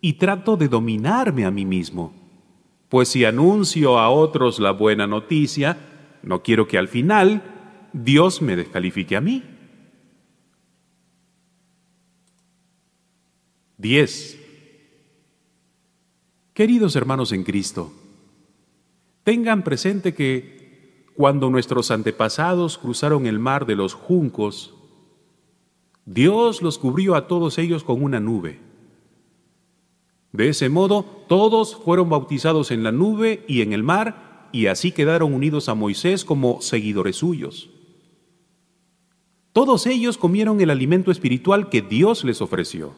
y 0.00 0.14
trato 0.14 0.56
de 0.56 0.68
dominarme 0.68 1.44
a 1.44 1.50
mí 1.50 1.64
mismo, 1.64 2.12
pues 2.88 3.08
si 3.08 3.24
anuncio 3.24 3.98
a 3.98 4.10
otros 4.10 4.58
la 4.58 4.72
buena 4.72 5.06
noticia, 5.06 5.78
no 6.22 6.42
quiero 6.42 6.68
que 6.68 6.78
al 6.78 6.88
final 6.88 7.55
Dios 8.04 8.42
me 8.42 8.56
descalifique 8.56 9.16
a 9.16 9.22
mí. 9.22 9.42
10. 13.78 14.38
Queridos 16.52 16.94
hermanos 16.94 17.32
en 17.32 17.42
Cristo, 17.42 17.92
tengan 19.24 19.64
presente 19.64 20.14
que 20.14 21.06
cuando 21.14 21.48
nuestros 21.48 21.90
antepasados 21.90 22.76
cruzaron 22.76 23.26
el 23.26 23.38
mar 23.38 23.64
de 23.64 23.76
los 23.76 23.94
juncos, 23.94 24.74
Dios 26.04 26.60
los 26.60 26.78
cubrió 26.78 27.14
a 27.14 27.26
todos 27.26 27.56
ellos 27.56 27.82
con 27.82 28.02
una 28.02 28.20
nube. 28.20 28.58
De 30.32 30.50
ese 30.50 30.68
modo, 30.68 31.02
todos 31.28 31.76
fueron 31.76 32.10
bautizados 32.10 32.70
en 32.70 32.82
la 32.82 32.92
nube 32.92 33.44
y 33.48 33.62
en 33.62 33.72
el 33.72 33.82
mar, 33.82 34.48
y 34.52 34.66
así 34.66 34.92
quedaron 34.92 35.32
unidos 35.32 35.70
a 35.70 35.74
Moisés 35.74 36.26
como 36.26 36.60
seguidores 36.60 37.16
suyos. 37.16 37.70
Todos 39.56 39.86
ellos 39.86 40.18
comieron 40.18 40.60
el 40.60 40.68
alimento 40.68 41.10
espiritual 41.10 41.70
que 41.70 41.80
Dios 41.80 42.24
les 42.24 42.42
ofreció. 42.42 42.92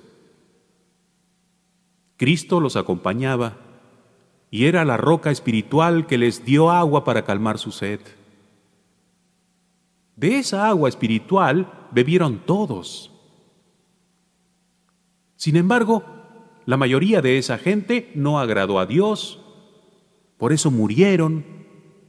Cristo 2.16 2.58
los 2.58 2.74
acompañaba 2.74 3.58
y 4.50 4.64
era 4.64 4.84
la 4.84 4.96
roca 4.96 5.30
espiritual 5.30 6.08
que 6.08 6.18
les 6.18 6.44
dio 6.44 6.72
agua 6.72 7.04
para 7.04 7.24
calmar 7.24 7.58
su 7.58 7.70
sed. 7.70 8.00
De 10.16 10.38
esa 10.40 10.68
agua 10.68 10.88
espiritual 10.88 11.72
bebieron 11.92 12.40
todos. 12.44 13.12
Sin 15.36 15.54
embargo, 15.54 16.02
la 16.66 16.76
mayoría 16.76 17.22
de 17.22 17.38
esa 17.38 17.58
gente 17.58 18.10
no 18.16 18.40
agradó 18.40 18.80
a 18.80 18.86
Dios, 18.86 19.40
por 20.38 20.52
eso 20.52 20.72
murieron 20.72 21.44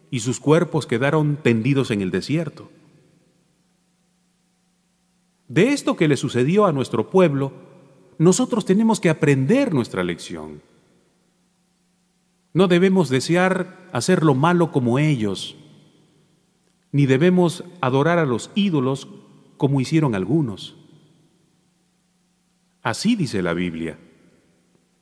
y 0.10 0.22
sus 0.22 0.39
cuerpos 0.39 0.88
quedaron 0.88 1.36
tendidos 1.36 1.91
en 1.91 2.02
el 2.02 2.10
desierto. 2.10 2.72
De 5.50 5.70
esto 5.70 5.95
que 5.95 6.08
le 6.08 6.16
sucedió 6.16 6.68
a 6.68 6.72
nuestro 6.72 7.10
pueblo, 7.10 7.52
nosotros 8.20 8.66
tenemos 8.66 9.00
que 9.00 9.10
aprender 9.10 9.74
nuestra 9.74 10.04
lección. 10.04 10.62
No 12.54 12.68
debemos 12.68 13.10
desear 13.10 13.89
hacer 13.91 14.24
lo 14.24 14.36
malo 14.36 14.72
como 14.72 15.00
ellos, 15.00 15.56
ni 16.91 17.08
debemos 17.08 17.64
adorar 17.82 18.20
a 18.20 18.26
los 18.26 18.52
ídolos 18.54 19.08
como 19.58 19.82
hicieron 19.82 20.14
algunos. 20.14 20.76
Así 22.84 23.16
dice 23.16 23.41
la 23.41 23.54
Biblia. 23.54 23.97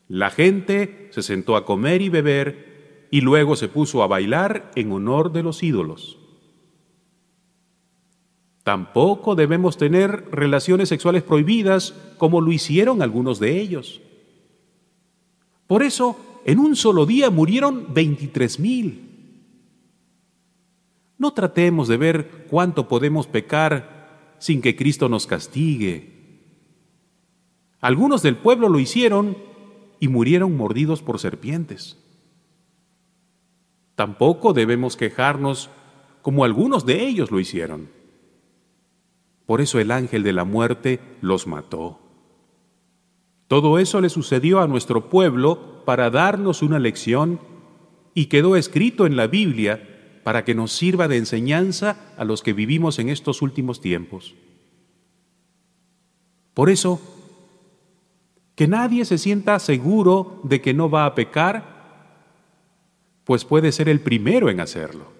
La 0.07 0.29
gente 0.29 1.09
se 1.11 1.23
sentó 1.23 1.57
a 1.57 1.65
comer 1.65 2.01
y 2.01 2.07
beber 2.07 3.07
y 3.11 3.19
luego 3.19 3.57
se 3.57 3.67
puso 3.67 4.01
a 4.01 4.07
bailar 4.07 4.71
en 4.75 4.93
honor 4.93 5.33
de 5.33 5.43
los 5.43 5.61
ídolos. 5.61 6.16
Tampoco 8.67 9.35
debemos 9.35 9.77
tener 9.77 10.27
relaciones 10.29 10.89
sexuales 10.89 11.23
prohibidas 11.23 11.93
como 12.17 12.41
lo 12.41 12.51
hicieron 12.51 13.01
algunos 13.01 13.39
de 13.39 13.61
ellos. 13.61 14.01
Por 15.67 15.83
eso, 15.83 16.19
en 16.43 16.59
un 16.59 16.75
solo 16.75 17.05
día 17.05 17.29
murieron 17.29 17.93
23 17.93 18.59
mil. 18.59 19.53
No 21.17 21.31
tratemos 21.31 21.87
de 21.87 21.95
ver 21.95 22.45
cuánto 22.49 22.89
podemos 22.89 23.25
pecar 23.25 24.35
sin 24.37 24.61
que 24.61 24.75
Cristo 24.75 25.07
nos 25.07 25.27
castigue. 25.27 26.41
Algunos 27.79 28.21
del 28.21 28.35
pueblo 28.35 28.67
lo 28.67 28.81
hicieron 28.81 29.37
y 30.01 30.09
murieron 30.09 30.57
mordidos 30.57 31.01
por 31.01 31.19
serpientes. 31.19 31.97
Tampoco 33.95 34.51
debemos 34.51 34.97
quejarnos 34.97 35.69
como 36.21 36.43
algunos 36.43 36.85
de 36.85 37.07
ellos 37.07 37.31
lo 37.31 37.39
hicieron. 37.39 37.95
Por 39.47 39.61
eso 39.61 39.79
el 39.79 39.89
ángel 39.91 40.21
de 40.21 40.33
la 40.33 40.43
muerte 40.43 40.99
los 41.21 41.47
mató. 41.47 41.99
Todo 43.47 43.79
eso 43.79 44.01
le 44.01 44.09
sucedió 44.09 44.59
a 44.59 44.67
nuestro 44.67 45.09
pueblo 45.09 45.83
para 45.85 46.09
darnos 46.09 46.61
una 46.61 46.79
lección 46.79 47.39
y 48.13 48.25
quedó 48.25 48.57
escrito 48.57 49.05
en 49.05 49.15
la 49.15 49.27
Biblia 49.27 50.19
para 50.25 50.43
que 50.43 50.53
nos 50.53 50.73
sirva 50.73 51.07
de 51.07 51.15
enseñanza 51.15 52.13
a 52.17 52.25
los 52.25 52.43
que 52.43 52.51
vivimos 52.51 52.99
en 52.99 53.07
estos 53.07 53.41
últimos 53.41 53.79
tiempos. 53.79 54.35
Por 56.53 56.69
eso, 56.69 56.99
que 58.55 58.67
nadie 58.67 59.05
se 59.05 59.17
sienta 59.17 59.59
seguro 59.59 60.41
de 60.43 60.59
que 60.59 60.73
no 60.73 60.89
va 60.89 61.05
a 61.05 61.15
pecar, 61.15 61.77
pues 63.23 63.45
puede 63.45 63.71
ser 63.71 63.87
el 63.87 64.01
primero 64.01 64.49
en 64.49 64.59
hacerlo. 64.59 65.16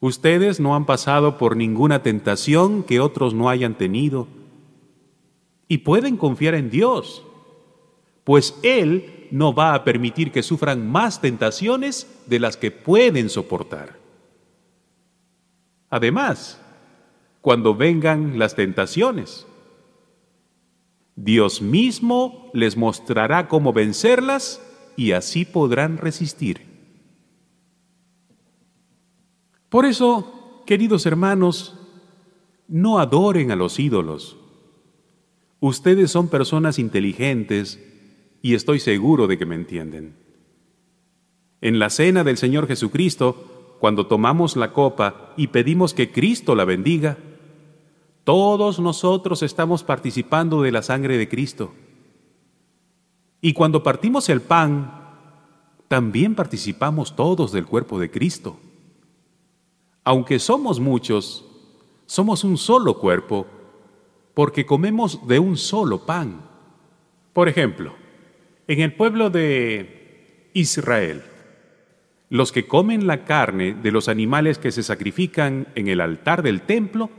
Ustedes 0.00 0.60
no 0.60 0.76
han 0.76 0.86
pasado 0.86 1.38
por 1.38 1.56
ninguna 1.56 2.02
tentación 2.02 2.84
que 2.84 3.00
otros 3.00 3.34
no 3.34 3.48
hayan 3.48 3.76
tenido 3.76 4.28
y 5.66 5.78
pueden 5.78 6.16
confiar 6.16 6.54
en 6.54 6.70
Dios, 6.70 7.24
pues 8.24 8.54
Él 8.62 9.28
no 9.30 9.54
va 9.54 9.74
a 9.74 9.84
permitir 9.84 10.30
que 10.30 10.42
sufran 10.42 10.88
más 10.90 11.20
tentaciones 11.20 12.06
de 12.26 12.38
las 12.38 12.56
que 12.56 12.70
pueden 12.70 13.28
soportar. 13.28 13.98
Además, 15.90 16.60
cuando 17.40 17.74
vengan 17.74 18.38
las 18.38 18.54
tentaciones, 18.54 19.46
Dios 21.16 21.60
mismo 21.60 22.50
les 22.54 22.76
mostrará 22.76 23.48
cómo 23.48 23.72
vencerlas 23.72 24.62
y 24.96 25.12
así 25.12 25.44
podrán 25.44 25.96
resistir. 25.96 26.67
Por 29.68 29.84
eso, 29.84 30.62
queridos 30.66 31.04
hermanos, 31.04 31.74
no 32.68 32.98
adoren 32.98 33.50
a 33.50 33.56
los 33.56 33.78
ídolos. 33.78 34.36
Ustedes 35.60 36.10
son 36.10 36.28
personas 36.28 36.78
inteligentes 36.78 37.84
y 38.40 38.54
estoy 38.54 38.80
seguro 38.80 39.26
de 39.26 39.36
que 39.36 39.46
me 39.46 39.56
entienden. 39.56 40.16
En 41.60 41.78
la 41.78 41.90
cena 41.90 42.24
del 42.24 42.36
Señor 42.36 42.66
Jesucristo, 42.68 43.76
cuando 43.80 44.06
tomamos 44.06 44.56
la 44.56 44.72
copa 44.72 45.32
y 45.36 45.48
pedimos 45.48 45.92
que 45.92 46.12
Cristo 46.12 46.54
la 46.54 46.64
bendiga, 46.64 47.18
todos 48.24 48.78
nosotros 48.78 49.42
estamos 49.42 49.82
participando 49.82 50.62
de 50.62 50.72
la 50.72 50.82
sangre 50.82 51.18
de 51.18 51.28
Cristo. 51.28 51.72
Y 53.40 53.52
cuando 53.52 53.82
partimos 53.82 54.28
el 54.28 54.40
pan, 54.40 54.92
también 55.88 56.34
participamos 56.34 57.16
todos 57.16 57.52
del 57.52 57.66
cuerpo 57.66 57.98
de 57.98 58.10
Cristo. 58.10 58.58
Aunque 60.08 60.38
somos 60.38 60.80
muchos, 60.80 61.44
somos 62.06 62.42
un 62.42 62.56
solo 62.56 62.98
cuerpo, 62.98 63.46
porque 64.32 64.64
comemos 64.64 65.28
de 65.28 65.38
un 65.38 65.58
solo 65.58 66.06
pan. 66.06 66.48
Por 67.34 67.46
ejemplo, 67.46 67.92
en 68.68 68.80
el 68.80 68.94
pueblo 68.94 69.28
de 69.28 70.48
Israel, 70.54 71.24
los 72.30 72.52
que 72.52 72.66
comen 72.66 73.06
la 73.06 73.26
carne 73.26 73.74
de 73.74 73.92
los 73.92 74.08
animales 74.08 74.56
que 74.56 74.72
se 74.72 74.82
sacrifican 74.82 75.68
en 75.74 75.88
el 75.88 76.00
altar 76.00 76.42
del 76.42 76.62
templo, 76.62 77.10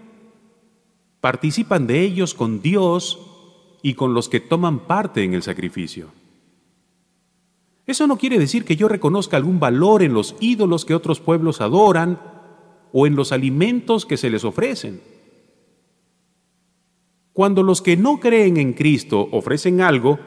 participan 1.22 1.86
de 1.86 2.02
ellos 2.02 2.34
con 2.34 2.60
Dios 2.60 3.20
y 3.84 3.94
con 3.94 4.16
los 4.16 4.30
que 4.30 4.40
toman 4.40 4.80
parte 4.80 5.24
en 5.24 5.36
el 5.36 5.44
sacrificio. 5.44 6.08
Eso 7.86 8.08
no 8.08 8.18
quiere 8.18 8.40
decir 8.40 8.66
que 8.66 8.76
yo 8.76 8.88
reconozca 8.88 9.38
algún 9.38 9.60
valor 9.60 10.02
en 10.02 10.16
los 10.16 10.36
ídolos 10.40 10.86
que 10.86 10.96
otros 10.96 11.20
pueblos 11.20 11.62
adoran 11.62 12.20
o 12.92 13.08
en 13.08 13.16
los 13.16 13.32
alimentos 13.32 14.06
que 14.06 14.18
se 14.18 14.30
les 14.30 14.44
ofrecen. 14.44 15.02
Cuando 17.34 17.64
los 17.64 17.82
que 17.82 17.96
no 17.96 18.20
creen 18.20 18.58
en 18.58 18.74
Cristo 18.74 19.30
ofrecen 19.32 19.82
algo, 19.82 20.20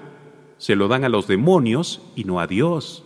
se 0.59 0.77
lo 0.77 0.89
dan 0.89 1.05
a 1.05 1.09
los 1.09 1.27
demonios 1.27 2.01
y 2.17 2.25
no 2.25 2.41
a 2.41 2.47
Dios. 2.47 3.05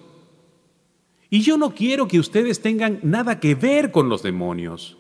Y 1.31 1.41
yo 1.41 1.59
no 1.59 1.75
quiero 1.75 2.07
que 2.07 2.21
ustedes 2.21 2.61
tengan 2.61 3.01
nada 3.03 3.41
que 3.41 3.55
ver 3.55 3.91
con 3.91 4.09
los 4.09 4.23
demonios. 4.23 4.97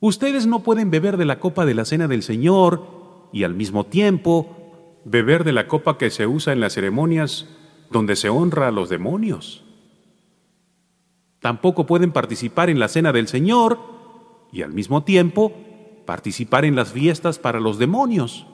Ustedes 0.00 0.46
no 0.46 0.62
pueden 0.62 0.90
beber 0.90 1.16
de 1.16 1.24
la 1.24 1.40
copa 1.40 1.66
de 1.66 1.74
la 1.74 1.84
cena 1.84 2.08
del 2.08 2.22
Señor 2.22 3.28
y 3.32 3.42
al 3.42 3.54
mismo 3.54 3.84
tiempo 3.84 5.00
beber 5.04 5.44
de 5.44 5.52
la 5.52 5.68
copa 5.68 5.98
que 5.98 6.10
se 6.10 6.26
usa 6.26 6.52
en 6.52 6.60
las 6.60 6.74
ceremonias 6.74 7.48
donde 7.90 8.16
se 8.16 8.28
honra 8.28 8.68
a 8.68 8.72
los 8.72 8.88
demonios. 8.88 9.64
Tampoco 11.40 11.86
pueden 11.86 12.12
participar 12.12 12.70
en 12.70 12.78
la 12.78 12.88
cena 12.88 13.12
del 13.12 13.28
Señor 13.28 13.78
y 14.52 14.62
al 14.62 14.72
mismo 14.72 15.04
tiempo 15.04 15.52
participar 16.04 16.64
en 16.64 16.74
las 16.74 16.92
fiestas 16.92 17.38
para 17.38 17.60
los 17.60 17.78
demonios. 17.78 18.46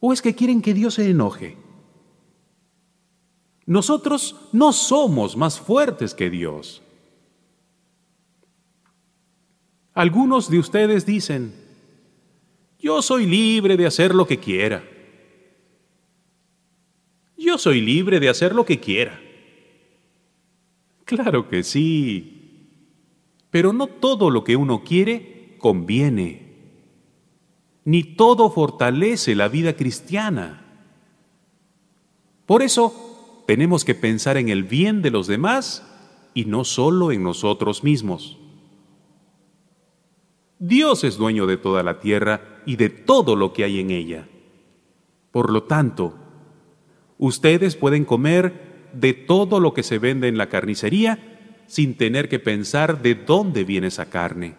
¿O 0.00 0.12
es 0.12 0.20
que 0.20 0.34
quieren 0.34 0.60
que 0.60 0.74
Dios 0.74 0.94
se 0.94 1.08
enoje? 1.08 1.56
Nosotros 3.66 4.36
no 4.52 4.72
somos 4.72 5.36
más 5.36 5.60
fuertes 5.60 6.14
que 6.14 6.28
Dios. 6.28 6.82
Algunos 9.94 10.50
de 10.50 10.58
ustedes 10.58 11.06
dicen, 11.06 11.54
yo 12.78 13.00
soy 13.00 13.26
libre 13.26 13.76
de 13.76 13.86
hacer 13.86 14.14
lo 14.14 14.26
que 14.26 14.38
quiera. 14.38 14.82
Yo 17.36 17.58
soy 17.58 17.80
libre 17.80 18.18
de 18.18 18.28
hacer 18.28 18.54
lo 18.54 18.64
que 18.64 18.80
quiera. 18.80 19.20
Claro 21.14 21.48
que 21.48 21.62
sí, 21.62 22.68
pero 23.50 23.74
no 23.74 23.86
todo 23.86 24.30
lo 24.30 24.44
que 24.44 24.56
uno 24.56 24.82
quiere 24.82 25.56
conviene, 25.58 26.54
ni 27.84 28.02
todo 28.02 28.50
fortalece 28.50 29.34
la 29.34 29.48
vida 29.48 29.76
cristiana. 29.76 30.64
Por 32.46 32.62
eso 32.62 33.44
tenemos 33.46 33.84
que 33.84 33.94
pensar 33.94 34.38
en 34.38 34.48
el 34.48 34.64
bien 34.64 35.02
de 35.02 35.10
los 35.10 35.26
demás 35.26 35.86
y 36.32 36.46
no 36.46 36.64
solo 36.64 37.12
en 37.12 37.22
nosotros 37.22 37.84
mismos. 37.84 38.38
Dios 40.58 41.04
es 41.04 41.18
dueño 41.18 41.46
de 41.46 41.58
toda 41.58 41.82
la 41.82 42.00
tierra 42.00 42.62
y 42.64 42.76
de 42.76 42.88
todo 42.88 43.36
lo 43.36 43.52
que 43.52 43.64
hay 43.64 43.80
en 43.80 43.90
ella. 43.90 44.28
Por 45.30 45.50
lo 45.50 45.64
tanto, 45.64 46.14
Ustedes 47.22 47.76
pueden 47.76 48.04
comer 48.04 48.71
de 48.92 49.14
todo 49.14 49.60
lo 49.60 49.74
que 49.74 49.82
se 49.82 49.98
vende 49.98 50.28
en 50.28 50.38
la 50.38 50.48
carnicería 50.48 51.18
sin 51.66 51.94
tener 51.94 52.28
que 52.28 52.38
pensar 52.38 53.02
de 53.02 53.14
dónde 53.14 53.64
viene 53.64 53.86
esa 53.88 54.06
carne. 54.10 54.54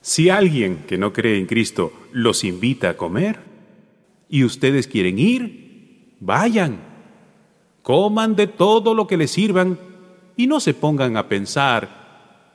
Si 0.00 0.30
alguien 0.30 0.84
que 0.86 0.98
no 0.98 1.12
cree 1.12 1.38
en 1.38 1.46
Cristo 1.46 1.92
los 2.12 2.44
invita 2.44 2.90
a 2.90 2.96
comer 2.96 3.40
y 4.28 4.44
ustedes 4.44 4.86
quieren 4.86 5.18
ir, 5.18 6.14
vayan, 6.20 6.78
coman 7.82 8.36
de 8.36 8.46
todo 8.46 8.94
lo 8.94 9.06
que 9.06 9.16
les 9.16 9.30
sirvan 9.30 9.78
y 10.36 10.46
no 10.46 10.60
se 10.60 10.74
pongan 10.74 11.16
a 11.16 11.28
pensar, 11.28 11.98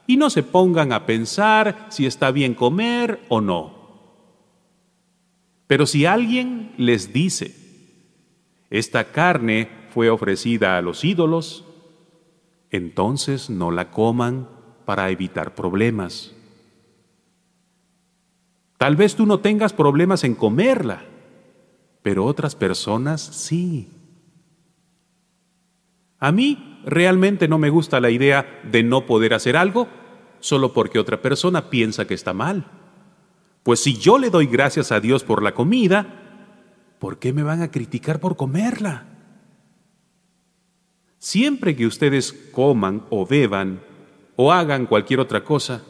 y 0.08 0.18
no 0.18 0.30
se 0.30 0.44
pongan 0.44 0.91
a 0.91 1.06
pensar 1.06 1.88
si 1.89 2.06
está 2.06 2.32
bien 2.32 2.54
comer 2.54 3.22
o 3.30 3.41
no. 3.41 3.84
Pero 5.68 5.86
si 5.86 6.06
alguien 6.06 6.74
les 6.78 7.14
dice, 7.14 7.56
esta 8.74 9.11
carne 9.11 9.69
fue 9.91 10.09
ofrecida 10.09 10.80
a 10.80 10.82
los 10.82 11.03
ídolos, 11.03 11.63
entonces 12.71 13.51
no 13.51 13.69
la 13.69 13.91
coman 13.91 14.49
para 14.84 15.11
evitar 15.11 15.53
problemas. 15.53 16.34
Tal 18.80 18.95
vez 18.95 19.15
tú 19.15 19.28
no 19.28 19.41
tengas 19.41 19.74
problemas 19.74 20.24
en 20.24 20.34
comerla, 20.34 21.03
pero 22.01 22.26
otras 22.26 22.55
personas 22.55 23.21
sí. 23.21 23.91
A 26.17 26.32
mí 26.32 26.82
realmente 26.84 27.47
no 27.47 27.59
me 27.59 27.69
gusta 27.69 27.99
la 27.99 28.09
idea 28.09 28.59
de 28.71 28.82
no 28.82 29.05
poder 29.05 29.36
hacer 29.36 29.55
algo 29.55 29.88
solo 30.39 30.74
porque 30.74 30.97
otra 30.97 31.21
persona 31.21 31.69
piensa 31.69 32.07
que 32.07 32.15
está 32.15 32.34
mal. 32.34 32.65
Pues 33.61 33.84
si 33.84 33.99
yo 33.99 34.17
le 34.17 34.32
doy 34.32 34.47
gracias 34.47 34.91
a 34.91 34.99
Dios 34.99 35.24
por 35.24 35.43
la 35.43 35.53
comida, 35.53 36.22
¿por 37.04 37.20
qué 37.20 37.34
me 37.34 37.43
van 37.43 37.62
a 37.62 37.70
criticar 37.70 38.22
por 38.22 38.38
comerla? 38.38 39.04
Siempre 41.18 41.76
que 41.76 41.86
ustedes 41.86 42.32
coman 42.54 43.04
o 43.10 43.28
beban 43.28 43.82
o 44.38 44.54
hagan 44.54 44.86
cualquier 44.86 45.20
otra 45.20 45.43
cosa, 45.43 45.84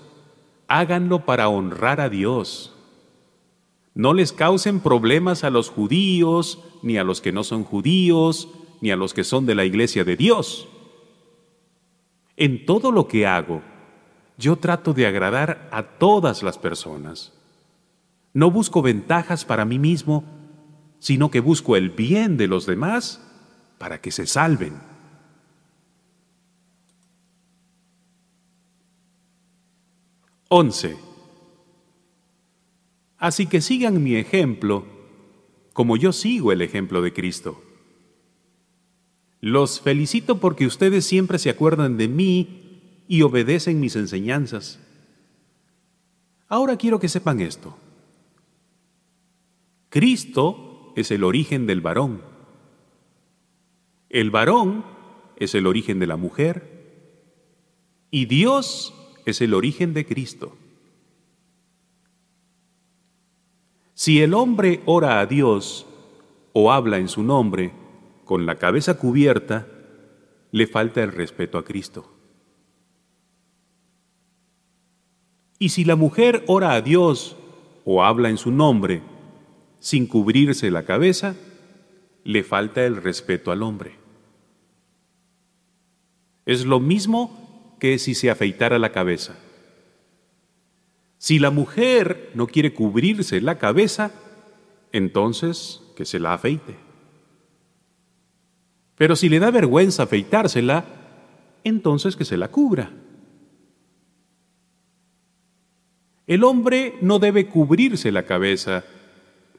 háganlo 0.68 1.24
para 1.24 1.49
honrar 1.49 2.01
a 2.01 2.09
Dios. 2.09 2.76
No 3.93 4.16
les 4.16 4.32
causen 4.34 4.80
problemas 4.80 5.43
a 5.43 5.51
los 5.51 5.70
judíos, 5.70 6.64
ni 6.82 6.97
a 6.97 7.03
los 7.03 7.22
que 7.22 7.32
no 7.32 7.43
son 7.43 7.64
judíos, 7.64 8.49
ni 8.82 8.89
a 8.89 8.95
los 8.95 9.14
que 9.14 9.24
son 9.24 9.45
de 9.45 9.53
la 9.53 9.66
iglesia 9.66 10.03
de 10.03 10.18
Dios. 10.18 10.68
En 12.38 12.66
todo 12.66 12.91
lo 12.91 13.07
que 13.07 13.28
hago, 13.28 13.61
yo 14.39 14.55
trato 14.55 14.95
de 14.95 15.05
agradar 15.05 15.70
a 15.72 15.84
todas 15.84 16.41
las 16.41 16.57
personas. 16.57 17.34
No 18.34 18.49
busco 18.49 18.82
ventajas 18.82 19.45
para 19.45 19.64
mí 19.64 19.78
mismo, 19.78 20.32
sino 21.04 21.30
que 21.30 21.41
busco 21.41 21.76
el 21.76 21.89
bien 21.89 22.38
de 22.38 22.47
los 22.47 22.66
demás 22.66 23.22
para 23.78 23.99
que 23.99 24.10
se 24.10 24.26
salven. 24.26 24.80
Once. 30.47 30.95
Así 33.18 33.47
que 33.47 33.60
sigan 33.60 34.01
mi 34.01 34.16
ejemplo 34.16 34.86
como 35.74 35.97
yo 35.97 36.14
sigo 36.14 36.54
el 36.54 36.62
ejemplo 36.62 37.01
de 37.01 37.12
Cristo. 37.12 37.62
Los 39.41 39.82
felicito 39.82 40.39
porque 40.39 40.66
ustedes 40.66 41.06
siempre 41.06 41.38
se 41.38 41.49
acuerdan 41.49 41.97
de 41.97 42.08
mí 42.08 43.04
y 43.10 43.24
obedecen 43.24 43.82
mis 43.82 43.97
enseñanzas. 43.97 44.80
Ahora 46.47 46.78
quiero 46.78 46.97
que 47.01 47.10
sepan 47.10 47.41
esto. 47.41 47.78
Cristo 49.89 50.62
es 50.95 51.11
el 51.11 51.23
origen 51.23 51.67
del 51.67 51.81
varón. 51.81 52.21
El 54.09 54.31
varón 54.31 54.85
es 55.37 55.55
el 55.55 55.65
origen 55.67 55.99
de 55.99 56.07
la 56.07 56.17
mujer 56.17 56.73
y 58.11 58.25
Dios 58.25 58.93
es 59.25 59.41
el 59.41 59.53
origen 59.53 59.93
de 59.93 60.05
Cristo. 60.05 60.55
Si 63.95 64.21
el 64.21 64.33
hombre 64.33 64.81
ora 64.85 65.19
a 65.19 65.25
Dios 65.25 65.85
o 66.51 66.71
habla 66.71 66.97
en 66.97 67.07
su 67.07 67.23
nombre 67.23 67.71
con 68.25 68.45
la 68.45 68.55
cabeza 68.55 68.97
cubierta, 68.97 69.67
le 70.51 70.67
falta 70.67 71.01
el 71.01 71.11
respeto 71.11 71.57
a 71.57 71.65
Cristo. 71.65 72.11
Y 75.57 75.69
si 75.69 75.85
la 75.85 75.95
mujer 75.95 76.43
ora 76.47 76.73
a 76.73 76.81
Dios 76.81 77.37
o 77.85 78.03
habla 78.03 78.29
en 78.29 78.37
su 78.37 78.51
nombre 78.51 79.01
sin 79.84 80.07
cubrirse 80.07 80.71
la 80.71 80.86
cabeza, 80.86 81.36
le 82.23 82.45
falta 82.45 82.86
el 82.86 82.95
respeto 82.95 83.51
al 83.51 83.61
hombre. 83.61 83.97
Es 86.45 86.63
lo 86.65 86.79
mismo 86.79 87.75
que 87.81 87.99
si 87.99 88.15
se 88.15 88.29
afeitara 88.29 88.79
la 88.79 88.93
cabeza. 88.93 89.38
Si 91.17 91.38
la 91.38 91.51
mujer 91.51 92.31
no 92.34 92.47
quiere 92.47 92.73
cubrirse 92.73 93.41
la 93.41 93.57
cabeza, 93.57 94.13
entonces 94.93 95.81
que 95.97 96.05
se 96.05 96.17
la 96.17 96.34
afeite. 96.34 96.77
Pero 98.95 99.17
si 99.17 99.27
le 99.27 99.39
da 99.39 99.51
vergüenza 99.51 100.03
afeitársela, 100.03 100.86
entonces 101.65 102.15
que 102.15 102.23
se 102.23 102.38
la 102.38 102.47
cubra. 102.47 102.89
El 106.25 106.45
hombre 106.45 106.95
no 107.01 107.19
debe 107.19 107.47
cubrirse 107.47 108.13
la 108.13 108.23
cabeza, 108.23 108.86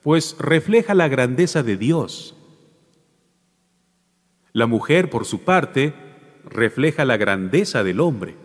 pues 0.04 0.36
refleja 0.38 0.92
la 0.92 1.08
grandeza 1.08 1.62
de 1.62 1.78
Dios. 1.78 2.36
La 4.52 4.66
mujer, 4.66 5.08
por 5.08 5.24
su 5.24 5.40
parte, 5.40 5.94
refleja 6.44 7.06
la 7.06 7.16
grandeza 7.16 7.82
del 7.82 8.00
hombre. 8.00 8.36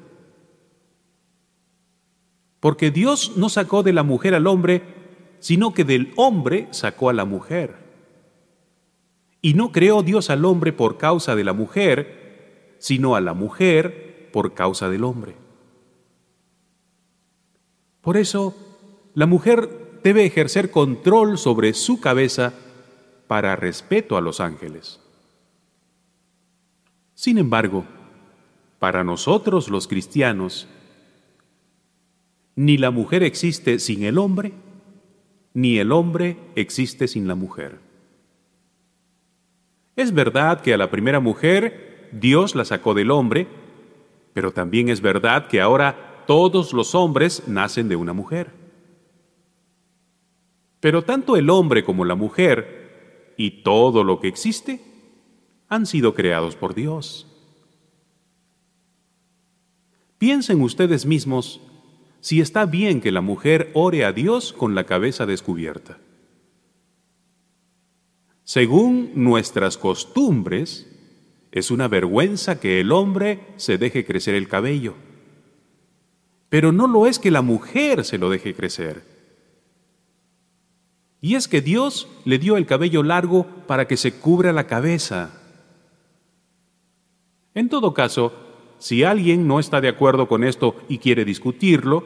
Porque 2.62 2.92
Dios 2.92 3.34
no 3.36 3.50
sacó 3.50 3.84
de 3.84 3.92
la 3.92 4.04
mujer 4.04 4.36
al 4.36 4.48
hombre, 4.48 4.84
sino 5.40 5.74
que 5.74 5.84
del 5.84 6.14
hombre 6.16 6.70
sacó 6.72 7.10
a 7.10 7.14
la 7.14 7.26
mujer. 7.26 7.76
Y 9.42 9.54
no 9.54 9.74
creó 9.74 10.02
Dios 10.02 10.30
al 10.30 10.46
hombre 10.46 10.72
por 10.72 10.98
causa 10.98 11.36
de 11.36 11.44
la 11.44 11.52
mujer, 11.52 12.78
sino 12.80 13.16
a 13.16 13.22
la 13.22 13.34
mujer 13.34 14.30
por 14.32 14.54
causa 14.54 14.90
del 14.90 15.04
hombre. 15.04 15.36
Por 18.00 18.16
eso, 18.16 18.56
la 19.14 19.26
mujer 19.26 19.89
debe 20.04 20.26
ejercer 20.26 20.72
control 20.72 21.38
sobre 21.38 21.74
su 21.74 22.00
cabeza 22.00 22.54
para 23.28 23.56
respeto 23.56 24.18
a 24.18 24.22
los 24.22 24.40
ángeles. 24.40 25.00
Sin 27.14 27.38
embargo, 27.38 27.86
para 28.80 29.04
nosotros 29.04 29.70
los 29.70 29.88
cristianos, 29.88 30.68
ni 32.56 32.78
la 32.78 32.92
mujer 32.92 33.24
existe 33.24 33.80
sin 33.80 34.04
el 34.04 34.18
hombre, 34.18 34.54
ni 35.54 35.78
el 35.80 35.92
hombre 35.92 36.38
existe 36.56 37.08
sin 37.08 37.28
la 37.28 37.36
mujer. 37.36 37.80
Es 39.96 40.14
verdad 40.14 40.62
que 40.62 40.74
a 40.74 40.78
la 40.78 40.90
primera 40.90 41.20
mujer 41.20 42.10
Dios 42.14 42.56
la 42.56 42.66
sacó 42.66 42.94
del 42.94 43.12
hombre, 43.12 43.48
pero 44.34 44.52
también 44.52 44.90
es 44.90 45.02
verdad 45.02 45.48
que 45.48 45.60
ahora 45.60 46.24
todos 46.26 46.74
los 46.74 46.96
hombres 46.96 47.44
nacen 47.48 47.90
de 47.90 47.96
una 47.96 48.14
mujer. 48.14 48.59
Pero 50.80 51.04
tanto 51.04 51.36
el 51.36 51.50
hombre 51.50 51.84
como 51.84 52.06
la 52.06 52.16
mujer 52.16 53.34
y 53.38 53.64
todo 53.64 54.04
lo 54.04 54.20
que 54.20 54.28
existe 54.28 54.82
han 55.68 55.86
sido 55.86 56.14
creados 56.14 56.56
por 56.56 56.74
Dios. 56.74 57.28
Piensen 60.18 60.62
ustedes 60.62 61.06
mismos 61.06 61.62
si 62.22 62.42
está 62.42 62.66
bien 62.66 63.00
que 63.00 63.12
la 63.12 63.22
mujer 63.22 63.72
ore 63.74 64.04
a 64.04 64.12
Dios 64.12 64.52
con 64.52 64.76
la 64.76 64.86
cabeza 64.86 65.26
descubierta. 65.26 65.98
Según 68.44 69.12
nuestras 69.16 69.78
costumbres, 69.78 70.88
es 71.52 71.72
una 71.72 71.88
vergüenza 71.88 72.60
que 72.60 72.80
el 72.80 72.92
hombre 72.92 73.48
se 73.58 73.78
deje 73.78 74.06
crecer 74.06 74.36
el 74.36 74.48
cabello. 74.48 74.96
Pero 76.50 76.72
no 76.72 76.88
lo 76.88 77.06
es 77.06 77.20
que 77.20 77.32
la 77.32 77.42
mujer 77.42 78.04
se 78.04 78.18
lo 78.18 78.30
deje 78.30 78.54
crecer. 78.54 79.19
Y 81.22 81.36
es 81.36 81.48
que 81.48 81.62
Dios 81.62 82.08
le 82.26 82.40
dio 82.40 82.58
el 82.58 82.66
cabello 82.66 83.04
largo 83.04 83.46
para 83.68 83.88
que 83.88 83.98
se 83.98 84.14
cubra 84.14 84.54
la 84.54 84.68
cabeza. 84.68 85.32
En 87.54 87.68
todo 87.68 87.94
caso, 87.94 88.34
si 88.78 89.04
alguien 89.04 89.48
no 89.48 89.60
está 89.60 89.82
de 89.82 89.90
acuerdo 89.90 90.28
con 90.28 90.44
esto 90.44 90.76
y 90.88 91.00
quiere 91.00 91.26
discutirlo, 91.26 92.06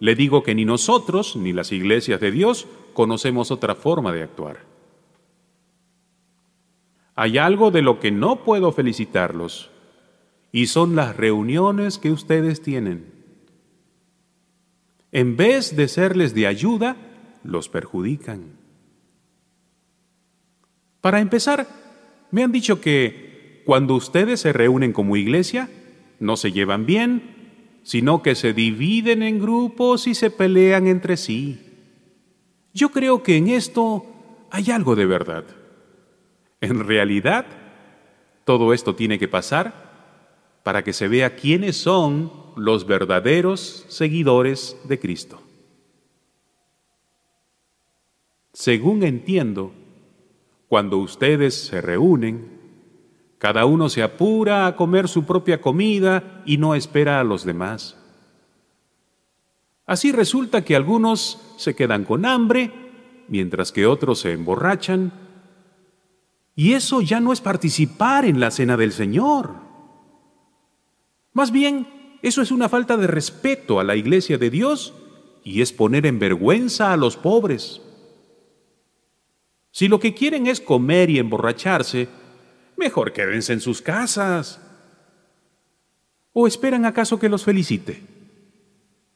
le 0.00 0.14
digo 0.14 0.42
que 0.42 0.54
ni 0.54 0.64
nosotros 0.64 1.36
ni 1.36 1.52
las 1.52 1.72
iglesias 1.72 2.20
de 2.20 2.30
Dios 2.30 2.66
conocemos 2.92 3.50
otra 3.50 3.74
forma 3.74 4.12
de 4.12 4.22
actuar. 4.22 4.66
Hay 7.14 7.38
algo 7.38 7.70
de 7.70 7.82
lo 7.82 8.00
que 8.00 8.10
no 8.10 8.44
puedo 8.44 8.72
felicitarlos, 8.72 9.70
y 10.50 10.66
son 10.66 10.96
las 10.96 11.16
reuniones 11.16 11.98
que 11.98 12.10
ustedes 12.10 12.60
tienen. 12.62 13.12
En 15.12 15.36
vez 15.36 15.76
de 15.76 15.88
serles 15.88 16.34
de 16.34 16.46
ayuda, 16.46 16.96
los 17.44 17.68
perjudican. 17.68 18.52
Para 21.00 21.20
empezar, 21.20 21.66
me 22.30 22.42
han 22.42 22.52
dicho 22.52 22.80
que 22.80 23.62
cuando 23.66 23.94
ustedes 23.94 24.40
se 24.40 24.52
reúnen 24.52 24.92
como 24.92 25.16
iglesia, 25.16 25.68
no 26.20 26.36
se 26.36 26.52
llevan 26.52 26.86
bien, 26.86 27.80
sino 27.82 28.22
que 28.22 28.34
se 28.34 28.52
dividen 28.52 29.22
en 29.22 29.40
grupos 29.40 30.06
y 30.06 30.14
se 30.14 30.30
pelean 30.30 30.86
entre 30.86 31.16
sí. 31.16 31.60
Yo 32.72 32.90
creo 32.90 33.22
que 33.22 33.36
en 33.36 33.48
esto 33.48 34.06
hay 34.50 34.70
algo 34.70 34.94
de 34.94 35.06
verdad. 35.06 35.44
En 36.60 36.86
realidad, 36.86 37.46
todo 38.44 38.72
esto 38.72 38.94
tiene 38.94 39.18
que 39.18 39.28
pasar 39.28 39.90
para 40.62 40.84
que 40.84 40.92
se 40.92 41.08
vea 41.08 41.34
quiénes 41.34 41.76
son 41.76 42.30
los 42.56 42.86
verdaderos 42.86 43.84
seguidores 43.88 44.76
de 44.84 45.00
Cristo. 45.00 45.40
Según 48.52 49.02
entiendo, 49.02 49.72
cuando 50.68 50.98
ustedes 50.98 51.54
se 51.54 51.80
reúnen, 51.80 52.60
cada 53.38 53.64
uno 53.64 53.88
se 53.88 54.02
apura 54.02 54.66
a 54.66 54.76
comer 54.76 55.08
su 55.08 55.24
propia 55.24 55.60
comida 55.60 56.42
y 56.46 56.58
no 56.58 56.74
espera 56.74 57.18
a 57.18 57.24
los 57.24 57.44
demás. 57.44 57.96
Así 59.86 60.12
resulta 60.12 60.64
que 60.64 60.76
algunos 60.76 61.54
se 61.56 61.74
quedan 61.74 62.04
con 62.04 62.24
hambre, 62.24 62.70
mientras 63.28 63.72
que 63.72 63.86
otros 63.86 64.20
se 64.20 64.32
emborrachan. 64.32 65.12
Y 66.54 66.74
eso 66.74 67.00
ya 67.00 67.20
no 67.20 67.32
es 67.32 67.40
participar 67.40 68.24
en 68.24 68.38
la 68.38 68.50
cena 68.50 68.76
del 68.76 68.92
Señor. 68.92 69.56
Más 71.32 71.50
bien, 71.50 72.18
eso 72.22 72.42
es 72.42 72.52
una 72.52 72.68
falta 72.68 72.96
de 72.96 73.06
respeto 73.06 73.80
a 73.80 73.84
la 73.84 73.96
iglesia 73.96 74.38
de 74.38 74.50
Dios 74.50 74.94
y 75.42 75.62
es 75.62 75.72
poner 75.72 76.06
en 76.06 76.18
vergüenza 76.18 76.92
a 76.92 76.96
los 76.96 77.16
pobres. 77.16 77.82
Si 79.72 79.88
lo 79.88 79.98
que 79.98 80.14
quieren 80.14 80.46
es 80.46 80.60
comer 80.60 81.08
y 81.08 81.18
emborracharse, 81.18 82.08
mejor 82.76 83.12
quédense 83.12 83.54
en 83.54 83.60
sus 83.60 83.80
casas. 83.80 84.60
¿O 86.34 86.46
esperan 86.46 86.84
acaso 86.84 87.18
que 87.18 87.30
los 87.30 87.42
felicite? 87.42 88.02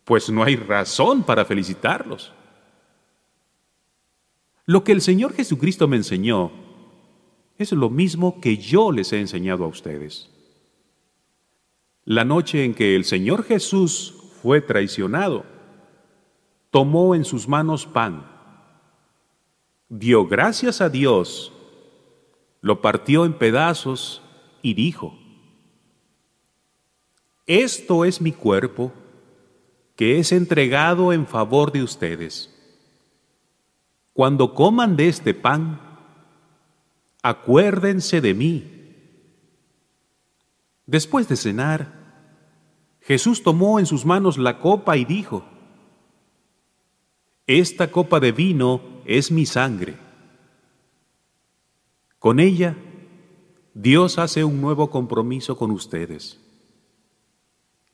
Pues 0.04 0.30
no 0.30 0.42
hay 0.42 0.56
razón 0.56 1.22
para 1.22 1.44
felicitarlos. 1.44 2.32
Lo 4.64 4.82
que 4.82 4.92
el 4.92 5.02
Señor 5.02 5.34
Jesucristo 5.34 5.86
me 5.88 5.96
enseñó 5.96 6.50
es 7.58 7.72
lo 7.72 7.90
mismo 7.90 8.40
que 8.40 8.56
yo 8.56 8.92
les 8.92 9.12
he 9.12 9.20
enseñado 9.20 9.64
a 9.64 9.68
ustedes. 9.68 10.30
La 12.04 12.24
noche 12.24 12.64
en 12.64 12.74
que 12.74 12.96
el 12.96 13.04
Señor 13.04 13.44
Jesús 13.44 14.14
fue 14.42 14.60
traicionado, 14.60 15.44
tomó 16.70 17.14
en 17.14 17.24
sus 17.24 17.46
manos 17.46 17.86
pan, 17.86 18.35
dio 19.88 20.26
gracias 20.26 20.80
a 20.80 20.88
Dios 20.88 21.52
lo 22.60 22.80
partió 22.80 23.24
en 23.24 23.34
pedazos 23.34 24.22
y 24.60 24.74
dijo, 24.74 25.16
Esto 27.46 28.04
es 28.04 28.20
mi 28.20 28.32
cuerpo 28.32 28.92
que 29.94 30.18
es 30.18 30.32
entregado 30.32 31.12
en 31.12 31.26
favor 31.26 31.70
de 31.70 31.84
ustedes. 31.84 32.52
Cuando 34.12 34.52
coman 34.54 34.96
de 34.96 35.08
este 35.08 35.32
pan, 35.32 35.80
acuérdense 37.22 38.20
de 38.20 38.34
mí. 38.34 38.72
Después 40.86 41.28
de 41.28 41.36
cenar, 41.36 41.92
Jesús 43.00 43.44
tomó 43.44 43.78
en 43.78 43.86
sus 43.86 44.04
manos 44.04 44.38
la 44.38 44.58
copa 44.58 44.96
y 44.96 45.04
dijo, 45.04 45.44
Esta 47.46 47.92
copa 47.92 48.18
de 48.18 48.32
vino 48.32 48.95
es 49.06 49.30
mi 49.30 49.46
sangre 49.46 50.06
con 52.26 52.40
ella, 52.40 52.74
Dios 53.72 54.18
hace 54.18 54.42
un 54.42 54.60
nuevo 54.60 54.90
compromiso 54.90 55.56
con 55.56 55.70
ustedes. 55.70 56.40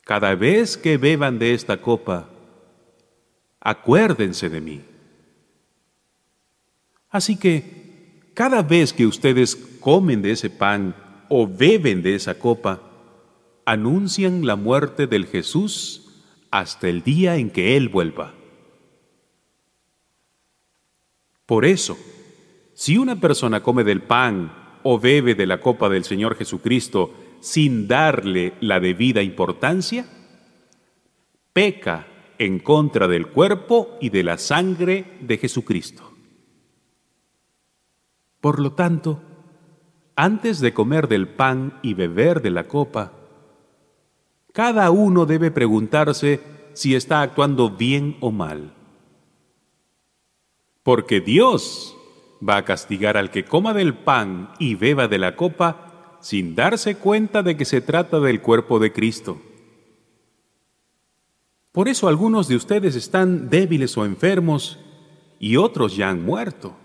Cada 0.05 0.35
vez 0.35 0.79
que 0.79 0.97
beban 0.97 1.39
de 1.39 1.53
esta 1.53 1.83
copa, 1.83 2.31
acuérdense 3.61 4.49
de 4.49 4.61
mí. 4.63 4.81
Así 7.11 7.37
que, 7.37 8.31
cada 8.33 8.63
vez 8.63 8.95
que 8.95 9.05
ustedes 9.05 9.55
comen 9.81 10.23
de 10.23 10.31
ese 10.31 10.49
pan 10.49 10.97
o 11.29 11.47
beben 11.47 12.03
de 12.03 12.15
esa 12.15 12.39
copa, 12.39 12.81
anuncian 13.67 14.47
la 14.47 14.57
muerte 14.57 15.07
del 15.07 15.27
Jesús 15.27 16.23
hasta 16.51 16.89
el 16.89 17.03
día 17.03 17.37
en 17.37 17.51
que 17.51 17.77
Él 17.77 17.91
vuelva. 17.91 18.33
Por 21.53 21.67
eso, 21.67 21.99
si 22.73 22.97
una 22.97 23.21
persona 23.21 23.63
come 23.63 23.85
del 23.85 24.01
pan 24.01 24.79
o 24.85 24.99
bebe 24.99 25.35
de 25.35 25.45
la 25.47 25.61
copa 25.61 25.91
del 25.91 26.03
Señor 26.03 26.35
Jesucristo 26.35 27.13
sin 27.41 27.87
darle 27.87 28.55
la 28.63 28.81
debida 28.81 29.21
importancia, 29.21 30.07
peca 31.53 32.07
en 32.39 32.59
contra 32.59 33.07
del 33.07 33.27
cuerpo 33.27 33.99
y 34.01 34.09
de 34.09 34.23
la 34.23 34.39
sangre 34.39 35.19
de 35.21 35.37
Jesucristo. 35.37 36.11
Por 38.41 38.59
lo 38.59 38.73
tanto, 38.73 39.21
antes 40.17 40.59
de 40.59 40.73
comer 40.73 41.07
del 41.07 41.29
pan 41.29 41.79
y 41.83 41.93
beber 41.93 42.41
de 42.41 42.51
la 42.51 42.67
copa, 42.67 43.13
cada 44.55 44.91
uno 44.91 45.27
debe 45.27 45.51
preguntarse 45.51 46.41
si 46.73 46.95
está 46.95 47.21
actuando 47.21 47.69
bien 47.69 48.17
o 48.21 48.31
mal. 48.33 48.73
Porque 50.83 51.21
Dios 51.21 51.97
va 52.47 52.57
a 52.57 52.65
castigar 52.65 53.17
al 53.17 53.31
que 53.31 53.45
coma 53.45 53.73
del 53.73 53.95
pan 53.95 54.53
y 54.59 54.75
beba 54.75 55.09
de 55.09 55.19
la 55.19 55.37
copa 55.37 56.19
sin 56.21 56.55
darse 56.55 56.97
cuenta 56.97 57.43
de 57.43 57.57
que 57.57 57.65
se 57.65 57.81
trata 57.81 58.21
del 58.21 58.41
cuerpo 58.41 58.79
de 58.79 58.93
Cristo. 58.93 59.41
Por 61.73 61.89
eso 61.89 62.07
algunos 62.09 62.49
de 62.49 62.57
ustedes 62.57 62.95
están 62.95 63.49
débiles 63.49 63.97
o 63.97 64.05
enfermos 64.05 64.79
y 65.41 65.57
otros 65.57 65.97
ya 65.97 66.11
han 66.11 66.25
muerto. 66.25 66.77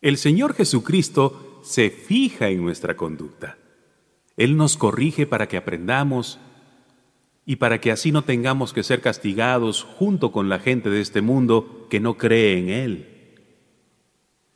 El 0.00 0.18
Señor 0.18 0.54
Jesucristo 0.54 1.60
se 1.62 1.90
fija 1.90 2.48
en 2.48 2.62
nuestra 2.62 2.96
conducta. 2.96 3.56
Él 4.36 4.56
nos 4.56 4.76
corrige 4.76 5.26
para 5.26 5.48
que 5.48 5.56
aprendamos 5.56 6.38
y 7.44 7.56
para 7.56 7.80
que 7.80 7.90
así 7.90 8.12
no 8.12 8.22
tengamos 8.22 8.72
que 8.72 8.82
ser 8.82 9.00
castigados 9.00 9.82
junto 9.82 10.30
con 10.30 10.48
la 10.48 10.58
gente 10.58 10.90
de 10.90 11.00
este 11.00 11.22
mundo 11.22 11.86
que 11.90 12.00
no 12.00 12.16
cree 12.16 12.58
en 12.58 12.68
Él. 12.68 13.08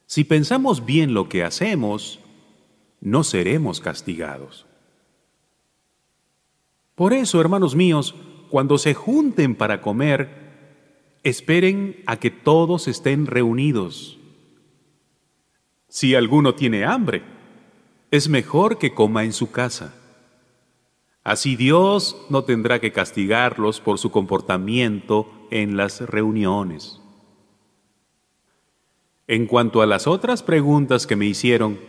Si 0.06 0.22
pensamos 0.22 0.86
bien 0.86 1.14
lo 1.14 1.28
que 1.28 1.42
hacemos, 1.42 2.20
no 3.00 3.24
seremos 3.24 3.80
castigados. 3.80 4.66
Por 6.94 7.12
eso, 7.12 7.40
hermanos 7.40 7.74
míos, 7.74 8.14
cuando 8.50 8.78
se 8.78 8.94
junten 8.94 9.56
para 9.56 9.82
comer, 9.82 10.46
esperen 11.24 12.02
a 12.06 12.18
que 12.18 12.30
todos 12.30 12.86
estén 12.86 13.26
reunidos. 13.26 14.18
Si 15.88 16.14
alguno 16.14 16.54
tiene 16.54 16.84
hambre, 16.84 17.22
es 18.12 18.28
mejor 18.28 18.78
que 18.78 18.94
coma 18.94 19.24
en 19.24 19.32
su 19.32 19.50
casa. 19.50 19.94
Así 21.26 21.56
Dios 21.56 22.16
no 22.30 22.44
tendrá 22.44 22.78
que 22.78 22.92
castigarlos 22.92 23.80
por 23.80 23.98
su 23.98 24.12
comportamiento 24.12 25.28
en 25.50 25.76
las 25.76 26.00
reuniones. 26.00 27.00
En 29.26 29.48
cuanto 29.48 29.82
a 29.82 29.86
las 29.86 30.06
otras 30.06 30.44
preguntas 30.44 31.04
que 31.04 31.16
me 31.16 31.26
hicieron, 31.26 31.80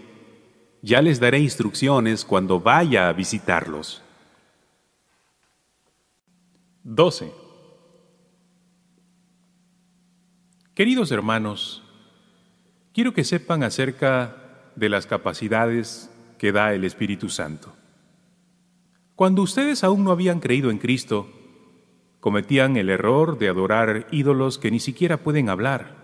ya 0.81 1.03
les 1.03 1.19
daré 1.19 1.37
instrucciones 1.37 2.25
cuando 2.25 2.59
vaya 2.59 3.09
a 3.09 3.13
visitarlos. 3.13 4.01
12. 6.83 7.31
Queridos 10.73 11.11
hermanos, 11.11 11.83
quiero 12.91 13.13
que 13.13 13.23
sepan 13.23 13.61
acerca 13.61 14.35
de 14.75 14.89
las 14.89 15.05
capacidades 15.05 16.09
que 16.39 16.51
da 16.51 16.73
el 16.73 16.83
Espíritu 16.85 17.29
Santo. 17.29 17.76
Cuando 19.17 19.41
ustedes 19.41 19.83
aún 19.83 20.03
no 20.03 20.11
habían 20.11 20.39
creído 20.39 20.69
en 20.69 20.77
Cristo, 20.77 21.27
cometían 22.19 22.77
el 22.77 22.87
error 22.91 23.39
de 23.39 23.49
adorar 23.49 24.05
ídolos 24.11 24.59
que 24.59 24.69
ni 24.69 24.79
siquiera 24.79 25.17
pueden 25.17 25.49
hablar. 25.49 25.95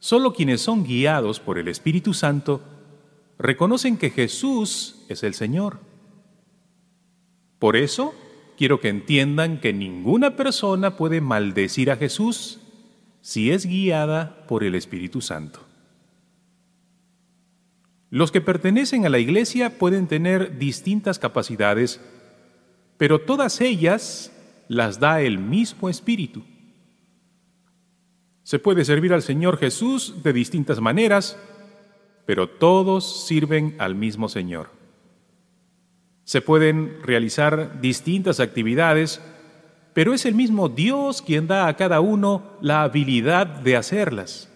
Solo 0.00 0.32
quienes 0.32 0.60
son 0.60 0.82
guiados 0.82 1.38
por 1.38 1.58
el 1.58 1.68
Espíritu 1.68 2.14
Santo 2.14 2.62
reconocen 3.38 3.96
que 3.96 4.10
Jesús 4.10 5.06
es 5.08 5.22
el 5.22 5.34
Señor. 5.34 5.78
Por 7.60 7.76
eso, 7.76 8.12
quiero 8.58 8.80
que 8.80 8.88
entiendan 8.88 9.60
que 9.60 9.72
ninguna 9.72 10.34
persona 10.34 10.96
puede 10.96 11.20
maldecir 11.20 11.92
a 11.92 11.96
Jesús 11.96 12.58
si 13.20 13.52
es 13.52 13.66
guiada 13.66 14.44
por 14.48 14.64
el 14.64 14.74
Espíritu 14.74 15.20
Santo. 15.20 15.65
Los 18.10 18.30
que 18.30 18.40
pertenecen 18.40 19.04
a 19.04 19.08
la 19.08 19.18
iglesia 19.18 19.78
pueden 19.78 20.06
tener 20.06 20.58
distintas 20.58 21.18
capacidades, 21.18 22.00
pero 22.98 23.20
todas 23.20 23.60
ellas 23.60 24.32
las 24.68 25.00
da 25.00 25.20
el 25.20 25.38
mismo 25.38 25.88
Espíritu. 25.88 26.44
Se 28.42 28.58
puede 28.60 28.84
servir 28.84 29.12
al 29.12 29.22
Señor 29.22 29.58
Jesús 29.58 30.22
de 30.22 30.32
distintas 30.32 30.80
maneras, 30.80 31.36
pero 32.26 32.48
todos 32.48 33.26
sirven 33.26 33.74
al 33.78 33.96
mismo 33.96 34.28
Señor. 34.28 34.70
Se 36.22 36.40
pueden 36.40 37.02
realizar 37.02 37.80
distintas 37.80 38.38
actividades, 38.38 39.20
pero 39.94 40.14
es 40.14 40.26
el 40.26 40.34
mismo 40.34 40.68
Dios 40.68 41.22
quien 41.22 41.48
da 41.48 41.66
a 41.66 41.76
cada 41.76 42.00
uno 42.00 42.44
la 42.60 42.82
habilidad 42.82 43.46
de 43.46 43.76
hacerlas. 43.76 44.48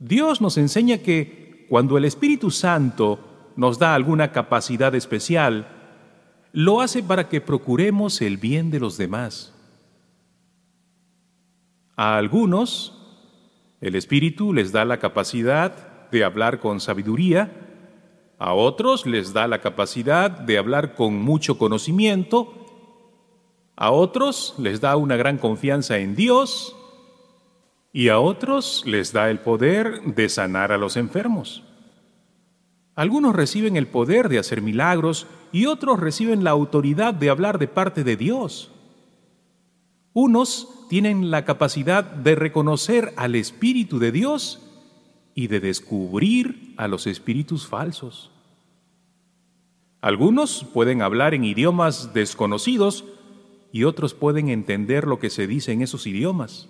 Dios 0.00 0.40
nos 0.40 0.56
enseña 0.56 0.98
que 0.98 1.47
cuando 1.68 1.98
el 1.98 2.04
Espíritu 2.04 2.50
Santo 2.50 3.18
nos 3.56 3.78
da 3.78 3.94
alguna 3.94 4.32
capacidad 4.32 4.94
especial, 4.94 5.66
lo 6.52 6.80
hace 6.80 7.02
para 7.02 7.28
que 7.28 7.40
procuremos 7.40 8.22
el 8.22 8.36
bien 8.36 8.70
de 8.70 8.80
los 8.80 8.96
demás. 8.96 9.54
A 11.96 12.16
algunos, 12.16 12.94
el 13.80 13.96
Espíritu 13.96 14.54
les 14.54 14.72
da 14.72 14.84
la 14.84 14.98
capacidad 14.98 16.08
de 16.10 16.24
hablar 16.24 16.60
con 16.60 16.80
sabiduría, 16.80 17.52
a 18.38 18.54
otros 18.54 19.04
les 19.04 19.32
da 19.32 19.48
la 19.48 19.60
capacidad 19.60 20.30
de 20.30 20.58
hablar 20.58 20.94
con 20.94 21.20
mucho 21.20 21.58
conocimiento, 21.58 22.54
a 23.76 23.90
otros 23.90 24.54
les 24.58 24.80
da 24.80 24.96
una 24.96 25.16
gran 25.16 25.38
confianza 25.38 25.98
en 25.98 26.14
Dios, 26.14 26.76
y 27.92 28.08
a 28.08 28.18
otros 28.20 28.82
les 28.86 29.12
da 29.12 29.30
el 29.30 29.40
poder 29.40 30.02
de 30.02 30.28
sanar 30.28 30.72
a 30.72 30.78
los 30.78 30.96
enfermos. 30.96 31.64
Algunos 32.94 33.34
reciben 33.34 33.76
el 33.76 33.86
poder 33.86 34.28
de 34.28 34.38
hacer 34.38 34.60
milagros 34.60 35.26
y 35.52 35.66
otros 35.66 36.00
reciben 36.00 36.44
la 36.44 36.50
autoridad 36.50 37.14
de 37.14 37.30
hablar 37.30 37.58
de 37.58 37.68
parte 37.68 38.04
de 38.04 38.16
Dios. 38.16 38.70
Unos 40.12 40.68
tienen 40.88 41.30
la 41.30 41.44
capacidad 41.44 42.02
de 42.02 42.34
reconocer 42.34 43.12
al 43.16 43.34
Espíritu 43.36 43.98
de 43.98 44.10
Dios 44.10 44.60
y 45.34 45.46
de 45.46 45.60
descubrir 45.60 46.74
a 46.76 46.88
los 46.88 47.06
espíritus 47.06 47.68
falsos. 47.68 48.32
Algunos 50.00 50.66
pueden 50.74 51.02
hablar 51.02 51.34
en 51.34 51.44
idiomas 51.44 52.12
desconocidos 52.14 53.04
y 53.72 53.84
otros 53.84 54.14
pueden 54.14 54.48
entender 54.48 55.06
lo 55.06 55.20
que 55.20 55.30
se 55.30 55.46
dice 55.46 55.72
en 55.72 55.82
esos 55.82 56.06
idiomas. 56.06 56.68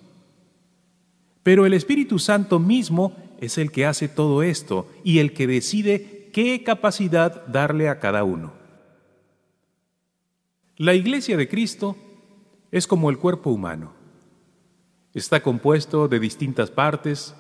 Pero 1.43 1.67
el 1.67 1.75
Espíritu 1.75 2.19
Santo 2.19 2.59
mismo 2.59 3.13
es 3.41 3.59
el 3.59 3.71
que 3.71 3.87
hace 3.87 4.09
todo 4.09 4.43
esto 4.43 4.89
y 5.05 5.19
el 5.19 5.33
que 5.33 5.47
decide 5.47 6.31
qué 6.33 6.63
capacidad 6.65 7.47
darle 7.47 7.89
a 7.89 8.01
cada 8.01 8.25
uno. 8.25 8.53
La 10.77 10.95
iglesia 10.95 11.37
de 11.37 11.49
Cristo 11.49 11.97
es 12.71 12.87
como 12.87 13.11
el 13.11 13.19
cuerpo 13.19 13.51
humano. 13.51 13.93
Está 15.15 15.43
compuesto 15.43 16.07
de 16.07 16.21
distintas 16.21 16.71
partes, 16.71 17.35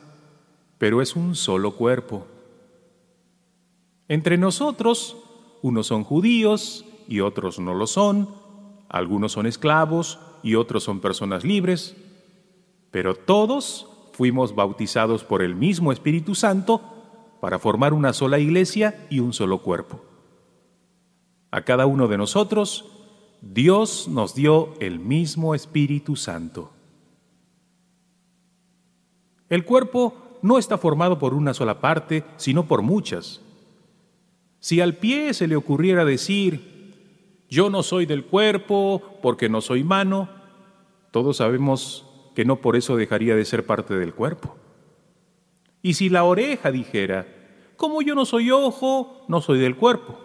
pero 0.79 1.03
es 1.03 1.15
un 1.15 1.35
solo 1.37 1.77
cuerpo. 1.77 2.27
Entre 4.09 4.39
nosotros, 4.39 5.17
unos 5.63 5.87
son 5.87 6.03
judíos 6.03 6.85
y 7.07 7.21
otros 7.21 7.59
no 7.59 7.75
lo 7.75 7.87
son, 7.87 8.29
algunos 8.89 9.33
son 9.33 9.47
esclavos 9.47 10.19
y 10.43 10.55
otros 10.55 10.83
son 10.83 11.01
personas 11.01 11.45
libres, 11.45 11.95
pero 12.91 13.15
todos 13.15 13.87
fuimos 14.19 14.57
bautizados 14.57 15.23
por 15.23 15.43
el 15.43 15.55
mismo 15.55 15.93
Espíritu 15.93 16.35
Santo 16.35 16.83
para 17.41 17.61
formar 17.61 17.95
una 17.95 18.13
sola 18.13 18.41
iglesia 18.41 19.07
y 19.11 19.21
un 19.21 19.33
solo 19.33 19.63
cuerpo. 19.63 20.03
A 21.53 21.63
cada 21.63 21.87
uno 21.87 22.09
de 22.09 22.19
nosotros, 22.19 22.85
Dios 23.43 24.09
nos 24.09 24.35
dio 24.35 24.75
el 24.81 24.99
mismo 24.99 25.55
Espíritu 25.55 26.17
Santo. 26.17 26.73
El 29.49 29.65
cuerpo 29.65 30.17
no 30.43 30.59
está 30.59 30.79
formado 30.79 31.21
por 31.21 31.33
una 31.33 31.55
sola 31.55 31.81
parte, 31.81 32.25
sino 32.39 32.67
por 32.67 32.83
muchas. 32.83 33.41
Si 34.59 34.81
al 34.81 34.97
pie 34.97 35.33
se 35.33 35.47
le 35.47 35.55
ocurriera 35.55 36.05
decir, 36.05 37.45
yo 37.49 37.71
no 37.71 37.85
soy 37.85 38.05
del 38.05 38.25
cuerpo 38.25 39.01
porque 39.23 39.49
no 39.49 39.61
soy 39.61 39.85
mano, 39.85 40.29
todos 41.13 41.37
sabemos 41.37 42.08
que 42.39 42.45
no 42.45 42.61
por 42.61 42.77
eso 42.77 42.97
dejaría 42.97 43.35
de 43.35 43.45
ser 43.45 43.67
parte 43.67 43.99
del 43.99 44.15
cuerpo. 44.15 44.55
Y 45.83 45.95
si 45.95 46.09
la 46.09 46.23
oreja 46.23 46.71
dijera, 46.71 47.27
como 47.77 48.01
yo 48.01 48.15
no 48.15 48.25
soy 48.25 48.53
ojo, 48.53 49.25
no 49.27 49.41
soy 49.41 49.59
del 49.59 49.75
cuerpo, 49.75 50.17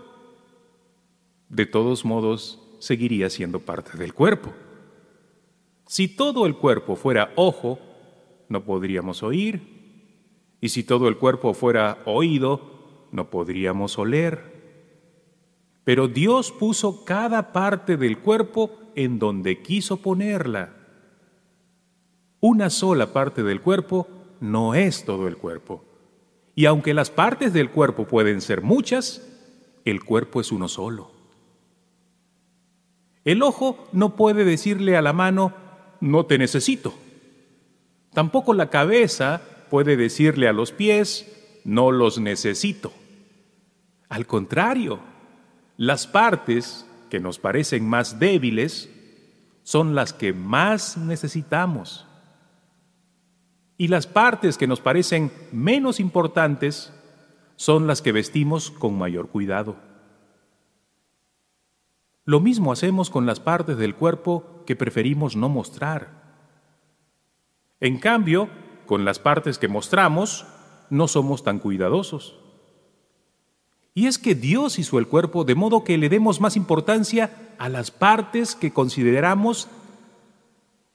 de 1.49 1.65
todos 1.65 2.05
modos 2.05 2.61
seguiría 2.77 3.31
siendo 3.31 3.61
parte 3.61 3.97
del 3.97 4.13
cuerpo. 4.13 4.53
Si 5.87 6.07
todo 6.07 6.45
el 6.45 6.55
cuerpo 6.55 6.95
fuera 6.95 7.31
ojo, 7.35 7.79
no 8.47 8.63
podríamos 8.63 9.23
oír. 9.23 10.57
Y 10.61 10.69
si 10.69 10.83
todo 10.83 11.07
el 11.07 11.17
cuerpo 11.17 11.55
fuera 11.55 12.03
oído, 12.05 13.07
no 13.11 13.31
podríamos 13.31 13.97
oler. 13.97 14.53
Pero 15.83 16.07
Dios 16.07 16.51
puso 16.51 17.05
cada 17.05 17.51
parte 17.51 17.97
del 17.97 18.19
cuerpo 18.19 18.69
en 18.93 19.17
donde 19.17 19.63
quiso 19.63 19.97
ponerla. 19.97 20.82
Una 22.45 22.69
sola 22.69 23.13
parte 23.13 23.41
del 23.41 23.61
cuerpo 23.61 24.05
no 24.41 24.75
es 24.75 25.05
todo 25.05 25.29
el 25.29 25.37
cuerpo. 25.37 25.85
Y 26.55 26.65
aunque 26.65 26.93
las 26.93 27.09
partes 27.09 27.53
del 27.53 27.71
cuerpo 27.71 28.05
pueden 28.05 28.41
ser 28.41 28.61
muchas, 28.61 29.25
el 29.85 30.03
cuerpo 30.03 30.41
es 30.41 30.51
uno 30.51 30.67
solo. 30.67 31.09
El 33.23 33.43
ojo 33.43 33.87
no 33.93 34.17
puede 34.17 34.43
decirle 34.43 34.97
a 34.97 35.01
la 35.01 35.13
mano, 35.13 35.53
no 36.01 36.25
te 36.25 36.37
necesito, 36.37 36.93
Tampoco 38.13 38.53
la 38.53 38.69
cabeza 38.69 39.41
puede 39.69 39.95
decirle 39.95 40.49
a 40.49 40.53
los 40.53 40.73
pies, 40.73 41.61
no 41.63 41.93
los 41.93 42.19
necesito. 42.19 42.91
Al 44.09 44.27
contrario, 44.27 44.99
las 45.77 46.07
partes 46.07 46.85
que 47.09 47.21
nos 47.21 47.39
parecen 47.39 47.87
más 47.87 48.19
débiles 48.19 48.89
son 49.63 49.95
las 49.95 50.11
que 50.11 50.33
más 50.33 50.97
necesitamos. 50.97 52.05
Y 53.77 53.87
las 53.87 54.07
partes 54.07 54.57
que 54.57 54.67
nos 54.67 54.79
parecen 54.79 55.31
menos 55.51 55.99
importantes 55.99 56.93
son 57.55 57.87
las 57.87 58.01
que 58.01 58.11
vestimos 58.11 58.71
con 58.71 58.97
mayor 58.97 59.29
cuidado. 59.29 59.75
Lo 62.25 62.39
mismo 62.39 62.71
hacemos 62.71 63.09
con 63.09 63.25
las 63.25 63.39
partes 63.39 63.77
del 63.77 63.95
cuerpo 63.95 64.63
que 64.65 64.75
preferimos 64.75 65.35
no 65.35 65.49
mostrar. 65.49 66.23
En 67.79 67.99
cambio, 67.99 68.49
con 68.85 69.03
las 69.03 69.19
partes 69.19 69.57
que 69.57 69.67
mostramos, 69.67 70.45
no 70.89 71.07
somos 71.07 71.43
tan 71.43 71.59
cuidadosos. 71.59 72.39
Y 73.93 74.07
es 74.07 74.17
que 74.17 74.35
Dios 74.35 74.79
hizo 74.79 74.99
el 74.99 75.07
cuerpo 75.07 75.43
de 75.43 75.55
modo 75.55 75.83
que 75.83 75.97
le 75.97 76.09
demos 76.09 76.39
más 76.39 76.55
importancia 76.55 77.55
a 77.57 77.69
las 77.69 77.91
partes 77.91 78.55
que 78.55 78.71
consideramos. 78.71 79.67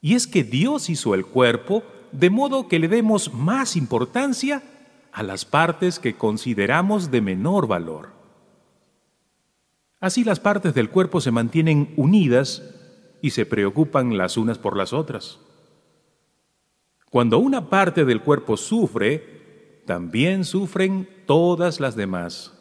Y 0.01 0.15
es 0.15 0.27
que 0.27 0.43
Dios 0.43 0.89
hizo 0.89 1.13
el 1.13 1.25
cuerpo 1.25 1.83
de 2.11 2.29
modo 2.29 2.67
que 2.67 2.79
le 2.79 2.87
demos 2.87 3.33
más 3.33 3.75
importancia 3.75 4.63
a 5.11 5.23
las 5.23 5.45
partes 5.45 5.99
que 5.99 6.15
consideramos 6.15 7.11
de 7.11 7.21
menor 7.21 7.67
valor. 7.67 8.09
Así 9.99 10.23
las 10.23 10.39
partes 10.39 10.73
del 10.73 10.89
cuerpo 10.89 11.19
se 11.19 11.31
mantienen 11.31 11.93
unidas 11.97 12.63
y 13.21 13.31
se 13.31 13.45
preocupan 13.45 14.17
las 14.17 14.37
unas 14.37 14.57
por 14.57 14.77
las 14.77 14.93
otras. 14.93 15.39
Cuando 17.09 17.39
una 17.39 17.69
parte 17.69 18.05
del 18.05 18.21
cuerpo 18.21 18.55
sufre, 18.55 19.83
también 19.85 20.45
sufren 20.45 21.09
todas 21.25 21.79
las 21.79 21.95
demás. 21.95 22.53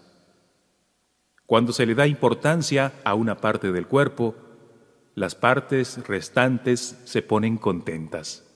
Cuando 1.46 1.72
se 1.72 1.86
le 1.86 1.94
da 1.94 2.06
importancia 2.06 2.92
a 3.04 3.14
una 3.14 3.36
parte 3.36 3.72
del 3.72 3.86
cuerpo, 3.86 4.34
las 5.14 5.34
partes 5.34 6.06
restantes 6.06 6.98
se 7.04 7.22
ponen 7.22 7.56
contentas. 7.56 8.47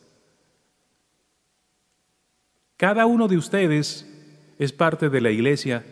Cada 2.83 3.07
uno 3.07 3.29
de 3.29 3.37
ustedes 3.37 4.13
es 4.59 4.73
parte 4.73 5.09
de 5.09 5.21
la 5.21 5.31
iglesia 5.31 5.87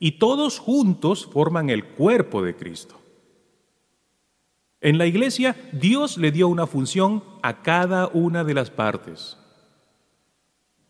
y 0.00 0.18
todos 0.18 0.58
juntos 0.58 1.26
forman 1.32 1.70
el 1.70 1.84
cuerpo 1.84 2.42
de 2.42 2.56
Cristo. 2.56 3.00
En 4.80 4.98
la 4.98 5.06
iglesia 5.06 5.54
Dios 5.70 6.18
le 6.18 6.32
dio 6.32 6.48
una 6.48 6.66
función 6.66 7.22
a 7.40 7.62
cada 7.62 8.08
una 8.08 8.42
de 8.42 8.52
las 8.52 8.68
partes. 8.68 9.38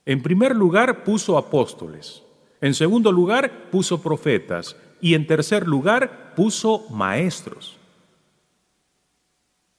En 0.07 0.23
primer 0.23 0.57
lugar 0.57 1.05
puso 1.05 1.37
apóstoles, 1.37 2.23
en 2.63 2.73
segundo 2.73 3.13
lugar 3.13 3.69
puso 3.71 4.01
profetas 4.01 4.79
y 5.03 5.13
en 5.13 5.27
tercer 5.27 5.69
lugar 5.69 6.33
puso 6.35 6.89
maestros. 6.89 7.77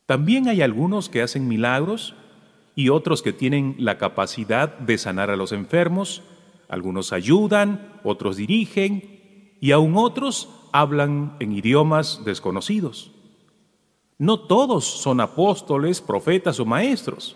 También 0.05 0.47
hay 0.47 0.61
algunos 0.61 1.09
que 1.09 1.23
hacen 1.23 1.47
milagros 1.47 2.13
y 2.75 2.89
otros 2.89 3.21
que 3.21 3.33
tienen 3.33 3.75
la 3.79 3.97
capacidad 3.97 4.77
de 4.77 4.97
sanar 4.97 5.29
a 5.31 5.37
los 5.37 5.53
enfermos. 5.53 6.21
Algunos 6.67 7.13
ayudan, 7.13 7.99
otros 8.03 8.35
dirigen 8.35 9.57
y 9.61 9.71
aún 9.71 9.95
otros 9.95 10.49
hablan 10.73 11.37
en 11.39 11.53
idiomas 11.53 12.23
desconocidos. 12.25 13.11
No 14.17 14.39
todos 14.41 14.85
son 14.85 15.21
apóstoles, 15.21 16.01
profetas 16.01 16.59
o 16.59 16.65
maestros. 16.65 17.35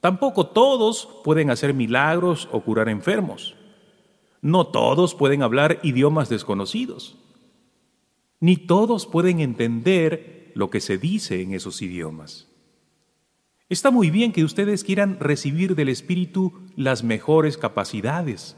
Tampoco 0.00 0.46
todos 0.46 1.08
pueden 1.24 1.50
hacer 1.50 1.74
milagros 1.74 2.48
o 2.52 2.60
curar 2.60 2.88
enfermos. 2.88 3.56
No 4.40 4.66
todos 4.66 5.14
pueden 5.14 5.42
hablar 5.42 5.80
idiomas 5.82 6.28
desconocidos. 6.28 7.16
Ni 8.40 8.56
todos 8.56 9.06
pueden 9.06 9.40
entender 9.40 10.52
lo 10.54 10.70
que 10.70 10.80
se 10.80 10.98
dice 10.98 11.42
en 11.42 11.54
esos 11.54 11.82
idiomas. 11.82 12.47
Está 13.68 13.90
muy 13.90 14.10
bien 14.10 14.32
que 14.32 14.44
ustedes 14.44 14.82
quieran 14.82 15.20
recibir 15.20 15.74
del 15.74 15.90
Espíritu 15.90 16.52
las 16.74 17.02
mejores 17.02 17.58
capacidades. 17.58 18.56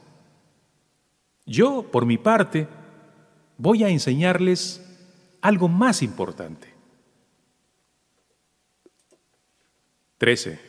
Yo, 1.46 1.90
por 1.90 2.06
mi 2.06 2.16
parte, 2.16 2.68
voy 3.58 3.82
a 3.82 3.88
enseñarles 3.88 4.86
algo 5.40 5.68
más 5.68 6.02
importante. 6.02 6.68
13. 10.18 10.60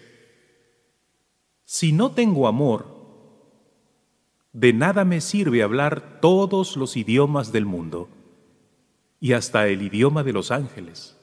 Si 1.66 1.92
no 1.92 2.12
tengo 2.12 2.48
amor, 2.48 3.02
de 4.54 4.74
nada 4.74 5.06
me 5.06 5.22
sirve 5.22 5.62
hablar 5.62 6.20
todos 6.20 6.76
los 6.78 6.98
idiomas 6.98 7.52
del 7.52 7.66
mundo 7.66 8.10
y 9.20 9.34
hasta 9.34 9.68
el 9.68 9.84
idioma 9.84 10.24
de 10.24 10.34
los 10.34 10.52
ángeles. 10.52 11.21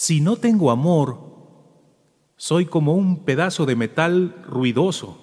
Si 0.00 0.22
no 0.22 0.36
tengo 0.36 0.70
amor, 0.70 1.18
soy 2.38 2.64
como 2.64 2.94
un 2.94 3.26
pedazo 3.26 3.66
de 3.66 3.76
metal 3.76 4.34
ruidoso. 4.46 5.20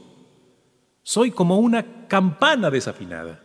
Soy 1.01 1.31
como 1.31 1.57
una 1.57 2.07
campana 2.07 2.69
desafinada. 2.69 3.41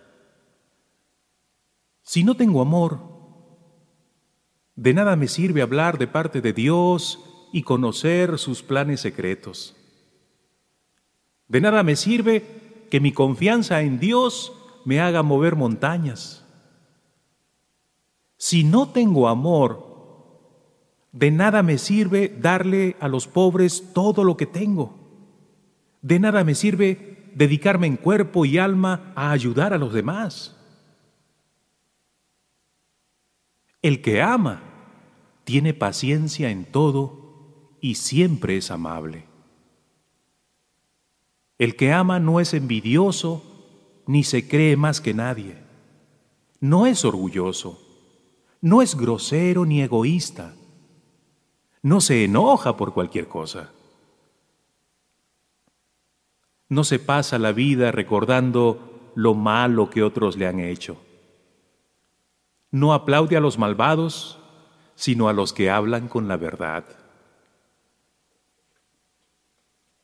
Si 2.02 2.22
no 2.22 2.36
tengo 2.36 2.60
amor, 2.60 3.00
de 4.76 4.92
nada 4.92 5.16
me 5.16 5.26
sirve 5.26 5.62
hablar 5.62 5.96
de 5.96 6.06
parte 6.06 6.42
de 6.42 6.52
Dios 6.52 7.18
y 7.50 7.62
conocer 7.62 8.38
sus 8.38 8.62
planes 8.62 9.00
secretos. 9.00 9.74
De 11.48 11.62
nada 11.62 11.82
me 11.82 11.96
sirve 11.96 12.86
que 12.90 13.00
mi 13.00 13.10
confianza 13.10 13.80
en 13.80 13.98
Dios 13.98 14.52
me 14.84 15.00
haga 15.00 15.22
mover 15.22 15.56
montañas. 15.56 16.44
Si 18.36 18.64
no 18.64 18.90
tengo 18.90 19.28
amor, 19.28 19.91
de 21.12 21.30
nada 21.30 21.62
me 21.62 21.76
sirve 21.76 22.34
darle 22.40 22.97
a 22.98 23.06
los 23.06 23.26
pobres 23.26 23.93
todo 23.93 24.24
lo 24.24 24.36
que 24.39 24.47
tengo. 24.47 24.98
De 26.01 26.18
nada 26.18 26.43
me 26.43 26.55
sirve 26.55 27.30
dedicarme 27.34 27.86
en 27.86 27.97
cuerpo 27.97 28.47
y 28.47 28.59
alma 28.59 29.12
a 29.14 29.30
ayudar 29.30 29.74
a 29.74 29.78
los 29.78 29.93
demás. 29.93 30.59
El 33.82 34.01
que 34.01 34.22
ama 34.22 34.62
tiene 35.44 35.74
paciencia 35.74 36.51
en 36.51 36.64
todo 36.64 37.76
y 37.80 37.97
siempre 37.97 38.56
es 38.56 38.70
amable. 38.70 39.26
El 41.59 41.76
que 41.76 41.93
ama 41.93 42.20
no 42.20 42.40
es 42.40 42.55
envidioso 42.55 43.44
ni 44.06 44.24
se 44.24 44.48
cree 44.48 44.76
más 44.76 45.01
que 45.01 45.14
nadie. 45.14 45.59
No 46.59 46.86
es 46.86 47.05
orgulloso, 47.05 47.80
no 48.60 48.82
es 48.82 48.94
grosero 48.94 49.66
ni 49.66 49.82
egoísta 49.82 50.55
no 51.82 52.00
se 52.00 52.24
enoja 52.24 52.76
por 52.76 52.94
cualquier 52.94 53.28
cosa. 53.28 53.70
No 56.68 56.84
se 56.84 56.98
pasa 56.98 57.38
la 57.38 57.52
vida 57.52 57.90
recordando 57.90 59.10
lo 59.14 59.34
malo 59.34 59.90
que 59.90 60.02
otros 60.02 60.36
le 60.36 60.46
han 60.46 60.60
hecho. 60.60 60.96
No 62.70 62.94
aplaude 62.94 63.36
a 63.36 63.40
los 63.40 63.59
malvados, 63.59 64.38
sino 64.94 65.28
a 65.28 65.32
los 65.32 65.52
que 65.52 65.70
hablan 65.70 66.09
con 66.09 66.28
la 66.28 66.36
verdad. 66.36 66.84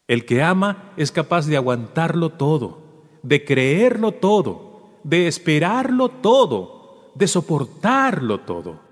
El 0.09 0.27
que 0.27 0.43
ama 0.43 0.93
es 0.97 1.13
capaz 1.13 1.47
de 1.47 1.57
aguantarlo 1.57 2.31
todo, 2.31 2.83
de 3.23 3.45
creerlo 3.45 4.13
todo, 4.13 4.99
de 5.05 5.29
esperarlo 5.29 6.09
todo, 6.09 7.13
de 7.15 7.29
soportarlo 7.29 8.41
todo. 8.41 8.88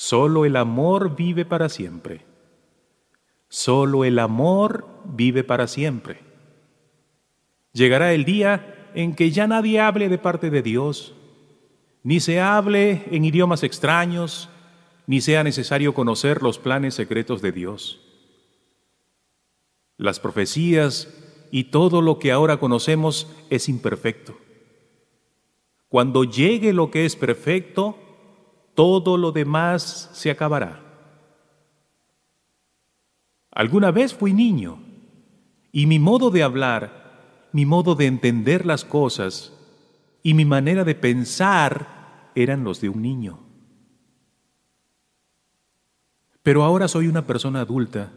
Solo 0.00 0.44
el 0.44 0.54
amor 0.54 1.16
vive 1.16 1.44
para 1.44 1.68
siempre. 1.68 2.24
Solo 3.48 4.04
el 4.04 4.20
amor 4.20 4.86
vive 5.04 5.42
para 5.42 5.66
siempre. 5.66 6.20
Llegará 7.72 8.12
el 8.12 8.24
día 8.24 8.90
en 8.94 9.16
que 9.16 9.32
ya 9.32 9.48
nadie 9.48 9.80
hable 9.80 10.08
de 10.08 10.16
parte 10.16 10.50
de 10.50 10.62
Dios, 10.62 11.16
ni 12.04 12.20
se 12.20 12.38
hable 12.38 13.06
en 13.10 13.24
idiomas 13.24 13.64
extraños, 13.64 14.48
ni 15.08 15.20
sea 15.20 15.42
necesario 15.42 15.94
conocer 15.94 16.44
los 16.44 16.60
planes 16.60 16.94
secretos 16.94 17.42
de 17.42 17.50
Dios. 17.50 18.00
Las 19.96 20.20
profecías 20.20 21.12
y 21.50 21.64
todo 21.64 22.02
lo 22.02 22.20
que 22.20 22.30
ahora 22.30 22.60
conocemos 22.60 23.26
es 23.50 23.68
imperfecto. 23.68 24.38
Cuando 25.88 26.22
llegue 26.22 26.72
lo 26.72 26.92
que 26.92 27.04
es 27.04 27.16
perfecto, 27.16 27.98
todo 28.78 29.16
lo 29.16 29.32
demás 29.32 30.08
se 30.12 30.30
acabará. 30.30 30.80
Alguna 33.50 33.90
vez 33.90 34.14
fui 34.14 34.32
niño 34.32 34.78
y 35.72 35.86
mi 35.86 35.98
modo 35.98 36.30
de 36.30 36.44
hablar, 36.44 37.48
mi 37.50 37.66
modo 37.66 37.96
de 37.96 38.06
entender 38.06 38.64
las 38.64 38.84
cosas 38.84 39.52
y 40.22 40.32
mi 40.34 40.44
manera 40.44 40.84
de 40.84 40.94
pensar 40.94 42.30
eran 42.36 42.62
los 42.62 42.80
de 42.80 42.88
un 42.88 43.02
niño. 43.02 43.40
Pero 46.44 46.62
ahora 46.62 46.86
soy 46.86 47.08
una 47.08 47.26
persona 47.26 47.62
adulta 47.62 48.12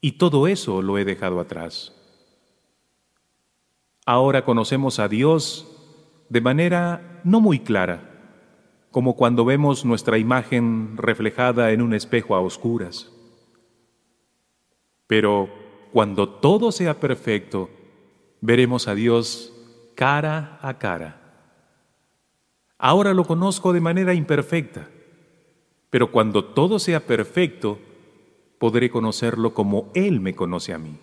y 0.00 0.12
todo 0.12 0.46
eso 0.46 0.80
lo 0.80 0.96
he 0.96 1.04
dejado 1.04 1.40
atrás. 1.40 1.92
Ahora 4.06 4.44
conocemos 4.44 5.00
a 5.00 5.08
Dios 5.08 5.66
de 6.28 6.40
manera 6.40 7.20
no 7.24 7.40
muy 7.40 7.58
clara, 7.58 8.09
como 8.90 9.16
cuando 9.16 9.44
vemos 9.44 9.84
nuestra 9.84 10.18
imagen 10.18 10.96
reflejada 10.96 11.70
en 11.70 11.82
un 11.82 11.94
espejo 11.94 12.34
a 12.34 12.40
oscuras. 12.40 13.12
Pero 15.06 15.48
cuando 15.92 16.28
todo 16.28 16.72
sea 16.72 16.98
perfecto, 17.00 17.70
veremos 18.40 18.88
a 18.88 18.94
Dios 18.94 19.52
cara 19.94 20.58
a 20.62 20.78
cara. 20.78 21.20
Ahora 22.78 23.12
lo 23.12 23.24
conozco 23.24 23.72
de 23.72 23.80
manera 23.80 24.14
imperfecta, 24.14 24.88
pero 25.90 26.10
cuando 26.10 26.44
todo 26.44 26.78
sea 26.78 27.00
perfecto, 27.00 27.78
podré 28.58 28.90
conocerlo 28.90 29.52
como 29.52 29.90
Él 29.94 30.20
me 30.20 30.34
conoce 30.34 30.72
a 30.72 30.78
mí. 30.78 30.98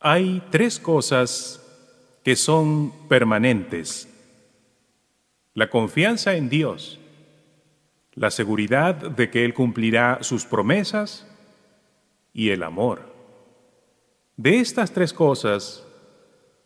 Hay 0.00 0.42
tres 0.50 0.78
cosas 0.78 1.58
que 2.24 2.36
son 2.36 2.92
permanentes. 3.08 4.11
La 5.54 5.68
confianza 5.68 6.34
en 6.34 6.48
Dios, 6.48 6.98
la 8.14 8.30
seguridad 8.30 8.94
de 8.94 9.30
que 9.30 9.44
Él 9.44 9.54
cumplirá 9.54 10.18
sus 10.22 10.44
promesas 10.44 11.26
y 12.32 12.50
el 12.50 12.62
amor. 12.62 13.12
De 14.36 14.60
estas 14.60 14.92
tres 14.92 15.12
cosas, 15.12 15.86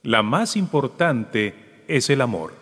la 0.02 0.22
más 0.22 0.56
importante 0.56 1.82
es 1.88 2.10
el 2.10 2.20
amor. 2.20 2.54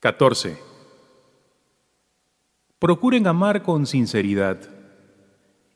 14. 0.00 0.58
Procuren 2.78 3.26
amar 3.26 3.62
con 3.62 3.86
sinceridad 3.86 4.58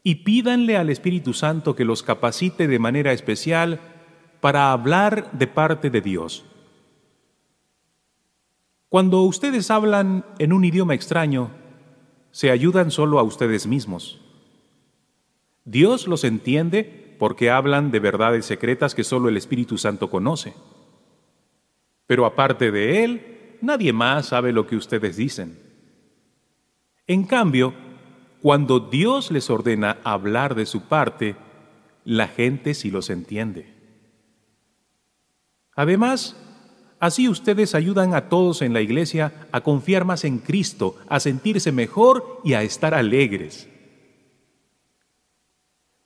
y 0.05 0.17
pídanle 0.17 0.77
al 0.77 0.91
Espíritu 0.91 1.33
Santo 1.33 1.75
que 1.75 1.85
los 1.85 2.03
capacite 2.03 2.67
de 2.67 2.79
manera 2.79 3.13
especial 3.13 3.81
para 4.43 4.73
hablar 4.73 5.31
de 5.31 5.47
parte 5.47 5.89
de 5.89 6.01
Dios. 6.01 6.45
Cuando 8.89 9.23
ustedes 9.23 9.71
hablan 9.71 10.25
en 10.41 10.53
un 10.53 10.65
idioma 10.65 10.95
extraño, 10.95 11.53
se 12.33 12.51
ayudan 12.51 12.91
solo 12.91 13.21
a 13.21 13.23
ustedes 13.23 13.69
mismos. 13.69 14.21
Dios 15.65 16.09
los 16.09 16.25
entiende 16.25 17.15
porque 17.21 17.53
hablan 17.53 17.93
de 17.93 18.01
verdades 18.01 18.45
secretas 18.45 18.97
que 18.97 19.05
solo 19.05 19.29
el 19.29 19.37
Espíritu 19.37 19.79
Santo 19.79 20.11
conoce. 20.11 20.55
Pero 22.09 22.27
aparte 22.27 22.73
de 22.73 23.05
Él, 23.05 23.59
nadie 23.61 23.93
más 23.93 24.27
sabe 24.27 24.53
lo 24.53 24.67
que 24.67 24.75
ustedes 24.75 25.17
dicen. 25.17 25.57
En 27.07 27.23
cambio, 27.23 27.75
cuando 28.41 28.81
Dios 28.81 29.31
les 29.31 29.51
ordena 29.51 29.99
hablar 30.03 30.57
de 30.57 30.67
su 30.67 30.89
parte, 30.89 31.37
la 32.05 32.27
gente 32.27 32.75
sí 32.75 32.91
los 32.91 33.09
entiende. 33.09 33.72
Además, 35.75 36.37
así 37.01 37.29
ustedes 37.29 37.75
ayudan 37.75 38.15
a 38.15 38.29
todos 38.29 38.63
en 38.63 38.73
la 38.73 38.81
iglesia 38.81 39.49
a 39.53 39.63
confiar 39.63 40.05
más 40.05 40.25
en 40.25 40.39
Cristo, 40.39 40.97
a 41.09 41.21
sentirse 41.21 41.73
mejor 41.73 42.41
y 42.45 42.55
a 42.55 42.63
estar 42.63 42.95
alegres. 42.95 43.69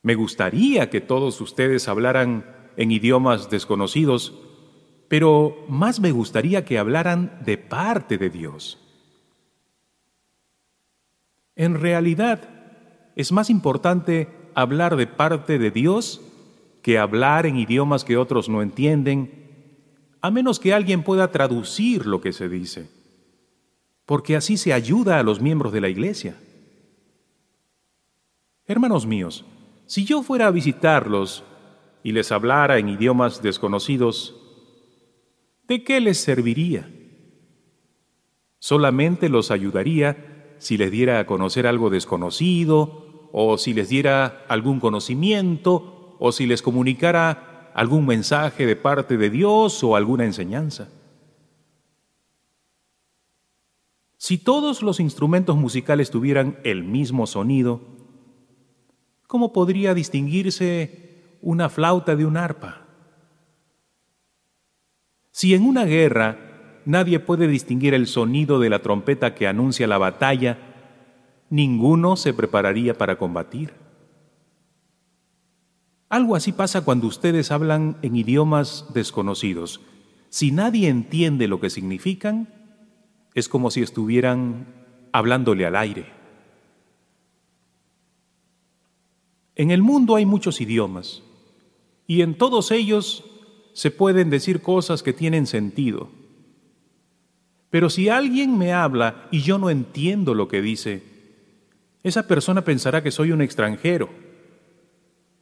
Me 0.02 0.14
gustaría 0.14 0.88
que 0.88 1.00
todos 1.00 1.40
ustedes 1.40 1.88
hablaran 1.88 2.44
en 2.76 2.92
idiomas 2.92 3.50
desconocidos, 3.50 4.34
pero 5.08 5.64
más 5.68 5.98
me 5.98 6.12
gustaría 6.12 6.64
que 6.64 6.78
hablaran 6.78 7.40
de 7.44 7.58
parte 7.58 8.18
de 8.18 8.30
Dios. 8.30 8.78
En 11.56 11.80
realidad, 11.80 12.48
es 13.16 13.32
más 13.32 13.50
importante 13.50 14.28
hablar 14.54 14.94
de 14.96 15.06
parte 15.06 15.58
de 15.58 15.70
Dios 15.70 16.20
que 16.82 16.98
hablar 16.98 17.46
en 17.46 17.56
idiomas 17.56 18.04
que 18.04 18.16
otros 18.16 18.48
no 18.48 18.62
entienden, 18.62 19.45
a 20.26 20.30
menos 20.32 20.58
que 20.58 20.74
alguien 20.74 21.04
pueda 21.04 21.30
traducir 21.30 22.04
lo 22.04 22.20
que 22.20 22.32
se 22.32 22.48
dice, 22.48 22.90
porque 24.06 24.34
así 24.34 24.56
se 24.56 24.72
ayuda 24.72 25.20
a 25.20 25.22
los 25.22 25.40
miembros 25.40 25.72
de 25.72 25.80
la 25.80 25.88
iglesia. 25.88 26.36
Hermanos 28.66 29.06
míos, 29.06 29.44
si 29.86 30.04
yo 30.04 30.24
fuera 30.24 30.48
a 30.48 30.50
visitarlos 30.50 31.44
y 32.02 32.10
les 32.10 32.32
hablara 32.32 32.78
en 32.78 32.88
idiomas 32.88 33.40
desconocidos, 33.40 34.34
¿de 35.68 35.84
qué 35.84 36.00
les 36.00 36.18
serviría? 36.18 36.90
Solamente 38.58 39.28
los 39.28 39.52
ayudaría 39.52 40.56
si 40.58 40.76
les 40.76 40.90
diera 40.90 41.20
a 41.20 41.26
conocer 41.26 41.68
algo 41.68 41.88
desconocido, 41.88 43.28
o 43.30 43.58
si 43.58 43.74
les 43.74 43.90
diera 43.90 44.44
algún 44.48 44.80
conocimiento, 44.80 46.16
o 46.18 46.32
si 46.32 46.46
les 46.46 46.62
comunicara 46.62 47.45
algún 47.76 48.06
mensaje 48.06 48.64
de 48.64 48.74
parte 48.74 49.18
de 49.18 49.28
Dios 49.28 49.84
o 49.84 49.96
alguna 49.96 50.24
enseñanza. 50.24 50.88
Si 54.16 54.38
todos 54.38 54.82
los 54.82 54.98
instrumentos 54.98 55.58
musicales 55.58 56.10
tuvieran 56.10 56.58
el 56.64 56.84
mismo 56.84 57.26
sonido, 57.26 57.82
¿cómo 59.26 59.52
podría 59.52 59.92
distinguirse 59.92 61.36
una 61.42 61.68
flauta 61.68 62.16
de 62.16 62.24
un 62.24 62.38
arpa? 62.38 62.86
Si 65.30 65.52
en 65.54 65.62
una 65.62 65.84
guerra 65.84 66.80
nadie 66.86 67.20
puede 67.20 67.46
distinguir 67.46 67.92
el 67.92 68.06
sonido 68.06 68.58
de 68.58 68.70
la 68.70 68.78
trompeta 68.78 69.34
que 69.34 69.48
anuncia 69.48 69.86
la 69.86 69.98
batalla, 69.98 70.56
ninguno 71.50 72.16
se 72.16 72.32
prepararía 72.32 72.96
para 72.96 73.18
combatir. 73.18 73.85
Algo 76.08 76.36
así 76.36 76.52
pasa 76.52 76.84
cuando 76.84 77.06
ustedes 77.06 77.50
hablan 77.50 77.96
en 78.02 78.16
idiomas 78.16 78.86
desconocidos. 78.94 79.80
Si 80.28 80.52
nadie 80.52 80.88
entiende 80.88 81.48
lo 81.48 81.60
que 81.60 81.70
significan, 81.70 82.48
es 83.34 83.48
como 83.48 83.70
si 83.70 83.82
estuvieran 83.82 84.66
hablándole 85.12 85.66
al 85.66 85.76
aire. 85.76 86.06
En 89.56 89.70
el 89.70 89.82
mundo 89.82 90.16
hay 90.16 90.26
muchos 90.26 90.60
idiomas 90.60 91.22
y 92.06 92.22
en 92.22 92.36
todos 92.36 92.70
ellos 92.70 93.24
se 93.72 93.90
pueden 93.90 94.30
decir 94.30 94.62
cosas 94.62 95.02
que 95.02 95.12
tienen 95.12 95.46
sentido. 95.46 96.08
Pero 97.70 97.90
si 97.90 98.08
alguien 98.08 98.56
me 98.56 98.72
habla 98.72 99.26
y 99.30 99.40
yo 99.40 99.58
no 99.58 99.70
entiendo 99.70 100.34
lo 100.34 100.46
que 100.46 100.62
dice, 100.62 101.02
esa 102.02 102.28
persona 102.28 102.62
pensará 102.62 103.02
que 103.02 103.10
soy 103.10 103.32
un 103.32 103.42
extranjero. 103.42 104.25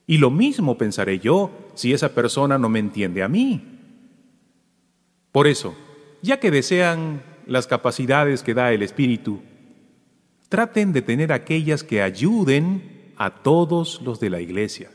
Y 0.07 0.19
lo 0.19 0.31
mismo 0.31 0.77
pensaré 0.77 1.19
yo 1.19 1.51
si 1.75 1.93
esa 1.93 2.15
persona 2.15 2.59
no 2.59 2.69
me 2.69 2.79
entiende 2.79 3.23
a 3.23 3.29
mí. 3.29 3.63
Por 5.33 5.47
eso, 5.47 5.75
ya 6.23 6.39
que 6.39 6.51
desean 6.51 7.23
las 7.47 7.67
capacidades 7.67 8.43
que 8.43 8.55
da 8.55 8.73
el 8.73 8.83
Espíritu, 8.83 9.43
traten 10.49 10.93
de 10.93 11.03
tener 11.03 11.33
aquellas 11.33 11.83
que 11.83 12.03
ayuden 12.03 13.13
a 13.17 13.43
todos 13.43 14.01
los 14.03 14.21
de 14.21 14.31
la 14.31 14.41
iglesia. 14.41 14.91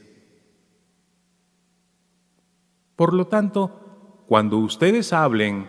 Por 2.96 3.14
lo 3.14 3.28
tanto, 3.28 4.26
cuando 4.28 4.58
ustedes 4.58 5.14
hablen 5.14 5.68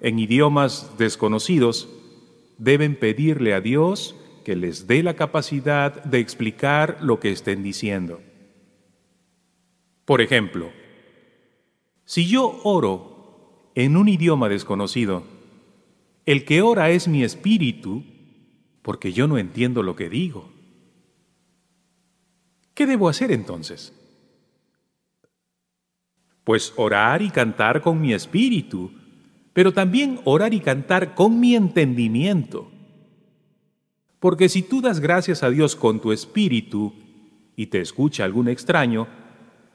en 0.00 0.18
idiomas 0.18 0.96
desconocidos, 0.96 1.88
deben 2.56 2.96
pedirle 2.96 3.52
a 3.54 3.60
Dios 3.60 4.16
que 4.44 4.56
les 4.56 4.86
dé 4.86 5.02
la 5.02 5.14
capacidad 5.14 6.02
de 6.04 6.20
explicar 6.20 6.98
lo 7.00 7.20
que 7.20 7.30
estén 7.30 7.62
diciendo. 7.62 8.20
Por 10.08 10.22
ejemplo, 10.22 10.72
si 12.06 12.26
yo 12.26 12.62
oro 12.64 13.70
en 13.74 13.94
un 13.94 14.08
idioma 14.08 14.48
desconocido, 14.48 15.22
el 16.24 16.46
que 16.46 16.62
ora 16.62 16.88
es 16.88 17.08
mi 17.08 17.22
espíritu, 17.22 18.04
porque 18.80 19.12
yo 19.12 19.28
no 19.28 19.36
entiendo 19.36 19.82
lo 19.82 19.96
que 19.96 20.08
digo. 20.08 20.50
¿Qué 22.72 22.86
debo 22.86 23.10
hacer 23.10 23.30
entonces? 23.32 23.92
Pues 26.42 26.72
orar 26.76 27.20
y 27.20 27.28
cantar 27.28 27.82
con 27.82 28.00
mi 28.00 28.14
espíritu, 28.14 28.90
pero 29.52 29.74
también 29.74 30.20
orar 30.24 30.54
y 30.54 30.60
cantar 30.60 31.14
con 31.14 31.38
mi 31.38 31.54
entendimiento. 31.54 32.70
Porque 34.20 34.48
si 34.48 34.62
tú 34.62 34.80
das 34.80 35.00
gracias 35.00 35.42
a 35.42 35.50
Dios 35.50 35.76
con 35.76 36.00
tu 36.00 36.12
espíritu 36.12 36.94
y 37.56 37.66
te 37.66 37.82
escucha 37.82 38.24
algún 38.24 38.48
extraño, 38.48 39.27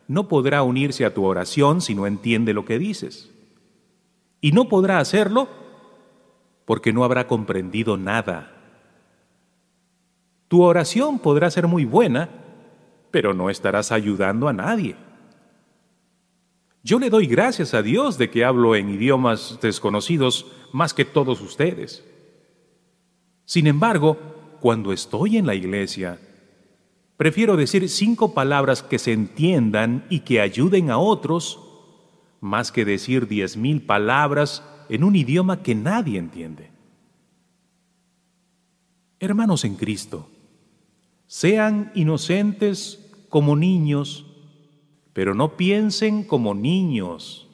no 0.07 0.27
podrá 0.27 0.63
unirse 0.63 1.05
a 1.05 1.13
tu 1.13 1.23
oración 1.23 1.81
si 1.81 1.95
no 1.95 2.07
entiende 2.07 2.53
lo 2.53 2.65
que 2.65 2.79
dices. 2.79 3.31
Y 4.41 4.51
no 4.51 4.67
podrá 4.67 4.99
hacerlo 4.99 5.47
porque 6.65 6.93
no 6.93 7.03
habrá 7.03 7.27
comprendido 7.27 7.97
nada. 7.97 8.51
Tu 10.47 10.61
oración 10.61 11.19
podrá 11.19 11.49
ser 11.49 11.67
muy 11.67 11.85
buena, 11.85 12.29
pero 13.11 13.33
no 13.33 13.49
estarás 13.49 13.91
ayudando 13.91 14.47
a 14.47 14.53
nadie. 14.53 14.95
Yo 16.83 16.99
le 16.99 17.09
doy 17.09 17.27
gracias 17.27 17.73
a 17.73 17.81
Dios 17.81 18.17
de 18.17 18.29
que 18.29 18.43
hablo 18.43 18.75
en 18.75 18.89
idiomas 18.89 19.57
desconocidos 19.61 20.51
más 20.73 20.93
que 20.93 21.05
todos 21.05 21.39
ustedes. 21.41 22.03
Sin 23.45 23.67
embargo, 23.67 24.17
cuando 24.59 24.91
estoy 24.91 25.37
en 25.37 25.45
la 25.45 25.55
iglesia, 25.55 26.19
prefiero 27.17 27.55
decir 27.55 27.87
cinco 27.89 28.33
palabras 28.33 28.83
que 28.83 28.99
se 28.99 29.13
entiendan 29.13 30.05
y 30.09 30.21
que 30.21 30.41
ayuden 30.41 30.89
a 30.89 30.97
otros, 30.97 31.59
más 32.41 32.71
que 32.71 32.85
decir 32.85 33.27
diez 33.27 33.55
mil 33.57 33.81
palabras 33.81 34.63
en 34.89 35.03
un 35.03 35.15
idioma 35.15 35.63
que 35.63 35.75
nadie 35.75 36.19
entiende. 36.19 36.71
Hermanos 39.19 39.63
en 39.63 39.75
Cristo, 39.75 40.29
sean 41.27 41.91
inocentes 41.95 43.09
como 43.29 43.55
niños, 43.55 44.25
pero 45.13 45.33
no 45.33 45.55
piensen 45.55 46.23
como 46.23 46.53
niños, 46.53 47.47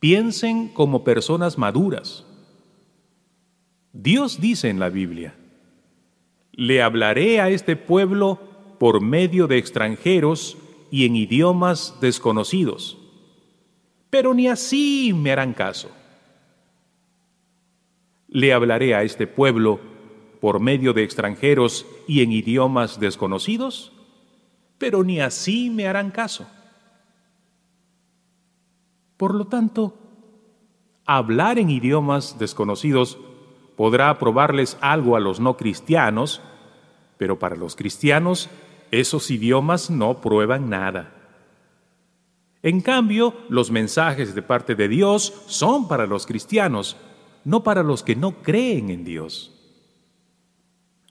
piensen 0.00 0.68
como 0.68 1.04
personas 1.04 1.56
maduras. 1.56 2.26
Dios 3.92 4.40
dice 4.40 4.68
en 4.68 4.78
la 4.78 4.88
Biblia, 4.88 5.34
le 6.52 6.82
hablaré 6.82 7.40
a 7.40 7.48
este 7.48 7.76
pueblo 7.76 8.40
por 8.78 9.00
medio 9.00 9.46
de 9.46 9.58
extranjeros 9.58 10.56
y 10.90 11.04
en 11.06 11.16
idiomas 11.16 11.96
desconocidos, 12.00 12.98
pero 14.10 14.34
ni 14.34 14.48
así 14.48 15.12
me 15.14 15.32
harán 15.32 15.52
caso. 15.52 15.90
Le 18.28 18.52
hablaré 18.52 18.94
a 18.94 19.02
este 19.02 19.26
pueblo 19.26 19.80
por 20.40 20.60
medio 20.60 20.92
de 20.92 21.02
extranjeros 21.02 21.86
y 22.06 22.22
en 22.22 22.32
idiomas 22.32 23.00
desconocidos, 23.00 23.92
pero 24.78 25.02
ni 25.02 25.20
así 25.20 25.70
me 25.70 25.88
harán 25.88 26.10
caso. 26.10 26.46
Por 29.16 29.34
lo 29.34 29.46
tanto, 29.46 29.94
hablar 31.04 31.58
en 31.58 31.70
idiomas 31.70 32.38
desconocidos 32.38 33.18
podrá 33.76 34.16
probarles 34.18 34.78
algo 34.80 35.16
a 35.16 35.20
los 35.20 35.40
no 35.40 35.56
cristianos, 35.56 36.40
pero 37.16 37.38
para 37.38 37.56
los 37.56 37.74
cristianos 37.74 38.48
esos 38.90 39.30
idiomas 39.30 39.90
no 39.90 40.20
prueban 40.20 40.68
nada. 40.70 41.14
En 42.62 42.80
cambio, 42.80 43.34
los 43.48 43.70
mensajes 43.70 44.34
de 44.34 44.42
parte 44.42 44.74
de 44.74 44.88
Dios 44.88 45.32
son 45.46 45.86
para 45.88 46.06
los 46.06 46.26
cristianos, 46.26 46.96
no 47.44 47.62
para 47.62 47.82
los 47.82 48.02
que 48.02 48.16
no 48.16 48.42
creen 48.42 48.90
en 48.90 49.04
Dios. 49.04 49.54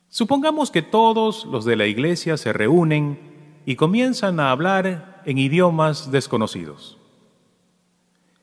Supongamos 0.09 0.71
que 0.71 0.81
todos 0.81 1.45
los 1.45 1.63
de 1.65 1.75
la 1.75 1.85
iglesia 1.85 2.37
se 2.37 2.51
reúnen 2.53 3.61
y 3.65 3.75
comienzan 3.75 4.39
a 4.39 4.51
hablar 4.51 5.21
en 5.25 5.37
idiomas 5.37 6.11
desconocidos. 6.11 6.97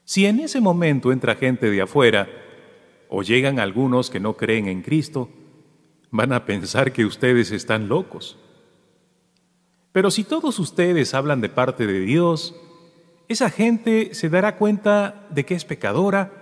Si 0.05 0.27
en 0.27 0.41
ese 0.41 0.61
momento 0.61 1.13
entra 1.13 1.35
gente 1.35 1.71
de 1.71 1.81
afuera 1.81 2.29
o 3.09 3.23
llegan 3.23 3.59
algunos 3.59 4.11
que 4.11 4.21
no 4.21 4.37
creen 4.37 4.69
en 4.69 4.83
Cristo, 4.83 5.31
van 6.11 6.33
a 6.33 6.45
pensar 6.45 6.93
que 6.93 7.05
ustedes 7.05 7.51
están 7.51 7.89
locos. 7.89 8.39
Pero 9.95 10.11
si 10.11 10.25
todos 10.25 10.59
ustedes 10.59 11.15
hablan 11.15 11.41
de 11.41 11.49
parte 11.49 11.87
de 11.87 12.01
Dios, 12.01 12.57
esa 13.29 13.49
gente 13.49 14.13
se 14.13 14.29
dará 14.29 14.57
cuenta 14.57 15.29
de 15.31 15.45
que 15.45 15.55
es 15.55 15.65
pecadora 15.65 16.33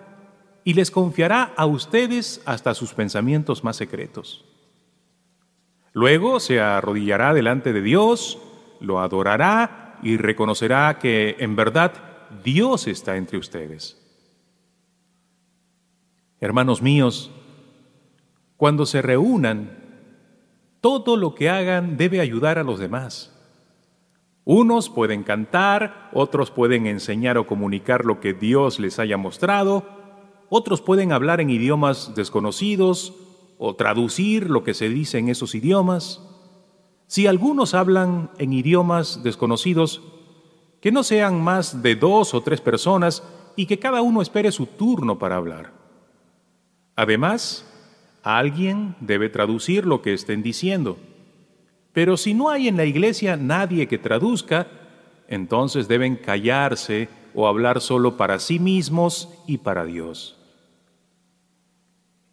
y 0.64 0.72
les 0.72 0.90
confiará 0.90 1.52
a 1.54 1.66
ustedes 1.66 2.40
hasta 2.46 2.72
sus 2.72 2.94
pensamientos 2.94 3.62
más 3.62 3.76
secretos. 3.76 4.46
Luego 5.92 6.40
se 6.40 6.62
arrodillará 6.62 7.34
delante 7.34 7.74
de 7.74 7.82
Dios, 7.82 8.38
lo 8.80 9.00
adorará 9.00 9.98
y 10.02 10.16
reconocerá 10.16 10.98
que 10.98 11.36
en 11.38 11.54
verdad 11.54 11.92
Dios 12.42 12.86
está 12.86 13.18
entre 13.18 13.36
ustedes. 13.36 13.98
Hermanos 16.40 16.80
míos, 16.80 17.30
cuando 18.56 18.86
se 18.86 19.02
reúnan, 19.02 19.76
todo 20.80 21.18
lo 21.18 21.34
que 21.34 21.50
hagan 21.50 21.98
debe 21.98 22.20
ayudar 22.20 22.58
a 22.58 22.64
los 22.64 22.78
demás. 22.78 23.28
Unos 24.44 24.90
pueden 24.90 25.22
cantar, 25.22 26.10
otros 26.12 26.50
pueden 26.50 26.86
enseñar 26.86 27.38
o 27.38 27.46
comunicar 27.46 28.04
lo 28.04 28.20
que 28.20 28.34
Dios 28.34 28.80
les 28.80 28.98
haya 28.98 29.16
mostrado, 29.16 29.84
otros 30.48 30.82
pueden 30.82 31.12
hablar 31.12 31.40
en 31.40 31.50
idiomas 31.50 32.14
desconocidos 32.14 33.14
o 33.58 33.76
traducir 33.76 34.50
lo 34.50 34.64
que 34.64 34.74
se 34.74 34.88
dice 34.88 35.18
en 35.18 35.28
esos 35.28 35.54
idiomas. 35.54 36.20
Si 37.06 37.26
algunos 37.26 37.74
hablan 37.74 38.30
en 38.38 38.52
idiomas 38.52 39.22
desconocidos, 39.22 40.02
que 40.80 40.90
no 40.90 41.04
sean 41.04 41.40
más 41.40 41.82
de 41.82 41.94
dos 41.94 42.34
o 42.34 42.42
tres 42.42 42.60
personas 42.60 43.22
y 43.54 43.66
que 43.66 43.78
cada 43.78 44.02
uno 44.02 44.20
espere 44.20 44.50
su 44.50 44.66
turno 44.66 45.18
para 45.18 45.36
hablar. 45.36 45.72
Además, 46.96 47.64
alguien 48.24 48.96
debe 49.00 49.28
traducir 49.28 49.86
lo 49.86 50.02
que 50.02 50.12
estén 50.12 50.42
diciendo. 50.42 50.98
Pero 51.92 52.16
si 52.16 52.34
no 52.34 52.48
hay 52.48 52.68
en 52.68 52.76
la 52.76 52.84
iglesia 52.84 53.36
nadie 53.36 53.86
que 53.86 53.98
traduzca, 53.98 54.66
entonces 55.28 55.88
deben 55.88 56.16
callarse 56.16 57.08
o 57.34 57.46
hablar 57.46 57.80
solo 57.80 58.16
para 58.16 58.38
sí 58.38 58.58
mismos 58.58 59.28
y 59.46 59.58
para 59.58 59.84
Dios. 59.84 60.38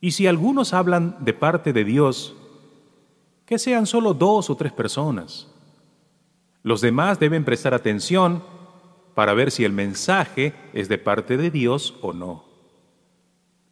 Y 0.01 0.11
si 0.11 0.27
algunos 0.27 0.73
hablan 0.73 1.17
de 1.19 1.33
parte 1.33 1.73
de 1.73 1.83
Dios, 1.83 2.35
que 3.45 3.59
sean 3.59 3.85
solo 3.85 4.13
dos 4.13 4.49
o 4.49 4.55
tres 4.55 4.71
personas 4.71 5.49
los 6.63 6.81
demás 6.81 7.19
deben 7.19 7.45
prestar 7.45 7.73
atención 7.73 8.43
para 9.15 9.33
ver 9.33 9.51
si 9.51 9.63
el 9.63 9.71
mensaje 9.71 10.53
es 10.73 10.89
de 10.89 10.97
parte 10.97 11.37
de 11.37 11.51
Dios 11.51 11.95
o 12.01 12.13
no. 12.13 12.43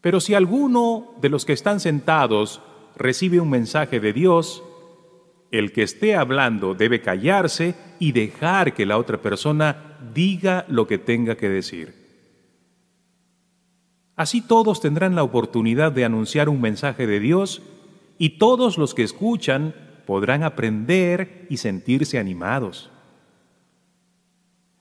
Pero 0.02 0.20
si 0.22 0.34
alguno 0.34 1.14
de 1.22 1.30
los 1.30 1.46
que 1.46 1.54
están 1.54 1.80
sentados 1.80 2.62
recibe 2.96 3.40
un 3.40 3.50
mensaje 3.50 4.00
de 4.00 4.14
Dios, 4.14 4.64
el 5.52 5.72
que 5.72 5.84
esté 5.84 6.16
hablando 6.16 6.76
debe 6.76 7.02
callarse 7.02 7.76
y 8.00 8.12
dejar 8.12 8.74
que 8.74 8.86
la 8.86 8.98
otra 8.98 9.22
persona 9.22 9.98
diga 10.14 10.66
lo 10.68 10.88
que 10.88 10.98
tenga 10.98 11.36
que 11.36 11.50
decir. 11.50 12.08
Así 14.16 14.42
todos 14.42 14.82
tendrán 14.82 15.16
la 15.16 15.24
oportunidad 15.24 15.92
de 15.92 16.04
anunciar 16.04 16.50
un 16.50 16.60
mensaje 16.60 17.06
de 17.06 17.20
Dios 17.20 17.62
y 18.18 18.38
todos 18.40 18.78
los 18.78 18.94
que 18.94 19.04
escuchan 19.04 19.76
podrán 20.06 20.44
aprender 20.44 21.46
y 21.50 21.58
sentirse 21.58 22.18
animados. 22.18 22.90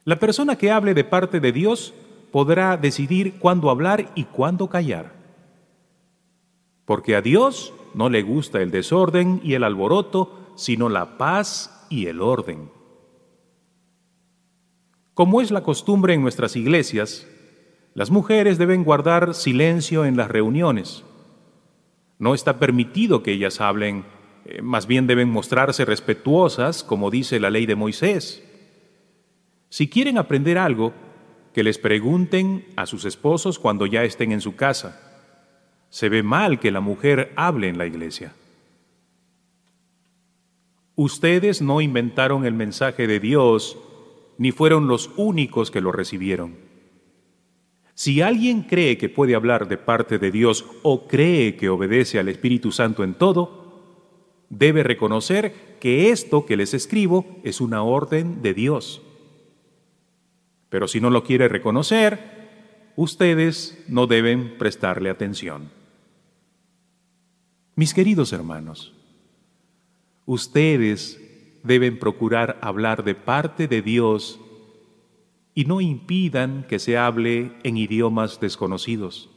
La 0.04 0.18
persona 0.18 0.56
que 0.56 0.70
hable 0.70 0.94
de 0.94 1.04
parte 1.04 1.40
de 1.40 1.52
Dios 1.52 1.92
podrá 2.30 2.76
decidir 2.76 3.38
cuándo 3.38 3.70
hablar 3.70 4.10
y 4.14 4.24
cuándo 4.24 4.68
callar. 4.68 5.12
Porque 6.84 7.16
a 7.16 7.22
Dios 7.22 7.74
no 7.92 8.08
le 8.08 8.22
gusta 8.22 8.62
el 8.62 8.70
desorden 8.70 9.40
y 9.42 9.54
el 9.54 9.64
alboroto, 9.64 10.45
sino 10.56 10.88
la 10.88 11.18
paz 11.18 11.86
y 11.88 12.06
el 12.06 12.20
orden. 12.20 12.70
Como 15.14 15.40
es 15.40 15.50
la 15.50 15.62
costumbre 15.62 16.14
en 16.14 16.22
nuestras 16.22 16.56
iglesias, 16.56 17.26
las 17.94 18.10
mujeres 18.10 18.58
deben 18.58 18.84
guardar 18.84 19.34
silencio 19.34 20.04
en 20.04 20.16
las 20.16 20.30
reuniones. 20.30 21.04
No 22.18 22.34
está 22.34 22.58
permitido 22.58 23.22
que 23.22 23.32
ellas 23.32 23.60
hablen 23.60 24.04
eh, 24.48 24.62
más 24.62 24.86
bien 24.86 25.08
deben 25.08 25.28
mostrarse 25.28 25.84
respetuosas, 25.84 26.84
como 26.84 27.10
dice 27.10 27.40
la 27.40 27.50
ley 27.50 27.66
de 27.66 27.74
Moisés. 27.74 28.44
Si 29.70 29.88
quieren 29.88 30.18
aprender 30.18 30.56
algo, 30.56 30.92
que 31.52 31.64
les 31.64 31.78
pregunten 31.78 32.64
a 32.76 32.86
sus 32.86 33.04
esposos 33.06 33.58
cuando 33.58 33.86
ya 33.86 34.04
estén 34.04 34.30
en 34.30 34.40
su 34.40 34.54
casa. 34.54 35.00
Se 35.90 36.08
ve 36.08 36.22
mal 36.22 36.60
que 36.60 36.70
la 36.70 36.80
mujer 36.80 37.32
hable 37.34 37.68
en 37.68 37.78
la 37.78 37.86
iglesia. 37.86 38.34
Ustedes 40.96 41.60
no 41.60 41.82
inventaron 41.82 42.46
el 42.46 42.54
mensaje 42.54 43.06
de 43.06 43.20
Dios, 43.20 43.78
ni 44.38 44.50
fueron 44.50 44.88
los 44.88 45.10
únicos 45.16 45.70
que 45.70 45.82
lo 45.82 45.92
recibieron. 45.92 46.56
Si 47.94 48.22
alguien 48.22 48.62
cree 48.62 48.96
que 48.96 49.10
puede 49.10 49.34
hablar 49.34 49.68
de 49.68 49.76
parte 49.76 50.18
de 50.18 50.30
Dios 50.30 50.64
o 50.82 51.06
cree 51.06 51.56
que 51.56 51.68
obedece 51.68 52.18
al 52.18 52.28
Espíritu 52.28 52.72
Santo 52.72 53.04
en 53.04 53.14
todo, 53.14 53.66
debe 54.48 54.82
reconocer 54.82 55.76
que 55.80 56.10
esto 56.10 56.46
que 56.46 56.56
les 56.56 56.72
escribo 56.72 57.26
es 57.44 57.60
una 57.60 57.82
orden 57.82 58.40
de 58.40 58.54
Dios. 58.54 59.02
Pero 60.70 60.88
si 60.88 61.00
no 61.00 61.10
lo 61.10 61.24
quiere 61.24 61.48
reconocer, 61.48 62.92
ustedes 62.96 63.84
no 63.88 64.06
deben 64.06 64.56
prestarle 64.56 65.10
atención. 65.10 65.70
Mis 67.74 67.92
queridos 67.92 68.32
hermanos, 68.32 68.95
ustedes 70.26 71.20
deben 71.62 71.98
procurar 71.98 72.58
hablar 72.60 73.04
de 73.04 73.14
parte 73.14 73.68
de 73.68 73.80
Dios 73.80 74.38
y 75.54 75.64
no 75.64 75.80
impidan 75.80 76.66
que 76.68 76.78
se 76.78 76.98
hable 76.98 77.52
en 77.62 77.78
idiomas 77.78 78.38
desconocidos. 78.40 79.30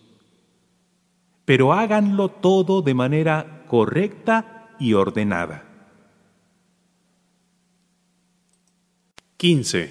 Pero 1.45 1.73
háganlo 1.73 2.29
todo 2.29 2.81
de 2.81 2.93
manera 2.93 3.65
correcta 3.67 4.75
y 4.79 4.93
ordenada. 4.93 5.65
15. 9.37 9.89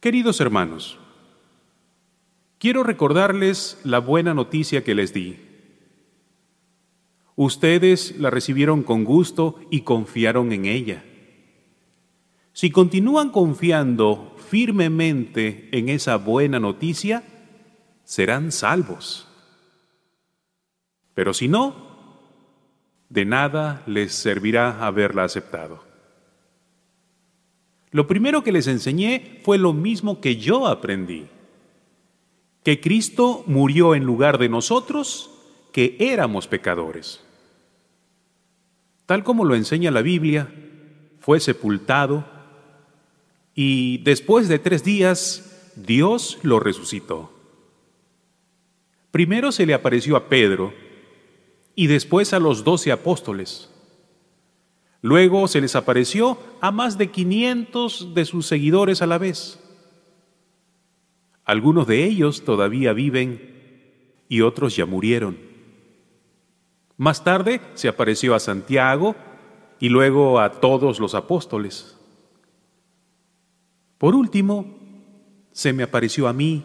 Queridos 0.00 0.40
hermanos, 0.40 0.98
quiero 2.58 2.82
recordarles 2.82 3.80
la 3.82 3.98
buena 3.98 4.34
noticia 4.34 4.84
que 4.84 4.94
les 4.94 5.14
di. 5.14 5.45
Ustedes 7.36 8.18
la 8.18 8.30
recibieron 8.30 8.82
con 8.82 9.04
gusto 9.04 9.60
y 9.70 9.82
confiaron 9.82 10.52
en 10.52 10.64
ella. 10.64 11.04
Si 12.54 12.70
continúan 12.70 13.28
confiando 13.28 14.34
firmemente 14.48 15.68
en 15.72 15.90
esa 15.90 16.16
buena 16.16 16.58
noticia, 16.58 17.22
serán 18.04 18.52
salvos. 18.52 19.28
Pero 21.12 21.34
si 21.34 21.48
no, 21.48 21.76
de 23.10 23.26
nada 23.26 23.82
les 23.86 24.14
servirá 24.14 24.86
haberla 24.86 25.24
aceptado. 25.24 25.84
Lo 27.90 28.06
primero 28.06 28.42
que 28.42 28.52
les 28.52 28.66
enseñé 28.66 29.40
fue 29.44 29.58
lo 29.58 29.74
mismo 29.74 30.22
que 30.22 30.36
yo 30.36 30.66
aprendí, 30.66 31.26
que 32.62 32.80
Cristo 32.80 33.44
murió 33.46 33.94
en 33.94 34.04
lugar 34.04 34.38
de 34.38 34.48
nosotros, 34.48 35.30
que 35.72 35.96
éramos 36.00 36.46
pecadores. 36.46 37.25
Tal 39.06 39.22
como 39.22 39.44
lo 39.44 39.54
enseña 39.54 39.90
la 39.90 40.02
Biblia, 40.02 40.52
fue 41.20 41.40
sepultado 41.40 42.24
y 43.54 43.98
después 43.98 44.48
de 44.48 44.58
tres 44.58 44.84
días 44.84 45.72
Dios 45.76 46.38
lo 46.42 46.60
resucitó. 46.60 47.32
Primero 49.10 49.52
se 49.52 49.64
le 49.64 49.74
apareció 49.74 50.16
a 50.16 50.28
Pedro 50.28 50.74
y 51.74 51.86
después 51.86 52.32
a 52.32 52.38
los 52.38 52.64
doce 52.64 52.92
apóstoles. 52.92 53.70
Luego 55.02 55.46
se 55.46 55.60
les 55.60 55.76
apareció 55.76 56.38
a 56.60 56.72
más 56.72 56.98
de 56.98 57.10
500 57.10 58.14
de 58.14 58.24
sus 58.24 58.46
seguidores 58.46 59.02
a 59.02 59.06
la 59.06 59.18
vez. 59.18 59.60
Algunos 61.44 61.86
de 61.86 62.04
ellos 62.04 62.44
todavía 62.44 62.92
viven 62.92 63.54
y 64.28 64.40
otros 64.40 64.74
ya 64.74 64.84
murieron. 64.84 65.45
Más 66.96 67.24
tarde 67.24 67.60
se 67.74 67.88
apareció 67.88 68.34
a 68.34 68.40
Santiago 68.40 69.14
y 69.78 69.88
luego 69.90 70.40
a 70.40 70.60
todos 70.60 70.98
los 70.98 71.14
apóstoles. 71.14 71.96
Por 73.98 74.14
último, 74.14 74.78
se 75.52 75.72
me 75.72 75.82
apareció 75.82 76.28
a 76.28 76.32
mí, 76.32 76.64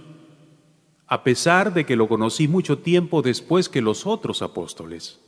a 1.08 1.24
pesar 1.24 1.74
de 1.74 1.86
que 1.86 1.96
lo 1.96 2.08
conocí 2.08 2.48
mucho 2.48 2.80
tiempo 2.80 3.22
después 3.22 3.68
que 3.68 3.82
los 3.82 4.06
otros 4.06 4.42
apóstoles. 4.42 5.20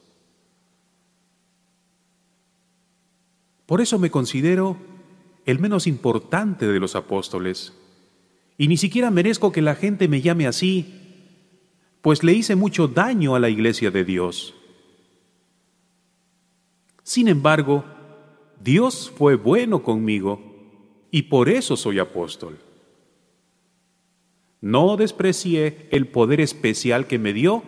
Por 3.65 3.81
eso 3.81 3.99
me 3.99 4.11
considero 4.11 4.77
el 5.45 5.59
menos 5.59 5.87
importante 5.87 6.67
de 6.67 6.79
los 6.79 6.95
apóstoles, 6.95 7.73
y 8.57 8.67
ni 8.67 8.77
siquiera 8.77 9.11
merezco 9.11 9.51
que 9.51 9.61
la 9.61 9.75
gente 9.75 10.07
me 10.07 10.21
llame 10.21 10.47
así, 10.47 10.99
pues 12.01 12.23
le 12.23 12.33
hice 12.33 12.55
mucho 12.55 12.87
daño 12.87 13.35
a 13.35 13.39
la 13.39 13.49
iglesia 13.49 13.91
de 13.91 14.05
Dios. 14.05 14.53
Sin 17.03 17.27
embargo, 17.27 17.83
Dios 18.61 19.11
fue 19.15 19.35
bueno 19.35 19.83
conmigo 19.83 20.41
y 21.11 21.23
por 21.23 21.49
eso 21.49 21.75
soy 21.75 21.99
apóstol. 21.99 22.57
No 24.61 24.95
desprecié 24.95 25.89
el 25.91 26.07
poder 26.07 26.39
especial 26.39 27.05
que 27.05 27.19
me 27.19 27.33
dio 27.33 27.63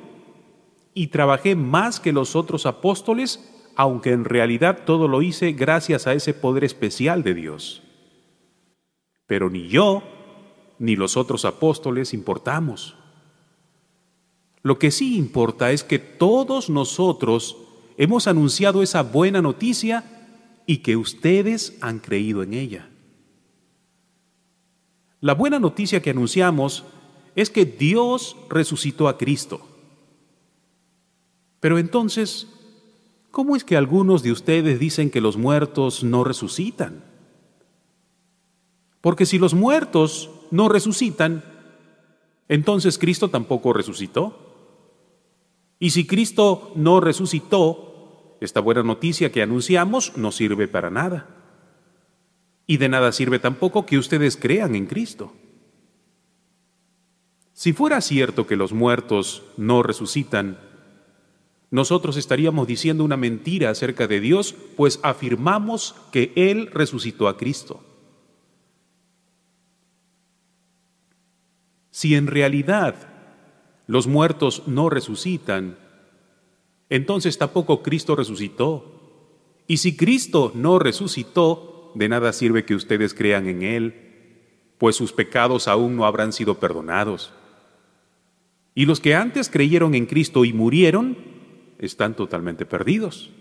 y 0.93 1.07
trabajé 1.07 1.55
más 1.55 1.99
que 1.99 2.13
los 2.13 2.37
otros 2.37 2.65
apóstoles, 2.65 3.53
aunque 3.75 4.11
en 4.11 4.23
realidad 4.23 4.85
todo 4.85 5.09
lo 5.09 5.21
hice 5.21 5.51
gracias 5.51 6.07
a 6.07 6.13
ese 6.13 6.33
poder 6.33 6.63
especial 6.63 7.21
de 7.21 7.33
Dios. 7.33 7.83
Pero 9.27 9.49
ni 9.49 9.67
yo 9.67 10.03
ni 10.79 10.95
los 10.95 11.17
otros 11.17 11.43
apóstoles 11.43 12.13
importamos. 12.13 12.95
Lo 14.61 14.79
que 14.79 14.91
sí 14.91 15.17
importa 15.17 15.71
es 15.71 15.83
que 15.83 15.99
todos 15.99 16.69
nosotros 16.69 17.57
hemos 17.97 18.27
anunciado 18.27 18.83
esa 18.83 19.03
buena 19.03 19.41
noticia 19.41 20.03
y 20.65 20.77
que 20.77 20.97
ustedes 20.97 21.77
han 21.81 21.99
creído 21.99 22.43
en 22.43 22.53
ella. 22.53 22.89
La 25.21 25.33
buena 25.33 25.59
noticia 25.59 26.01
que 26.01 26.11
anunciamos 26.11 26.83
es 27.35 27.49
que 27.49 27.65
Dios 27.65 28.35
resucitó 28.49 29.07
a 29.07 29.17
Cristo. 29.17 29.61
Pero 31.59 31.79
entonces, 31.79 32.47
¿cómo 33.31 33.55
es 33.55 33.63
que 33.63 33.75
algunos 33.75 34.23
de 34.23 34.31
ustedes 34.31 34.79
dicen 34.79 35.09
que 35.09 35.21
los 35.21 35.35
muertos 35.35 36.03
no 36.03 36.23
resucitan? 36.23 37.03
Porque 39.01 39.25
si 39.25 39.39
los 39.39 39.53
muertos 39.53 40.29
no 40.51 40.69
resucitan, 40.69 41.43
entonces 42.47 42.97
Cristo 42.97 43.29
tampoco 43.29 43.73
resucitó. 43.73 44.44
Y 45.79 45.89
si 45.89 46.07
Cristo 46.07 46.71
no 46.75 46.99
resucitó, 46.99 48.37
esta 48.41 48.59
buena 48.59 48.83
noticia 48.83 49.31
que 49.31 49.41
anunciamos 49.41 50.15
no 50.17 50.31
sirve 50.31 50.67
para 50.67 50.89
nada. 50.89 51.27
Y 52.67 52.77
de 52.77 52.89
nada 52.89 53.11
sirve 53.11 53.39
tampoco 53.39 53.85
que 53.85 53.97
ustedes 53.97 54.37
crean 54.37 54.75
en 54.75 54.85
Cristo. 54.85 55.33
Si 57.53 57.73
fuera 57.73 58.01
cierto 58.01 58.47
que 58.47 58.55
los 58.55 58.73
muertos 58.73 59.43
no 59.57 59.83
resucitan, 59.83 60.59
nosotros 61.71 62.17
estaríamos 62.17 62.67
diciendo 62.67 63.03
una 63.03 63.17
mentira 63.17 63.69
acerca 63.69 64.07
de 64.07 64.19
Dios, 64.19 64.55
pues 64.75 64.99
afirmamos 65.03 65.95
que 66.11 66.31
Él 66.35 66.69
resucitó 66.71 67.27
a 67.27 67.37
Cristo. 67.37 67.83
Si 71.91 72.15
en 72.15 72.27
realidad 72.27 73.14
los 73.87 74.07
muertos 74.07 74.63
no 74.67 74.89
resucitan, 74.89 75.77
entonces 76.89 77.37
tampoco 77.37 77.83
Cristo 77.83 78.15
resucitó. 78.15 78.91
Y 79.67 79.77
si 79.77 79.95
Cristo 79.95 80.51
no 80.53 80.79
resucitó, 80.79 81.91
de 81.95 82.09
nada 82.09 82.33
sirve 82.33 82.65
que 82.65 82.75
ustedes 82.75 83.13
crean 83.13 83.47
en 83.47 83.63
Él, 83.63 84.05
pues 84.77 84.95
sus 84.95 85.13
pecados 85.13 85.67
aún 85.67 85.95
no 85.95 86.05
habrán 86.05 86.33
sido 86.33 86.59
perdonados. 86.59 87.31
Y 88.75 88.85
los 88.85 88.99
que 88.99 89.15
antes 89.15 89.49
creyeron 89.49 89.95
en 89.95 90.05
Cristo 90.05 90.45
y 90.45 90.53
murieron, 90.53 91.17
están 91.79 92.15
totalmente 92.15 92.65
perdidos. 92.65 93.31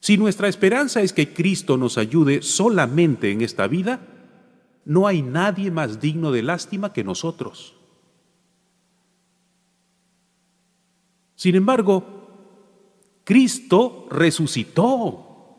Si 0.00 0.18
nuestra 0.18 0.48
esperanza 0.48 1.00
es 1.00 1.14
que 1.14 1.32
Cristo 1.32 1.78
nos 1.78 1.96
ayude 1.96 2.42
solamente 2.42 3.30
en 3.30 3.40
esta 3.40 3.66
vida, 3.66 4.00
no 4.84 5.06
hay 5.06 5.22
nadie 5.22 5.70
más 5.70 6.00
digno 6.00 6.30
de 6.30 6.42
lástima 6.42 6.92
que 6.92 7.04
nosotros. 7.04 7.74
Sin 11.44 11.56
embargo, 11.56 12.02
Cristo 13.22 14.06
resucitó. 14.10 15.58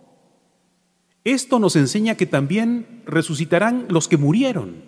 Esto 1.24 1.60
nos 1.60 1.76
enseña 1.76 2.16
que 2.16 2.26
también 2.26 3.04
resucitarán 3.06 3.86
los 3.90 4.08
que 4.08 4.18
murieron. 4.18 4.82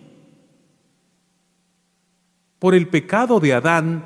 Por 2.58 2.74
el 2.74 2.88
pecado 2.88 3.40
de 3.40 3.54
Adán, 3.54 4.06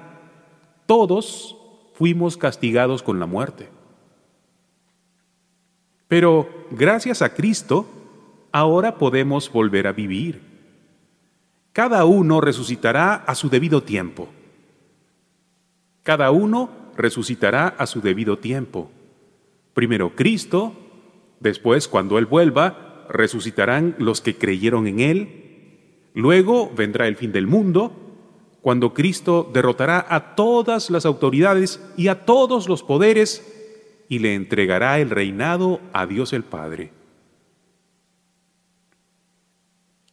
todos 0.85 1.55
fuimos 1.93 2.35
castigados 2.35 3.03
con 3.03 3.21
la 3.21 3.25
muerte. 3.25 3.69
Pero 6.09 6.67
gracias 6.71 7.21
a 7.21 7.33
Cristo, 7.33 7.87
ahora 8.51 8.97
podemos 8.97 9.49
volver 9.49 9.87
a 9.87 9.93
vivir. 9.93 10.41
Cada 11.71 12.03
uno 12.03 12.41
resucitará 12.41 13.13
a 13.15 13.33
su 13.33 13.49
debido 13.49 13.81
tiempo. 13.81 14.27
Cada 16.03 16.31
uno 16.31 16.80
resucitará 16.97 17.67
a 17.67 17.87
su 17.87 18.01
debido 18.01 18.37
tiempo. 18.37 18.91
Primero 19.73 20.15
Cristo, 20.15 20.73
después 21.39 21.87
cuando 21.87 22.17
Él 22.17 22.25
vuelva, 22.25 23.05
resucitarán 23.09 23.95
los 23.97 24.21
que 24.21 24.35
creyeron 24.35 24.87
en 24.87 24.99
Él. 24.99 26.09
Luego 26.13 26.71
vendrá 26.75 27.07
el 27.07 27.15
fin 27.15 27.31
del 27.31 27.47
mundo, 27.47 27.93
cuando 28.61 28.93
Cristo 28.93 29.49
derrotará 29.53 30.05
a 30.07 30.35
todas 30.35 30.89
las 30.89 31.05
autoridades 31.05 31.81
y 31.97 32.09
a 32.09 32.25
todos 32.25 32.69
los 32.69 32.83
poderes 32.83 33.47
y 34.07 34.19
le 34.19 34.35
entregará 34.35 34.99
el 34.99 35.09
reinado 35.09 35.79
a 35.93 36.05
Dios 36.05 36.33
el 36.33 36.43
Padre. 36.43 36.91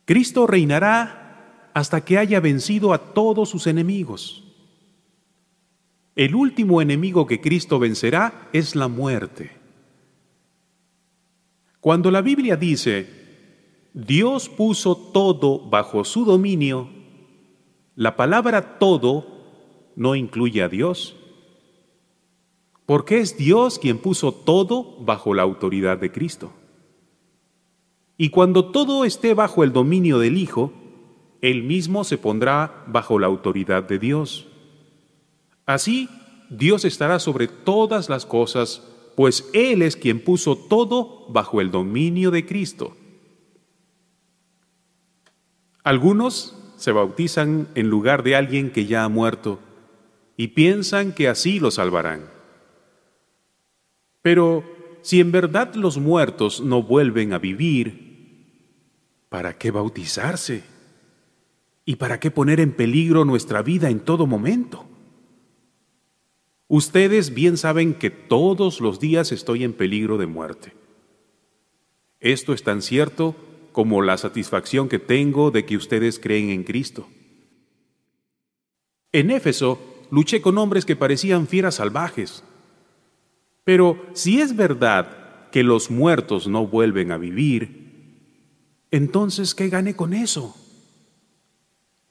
Cristo 0.04 0.46
reinará 0.46 1.70
hasta 1.74 2.02
que 2.02 2.16
haya 2.16 2.40
vencido 2.40 2.94
a 2.94 3.12
todos 3.12 3.50
sus 3.50 3.66
enemigos. 3.66 4.47
El 6.18 6.34
último 6.34 6.82
enemigo 6.82 7.28
que 7.28 7.40
Cristo 7.40 7.78
vencerá 7.78 8.48
es 8.52 8.74
la 8.74 8.88
muerte. 8.88 9.52
Cuando 11.78 12.10
la 12.10 12.22
Biblia 12.22 12.56
dice, 12.56 13.06
Dios 13.94 14.48
puso 14.48 14.96
todo 14.96 15.60
bajo 15.70 16.02
su 16.02 16.24
dominio, 16.24 16.88
la 17.94 18.16
palabra 18.16 18.80
todo 18.80 19.28
no 19.94 20.16
incluye 20.16 20.60
a 20.60 20.68
Dios, 20.68 21.14
porque 22.84 23.20
es 23.20 23.38
Dios 23.38 23.78
quien 23.78 23.98
puso 23.98 24.32
todo 24.32 24.96
bajo 24.98 25.34
la 25.34 25.44
autoridad 25.44 25.98
de 25.98 26.10
Cristo. 26.10 26.50
Y 28.16 28.30
cuando 28.30 28.72
todo 28.72 29.04
esté 29.04 29.34
bajo 29.34 29.62
el 29.62 29.72
dominio 29.72 30.18
del 30.18 30.36
Hijo, 30.36 30.72
Él 31.42 31.62
mismo 31.62 32.02
se 32.02 32.18
pondrá 32.18 32.82
bajo 32.88 33.20
la 33.20 33.28
autoridad 33.28 33.84
de 33.84 34.00
Dios. 34.00 34.48
Así, 35.68 36.08
Dios 36.48 36.86
estará 36.86 37.18
sobre 37.18 37.46
todas 37.46 38.08
las 38.08 38.24
cosas, 38.24 38.82
pues 39.14 39.50
Él 39.52 39.82
es 39.82 39.96
quien 39.96 40.24
puso 40.24 40.56
todo 40.56 41.26
bajo 41.28 41.60
el 41.60 41.70
dominio 41.70 42.30
de 42.30 42.46
Cristo. 42.46 42.96
Algunos 45.84 46.56
se 46.78 46.90
bautizan 46.90 47.68
en 47.74 47.90
lugar 47.90 48.22
de 48.22 48.34
alguien 48.34 48.70
que 48.70 48.86
ya 48.86 49.04
ha 49.04 49.10
muerto 49.10 49.58
y 50.38 50.48
piensan 50.48 51.12
que 51.12 51.28
así 51.28 51.60
lo 51.60 51.70
salvarán. 51.70 52.30
Pero 54.22 54.64
si 55.02 55.20
en 55.20 55.32
verdad 55.32 55.74
los 55.74 55.98
muertos 55.98 56.62
no 56.62 56.82
vuelven 56.82 57.34
a 57.34 57.38
vivir, 57.38 58.72
¿para 59.28 59.58
qué 59.58 59.70
bautizarse? 59.70 60.64
¿Y 61.84 61.96
para 61.96 62.20
qué 62.20 62.30
poner 62.30 62.58
en 62.58 62.72
peligro 62.72 63.26
nuestra 63.26 63.60
vida 63.60 63.90
en 63.90 64.00
todo 64.00 64.26
momento? 64.26 64.86
Ustedes 66.68 67.32
bien 67.32 67.56
saben 67.56 67.94
que 67.94 68.10
todos 68.10 68.80
los 68.80 69.00
días 69.00 69.32
estoy 69.32 69.64
en 69.64 69.72
peligro 69.72 70.18
de 70.18 70.26
muerte. 70.26 70.74
Esto 72.20 72.52
es 72.52 72.62
tan 72.62 72.82
cierto 72.82 73.34
como 73.72 74.02
la 74.02 74.18
satisfacción 74.18 74.88
que 74.88 74.98
tengo 74.98 75.50
de 75.50 75.64
que 75.64 75.76
ustedes 75.76 76.18
creen 76.18 76.50
en 76.50 76.64
Cristo. 76.64 77.08
En 79.12 79.30
Éfeso 79.30 79.78
luché 80.10 80.42
con 80.42 80.58
hombres 80.58 80.84
que 80.84 80.96
parecían 80.96 81.46
fieras 81.46 81.76
salvajes. 81.76 82.44
Pero 83.64 84.04
si 84.12 84.40
es 84.40 84.54
verdad 84.54 85.48
que 85.50 85.62
los 85.62 85.90
muertos 85.90 86.48
no 86.48 86.66
vuelven 86.66 87.12
a 87.12 87.16
vivir, 87.16 87.88
entonces 88.90 89.54
¿qué 89.54 89.70
gane 89.70 89.96
con 89.96 90.12
eso? 90.12 90.54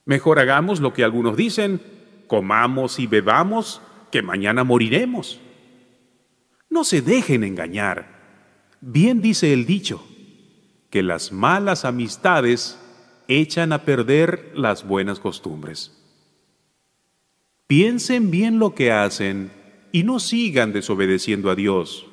Mejor 0.06 0.40
hagamos 0.40 0.80
lo 0.80 0.94
que 0.94 1.04
algunos 1.04 1.36
dicen, 1.38 1.82
comamos 2.28 2.98
y 2.98 3.06
bebamos 3.06 3.82
que 4.12 4.22
mañana 4.22 4.64
moriremos. 4.64 5.40
No 6.70 6.84
se 6.84 7.02
dejen 7.02 7.44
engañar. 7.44 8.18
Bien 8.82 9.22
dice 9.22 9.54
el 9.54 9.66
dicho, 9.66 10.06
que 10.90 11.04
las 11.04 11.32
malas 11.32 11.86
amistades 11.86 12.80
echan 13.28 13.74
a 13.74 13.84
perder 13.84 14.52
las 14.56 14.88
buenas 14.88 15.20
costumbres. 15.20 15.94
Piensen 17.68 18.32
bien 18.32 18.60
lo 18.60 18.74
que 18.74 18.92
hacen 18.92 19.52
y 19.92 20.04
no 20.04 20.20
sigan 20.20 20.72
desobedeciendo 20.72 21.50
a 21.50 21.56
Dios. 21.56 22.08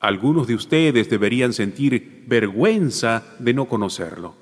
Algunos 0.00 0.46
de 0.46 0.54
ustedes 0.54 1.10
deberían 1.10 1.52
sentir 1.52 2.24
vergüenza 2.26 3.24
de 3.38 3.52
no 3.52 3.68
conocerlo. 3.68 4.34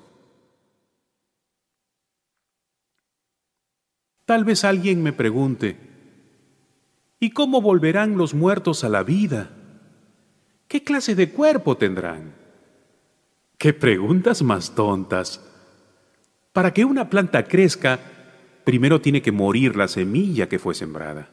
Tal 4.25 4.43
vez 4.43 4.65
alguien 4.65 5.01
me 5.01 5.13
pregunte, 5.13 5.86
¿Y 7.19 7.31
cómo 7.31 7.61
volverán 7.61 8.17
los 8.17 8.33
muertos 8.33 8.83
a 8.83 8.89
la 8.89 9.03
vida? 9.03 9.49
¿Qué 10.67 10.83
clase 10.83 11.15
de 11.15 11.31
cuerpo 11.31 11.77
tendrán? 11.77 12.35
¡Qué 13.57 13.73
preguntas 13.73 14.43
más 14.43 14.75
tontas! 14.75 15.43
Para 16.53 16.73
que 16.73 16.85
una 16.85 17.09
planta 17.09 17.43
crezca, 17.43 17.99
primero 18.63 19.01
tiene 19.01 19.21
que 19.21 19.31
morir 19.31 19.75
la 19.75 19.87
semilla 19.87 20.47
que 20.47 20.59
fue 20.59 20.75
sembrada. 20.75 21.31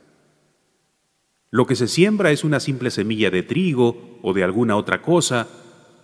Lo 1.50 1.66
que 1.66 1.76
se 1.76 1.86
siembra 1.86 2.30
es 2.30 2.44
una 2.44 2.60
simple 2.60 2.90
semilla 2.90 3.30
de 3.30 3.42
trigo 3.42 4.18
o 4.22 4.32
de 4.32 4.42
alguna 4.42 4.76
otra 4.76 5.02
cosa, 5.02 5.48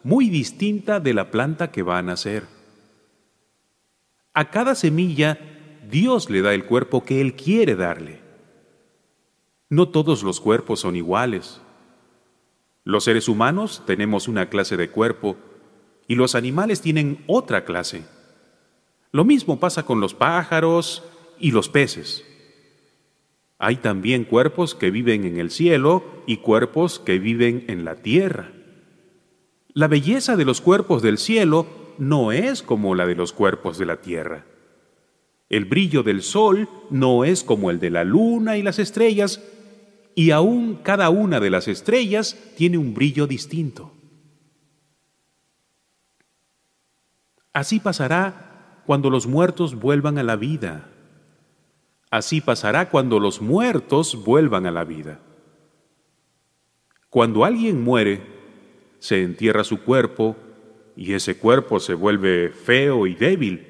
muy 0.03 0.29
distinta 0.29 1.01
de 1.01 1.15
la 1.15 1.31
planta 1.31 1.71
que 1.71 1.83
va 1.83 1.99
a 1.99 2.03
nacer. 2.03 2.45
A 4.35 4.51
cada 4.51 4.75
semilla 4.75 5.39
Dios 5.91 6.31
le 6.31 6.43
da 6.43 6.55
el 6.55 6.67
cuerpo 6.67 7.05
que 7.05 7.21
Él 7.21 7.35
quiere 7.35 7.77
darle. 7.77 8.30
No 9.71 9.89
todos 9.89 10.25
los 10.25 10.41
cuerpos 10.41 10.81
son 10.81 10.97
iguales. 10.97 11.61
Los 12.83 13.05
seres 13.05 13.29
humanos 13.29 13.83
tenemos 13.87 14.27
una 14.27 14.51
clase 14.51 14.77
de 14.77 14.91
cuerpo 14.91 15.37
y 16.09 16.17
los 16.17 16.35
animales 16.35 16.81
tienen 16.81 17.23
otra 17.29 17.65
clase. 17.65 18.05
Lo 19.13 19.25
mismo 19.25 19.61
pasa 19.61 19.85
con 19.85 20.01
los 20.01 20.13
pájaros 20.13 21.05
y 21.39 21.53
los 21.53 21.69
peces. 21.69 22.25
Hay 23.59 23.77
también 23.77 24.25
cuerpos 24.25 24.75
que 24.75 24.91
viven 24.91 25.25
en 25.25 25.39
el 25.39 25.53
cielo 25.53 26.03
y 26.27 26.39
cuerpos 26.39 26.99
que 26.99 27.21
viven 27.21 27.65
en 27.69 27.85
la 27.85 27.97
tierra. 27.97 28.51
La 29.73 29.87
belleza 29.87 30.35
de 30.35 30.45
los 30.45 30.61
cuerpos 30.61 31.01
del 31.01 31.17
cielo 31.17 31.67
no 31.97 32.33
es 32.33 32.63
como 32.63 32.97
la 32.97 33.07
de 33.07 33.15
los 33.15 33.33
cuerpos 33.33 33.79
de 33.79 33.87
la 33.87 34.01
tierra. 34.01 34.47
El 35.49 35.65
brillo 35.65 36.03
del 36.03 36.23
sol 36.23 36.69
no 36.91 37.25
es 37.25 37.45
como 37.45 37.71
el 37.71 37.79
de 37.79 37.91
la 37.91 38.03
luna 38.03 38.57
y 38.57 38.63
las 38.63 38.79
estrellas, 38.81 39.41
y 40.15 40.31
aún 40.31 40.77
cada 40.83 41.11
una 41.11 41.41
de 41.41 41.51
las 41.51 41.69
estrellas 41.69 42.37
tiene 42.57 42.79
un 42.79 42.95
brillo 42.95 43.27
distinto. 43.27 43.93
Así 47.53 47.81
pasará 47.81 48.83
cuando 48.87 49.11
los 49.11 49.27
muertos 49.27 49.75
vuelvan 49.75 50.19
a 50.19 50.23
la 50.23 50.37
vida. 50.37 50.89
Así 52.11 52.41
pasará 52.41 52.91
cuando 52.91 53.21
los 53.21 53.41
muertos 53.41 54.25
vuelvan 54.25 54.67
a 54.67 54.71
la 54.71 54.85
vida. 54.85 55.21
Cuando 57.09 57.45
alguien 57.45 57.83
muere, 57.83 58.23
se 58.99 59.23
entierra 59.23 59.65
su 59.65 59.83
cuerpo 59.83 60.37
y 60.97 61.15
ese 61.15 61.39
cuerpo 61.39 61.81
se 61.81 61.95
vuelve 61.95 62.51
feo 62.51 63.07
y 63.07 63.15
débil. 63.15 63.67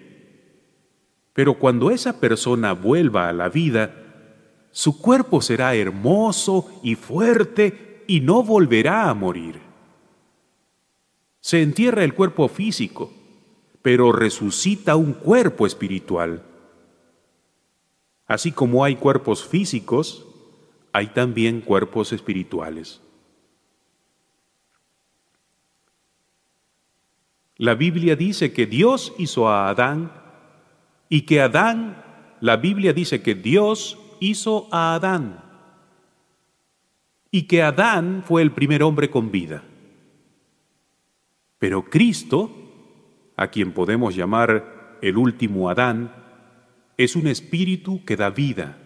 Pero 1.33 1.55
cuando 1.55 1.91
esa 1.91 2.21
persona 2.21 2.73
vuelva 2.73 3.29
a 3.29 3.33
la 3.33 3.49
vida, 3.49 3.95
su 4.73 5.01
cuerpo 5.01 5.41
será 5.41 5.75
hermoso 5.75 6.81
y 6.83 6.95
fuerte 6.95 8.05
y 8.07 8.21
no 8.21 8.43
volverá 8.43 9.09
a 9.09 9.15
morir. 9.15 9.61
Se 11.41 11.63
entierra 11.63 12.05
el 12.05 12.15
cuerpo 12.15 12.49
físico, 12.49 13.13
pero 13.83 14.13
resucita 14.13 14.97
un 14.97 15.15
cuerpo 15.15 15.67
espiritual. 15.67 16.45
Así 18.27 18.53
como 18.53 18.85
hay 18.85 18.97
cuerpos 18.97 19.45
físicos, 19.45 20.27
hay 20.93 21.09
también 21.09 21.61
cuerpos 21.61 22.13
espirituales. 22.13 23.01
La 27.57 27.75
Biblia 27.75 28.17
dice 28.17 28.53
que 28.53 28.67
Dios 28.67 29.13
hizo 29.19 29.49
a 29.49 29.69
Adán 29.69 30.13
y 31.09 31.23
que 31.23 31.41
Adán, 31.41 32.03
la 32.41 32.57
Biblia 32.57 32.93
dice 32.93 33.21
que 33.21 33.35
Dios 33.35 33.99
hizo 34.21 34.69
a 34.71 34.95
Adán 34.95 35.43
y 37.31 37.43
que 37.43 37.63
Adán 37.63 38.23
fue 38.25 38.43
el 38.43 38.53
primer 38.53 38.83
hombre 38.83 39.11
con 39.11 39.31
vida. 39.31 39.63
Pero 41.59 41.85
Cristo, 41.85 42.51
a 43.37 43.49
quien 43.49 43.73
podemos 43.73 44.15
llamar 44.15 44.99
el 45.03 45.17
último 45.17 45.69
Adán, 45.69 46.13
es 46.97 47.17
un 47.17 47.27
espíritu 47.27 48.05
que 48.05 48.17
da 48.17 48.31
vida. 48.31 48.79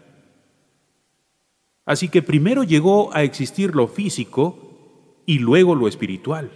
Así 1.84 2.08
que 2.08 2.22
primero 2.22 2.62
llegó 2.62 3.14
a 3.14 3.22
existir 3.22 3.74
lo 3.74 3.88
físico 3.88 5.22
y 5.26 5.38
luego 5.38 5.74
lo 5.74 5.88
espiritual. 5.88 6.50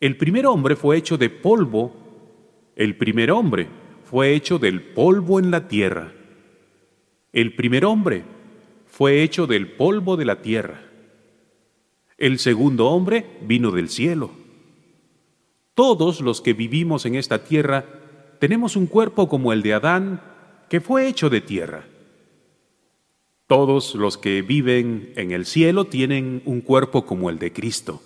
El 0.00 0.16
primer 0.16 0.46
hombre 0.46 0.74
fue 0.74 0.96
hecho 0.96 1.16
de 1.16 1.30
polvo, 1.30 1.92
el 2.74 2.96
primer 2.96 3.30
hombre 3.30 3.68
fue 4.04 4.34
hecho 4.34 4.58
del 4.58 4.82
polvo 4.82 5.38
en 5.38 5.50
la 5.50 5.68
tierra. 5.68 6.12
El 7.32 7.54
primer 7.54 7.86
hombre 7.86 8.24
fue 8.86 9.22
hecho 9.22 9.46
del 9.46 9.72
polvo 9.72 10.18
de 10.18 10.26
la 10.26 10.42
tierra. 10.42 10.82
El 12.18 12.38
segundo 12.38 12.88
hombre 12.88 13.38
vino 13.40 13.70
del 13.70 13.88
cielo. 13.88 14.30
Todos 15.74 16.20
los 16.20 16.42
que 16.42 16.52
vivimos 16.52 17.06
en 17.06 17.14
esta 17.14 17.44
tierra 17.44 17.86
tenemos 18.38 18.76
un 18.76 18.86
cuerpo 18.86 19.28
como 19.28 19.52
el 19.54 19.62
de 19.62 19.72
Adán, 19.72 20.20
que 20.68 20.82
fue 20.82 21.08
hecho 21.08 21.30
de 21.30 21.40
tierra. 21.40 21.86
Todos 23.46 23.94
los 23.94 24.18
que 24.18 24.42
viven 24.42 25.12
en 25.16 25.32
el 25.32 25.46
cielo 25.46 25.86
tienen 25.86 26.42
un 26.44 26.60
cuerpo 26.60 27.06
como 27.06 27.30
el 27.30 27.38
de 27.38 27.52
Cristo. 27.52 28.02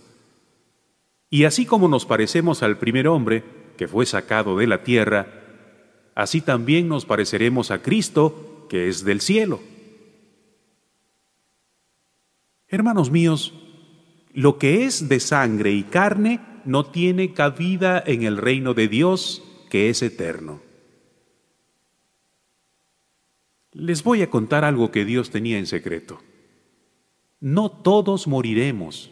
Y 1.31 1.44
así 1.44 1.66
como 1.66 1.89
nos 1.89 2.07
parecemos 2.07 2.62
al 2.62 2.78
primer 2.78 3.09
hombre, 3.09 3.43
que 3.77 3.89
fue 3.89 4.07
sacado 4.07 4.57
de 4.57 4.69
la 4.69 4.85
tierra, 4.85 5.27
así 6.15 6.40
también 6.40 6.89
nos 6.89 7.05
pareceremos 7.05 7.73
a 7.73 7.82
Cristo, 7.82 8.56
que 8.69 8.89
es 8.89 9.05
del 9.05 9.21
cielo. 9.21 9.61
Hermanos 12.69 13.11
míos, 13.11 13.55
lo 14.33 14.59
que 14.59 14.85
es 14.85 15.09
de 15.09 15.21
sangre 15.21 15.73
y 15.73 15.85
carne 15.85 16.41
no 16.65 16.85
tiene 16.85 17.33
cabida 17.33 18.03
en 18.05 18.25
el 18.25 18.37
reino 18.37 18.75
de 18.75 18.89
Dios, 18.89 19.43
que 19.71 19.89
es 19.89 20.03
eterno. 20.03 20.61
Les 23.73 24.03
voy 24.03 24.23
a 24.23 24.31
contar 24.31 24.65
algo 24.65 24.91
que 24.91 25.05
Dios 25.05 25.31
tenía 25.31 25.59
en 25.59 25.67
secreto. 25.67 26.19
No 27.41 27.71
todos 27.71 28.27
moriremos, 28.27 29.11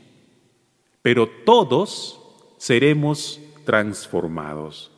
pero 1.03 1.29
todos 1.29 2.21
seremos 2.59 3.41
transformados. 3.65 4.91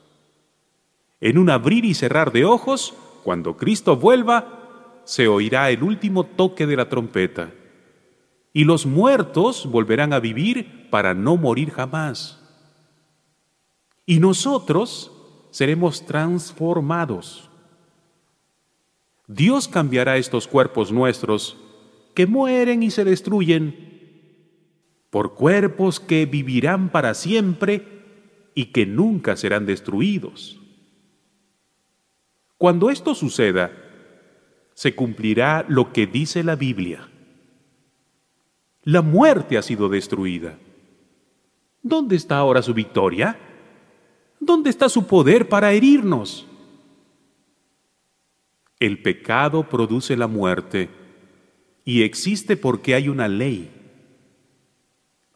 En 1.20 1.38
un 1.38 1.50
abrir 1.50 1.84
y 1.84 1.94
cerrar 1.94 2.32
de 2.32 2.44
ojos, 2.44 2.94
cuando 3.26 3.56
Cristo 3.56 3.96
vuelva, 3.96 5.00
se 5.02 5.26
oirá 5.26 5.68
el 5.70 5.82
último 5.82 6.22
toque 6.22 6.64
de 6.64 6.76
la 6.76 6.88
trompeta, 6.88 7.52
y 8.52 8.62
los 8.62 8.86
muertos 8.86 9.66
volverán 9.68 10.12
a 10.12 10.20
vivir 10.20 10.88
para 10.90 11.12
no 11.12 11.36
morir 11.36 11.72
jamás. 11.72 12.40
Y 14.06 14.20
nosotros 14.20 15.10
seremos 15.50 16.06
transformados. 16.06 17.50
Dios 19.26 19.66
cambiará 19.66 20.18
estos 20.18 20.46
cuerpos 20.46 20.92
nuestros 20.92 21.56
que 22.14 22.28
mueren 22.28 22.84
y 22.84 22.92
se 22.92 23.04
destruyen 23.04 25.02
por 25.10 25.34
cuerpos 25.34 25.98
que 25.98 26.26
vivirán 26.26 26.90
para 26.90 27.12
siempre 27.12 27.88
y 28.54 28.66
que 28.66 28.86
nunca 28.86 29.34
serán 29.34 29.66
destruidos. 29.66 30.60
Cuando 32.58 32.90
esto 32.90 33.14
suceda, 33.14 33.70
se 34.74 34.94
cumplirá 34.94 35.64
lo 35.68 35.92
que 35.92 36.06
dice 36.06 36.42
la 36.42 36.56
Biblia. 36.56 37.08
La 38.82 39.02
muerte 39.02 39.58
ha 39.58 39.62
sido 39.62 39.88
destruida. 39.88 40.58
¿Dónde 41.82 42.16
está 42.16 42.38
ahora 42.38 42.62
su 42.62 42.74
victoria? 42.74 43.38
¿Dónde 44.38 44.70
está 44.70 44.88
su 44.88 45.06
poder 45.06 45.48
para 45.48 45.72
herirnos? 45.72 46.46
El 48.78 49.02
pecado 49.02 49.68
produce 49.68 50.16
la 50.16 50.26
muerte 50.26 50.90
y 51.84 52.02
existe 52.02 52.56
porque 52.56 52.94
hay 52.94 53.08
una 53.08 53.28
ley. 53.28 53.70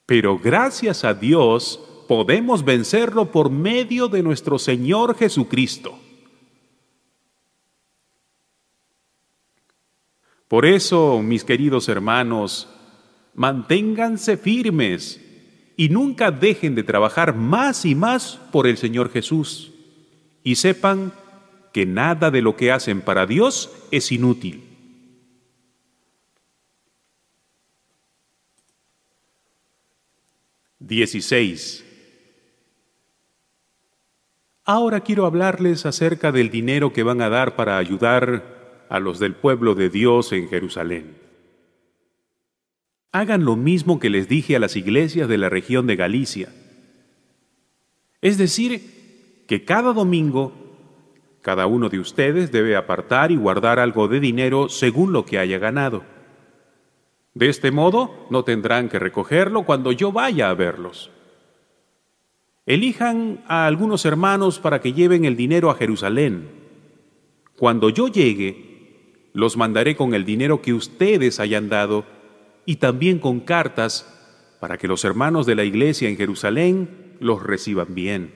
Pero 0.06 0.38
gracias 0.38 1.04
a 1.04 1.14
Dios 1.14 1.80
podemos 2.08 2.64
vencerlo 2.64 3.30
por 3.30 3.50
medio 3.50 4.08
de 4.08 4.22
nuestro 4.22 4.58
Señor 4.58 5.16
Jesucristo. 5.16 5.98
Por 10.50 10.66
eso, 10.66 11.22
mis 11.22 11.44
queridos 11.44 11.88
hermanos, 11.88 12.68
manténganse 13.34 14.36
firmes 14.36 15.24
y 15.76 15.90
nunca 15.90 16.32
dejen 16.32 16.74
de 16.74 16.82
trabajar 16.82 17.36
más 17.36 17.84
y 17.84 17.94
más 17.94 18.40
por 18.50 18.66
el 18.66 18.76
Señor 18.76 19.12
Jesús. 19.12 19.70
Y 20.42 20.56
sepan 20.56 21.12
que 21.72 21.86
nada 21.86 22.32
de 22.32 22.42
lo 22.42 22.56
que 22.56 22.72
hacen 22.72 23.00
para 23.00 23.26
Dios 23.26 23.70
es 23.92 24.10
inútil. 24.10 24.64
Dieciséis. 30.80 31.84
Ahora 34.64 34.98
quiero 34.98 35.26
hablarles 35.26 35.86
acerca 35.86 36.32
del 36.32 36.50
dinero 36.50 36.92
que 36.92 37.04
van 37.04 37.20
a 37.20 37.28
dar 37.28 37.54
para 37.54 37.78
ayudar 37.78 38.59
a 38.90 39.00
los 39.00 39.18
del 39.18 39.34
pueblo 39.34 39.74
de 39.74 39.88
Dios 39.88 40.32
en 40.32 40.48
Jerusalén. 40.48 41.16
Hagan 43.12 43.46
lo 43.46 43.56
mismo 43.56 43.98
que 43.98 44.10
les 44.10 44.28
dije 44.28 44.56
a 44.56 44.60
las 44.60 44.76
iglesias 44.76 45.28
de 45.28 45.38
la 45.38 45.48
región 45.48 45.86
de 45.86 45.96
Galicia. 45.96 46.52
Es 48.20 48.36
decir, 48.36 49.44
que 49.48 49.64
cada 49.64 49.94
domingo 49.94 50.52
cada 51.42 51.66
uno 51.66 51.88
de 51.88 51.98
ustedes 51.98 52.52
debe 52.52 52.76
apartar 52.76 53.30
y 53.30 53.36
guardar 53.36 53.78
algo 53.78 54.08
de 54.08 54.20
dinero 54.20 54.68
según 54.68 55.12
lo 55.12 55.24
que 55.24 55.38
haya 55.38 55.58
ganado. 55.58 56.04
De 57.32 57.48
este 57.48 57.70
modo 57.70 58.26
no 58.28 58.44
tendrán 58.44 58.88
que 58.88 58.98
recogerlo 58.98 59.64
cuando 59.64 59.92
yo 59.92 60.12
vaya 60.12 60.50
a 60.50 60.54
verlos. 60.54 61.10
Elijan 62.66 63.42
a 63.46 63.66
algunos 63.66 64.04
hermanos 64.04 64.58
para 64.58 64.80
que 64.80 64.92
lleven 64.92 65.24
el 65.24 65.36
dinero 65.36 65.70
a 65.70 65.76
Jerusalén. 65.76 66.50
Cuando 67.56 67.88
yo 67.88 68.08
llegue, 68.08 68.69
los 69.32 69.56
mandaré 69.56 69.96
con 69.96 70.14
el 70.14 70.24
dinero 70.24 70.62
que 70.62 70.74
ustedes 70.74 71.40
hayan 71.40 71.68
dado 71.68 72.04
y 72.66 72.76
también 72.76 73.18
con 73.18 73.40
cartas 73.40 74.06
para 74.60 74.76
que 74.76 74.88
los 74.88 75.04
hermanos 75.04 75.46
de 75.46 75.54
la 75.54 75.64
iglesia 75.64 76.08
en 76.08 76.16
Jerusalén 76.16 77.16
los 77.20 77.42
reciban 77.42 77.94
bien. 77.94 78.34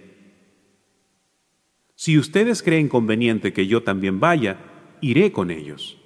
Si 1.94 2.18
ustedes 2.18 2.62
creen 2.62 2.88
conveniente 2.88 3.52
que 3.52 3.66
yo 3.66 3.82
también 3.82 4.20
vaya, 4.20 4.58
iré 5.00 5.32
con 5.32 5.50
ellos. 5.50 5.98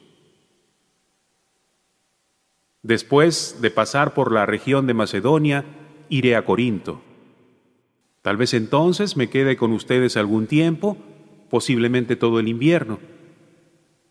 Después 2.83 3.59
de 3.61 3.71
pasar 3.71 4.15
por 4.15 4.33
la 4.33 4.47
región 4.47 4.87
de 4.87 4.95
Macedonia, 4.95 5.65
iré 6.09 6.37
a 6.37 6.45
Corinto. 6.45 7.03
Tal 8.23 8.37
vez 8.37 8.55
entonces 8.55 9.17
me 9.17 9.31
quede 9.31 9.57
con 9.57 9.73
ustedes 9.73 10.17
algún 10.17 10.47
tiempo, 10.47 10.97
posiblemente 11.51 12.17
todo 12.17 12.41
el 12.41 12.49
invierno. 12.49 12.99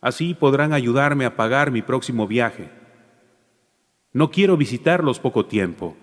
Así 0.08 0.34
podrán 0.34 0.72
ayudarme 0.72 1.26
a 1.26 1.36
pagar 1.36 1.70
mi 1.70 1.82
próximo 1.82 2.28
viaje. 2.28 2.70
No 4.14 4.32
quiero 4.32 4.56
visitarlos 4.56 5.20
poco 5.20 5.48
tiempo. 5.48 5.98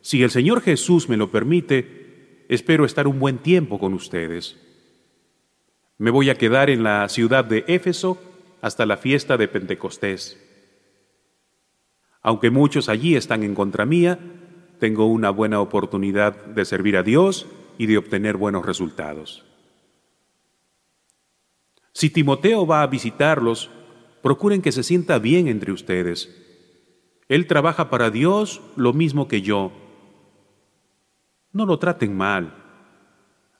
Si 0.00 0.24
el 0.24 0.32
Señor 0.32 0.60
Jesús 0.60 1.08
me 1.08 1.16
lo 1.16 1.30
permite, 1.30 2.46
espero 2.48 2.84
estar 2.84 3.06
un 3.06 3.20
buen 3.20 3.38
tiempo 3.38 3.78
con 3.78 3.94
ustedes. 3.94 4.56
Me 5.98 6.10
voy 6.10 6.30
a 6.30 6.34
quedar 6.34 6.68
en 6.68 6.82
la 6.82 7.08
ciudad 7.08 7.44
de 7.44 7.64
Éfeso 7.68 8.20
hasta 8.60 8.86
la 8.86 8.96
fiesta 8.96 9.36
de 9.36 9.46
Pentecostés. 9.46 10.36
Aunque 12.22 12.50
muchos 12.50 12.88
allí 12.88 13.14
están 13.14 13.44
en 13.44 13.54
contra 13.54 13.86
mía, 13.86 14.18
tengo 14.80 15.06
una 15.06 15.30
buena 15.30 15.60
oportunidad 15.60 16.44
de 16.46 16.64
servir 16.64 16.96
a 16.96 17.04
Dios 17.04 17.46
y 17.78 17.86
de 17.86 17.98
obtener 17.98 18.36
buenos 18.36 18.66
resultados. 18.66 19.44
Si 21.94 22.10
Timoteo 22.10 22.66
va 22.66 22.82
a 22.82 22.88
visitarlos, 22.88 23.70
procuren 24.20 24.62
que 24.62 24.72
se 24.72 24.82
sienta 24.82 25.20
bien 25.20 25.46
entre 25.46 25.70
ustedes. 25.70 26.28
Él 27.28 27.46
trabaja 27.46 27.88
para 27.88 28.10
Dios 28.10 28.60
lo 28.74 28.92
mismo 28.92 29.28
que 29.28 29.42
yo. 29.42 29.70
No 31.52 31.66
lo 31.66 31.78
traten 31.78 32.16
mal. 32.16 32.52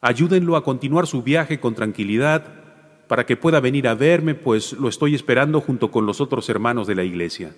Ayúdenlo 0.01 0.57
a 0.57 0.65
continuar 0.65 1.07
su 1.07 1.23
viaje 1.23 1.61
con 1.61 1.77
tranquilidad 1.77 3.07
para 3.07 3.25
que 3.25 3.37
pueda 3.37 3.61
venir 3.61 3.87
a 3.87 3.95
verme, 3.95 4.35
pues 4.35 4.73
lo 4.73 4.89
estoy 4.89 5.15
esperando 5.15 5.61
junto 5.61 5.93
con 5.93 6.05
los 6.05 6.21
otros 6.21 6.49
hermanos 6.49 6.89
de 6.89 6.97
la 6.97 7.05
iglesia. 7.05 7.55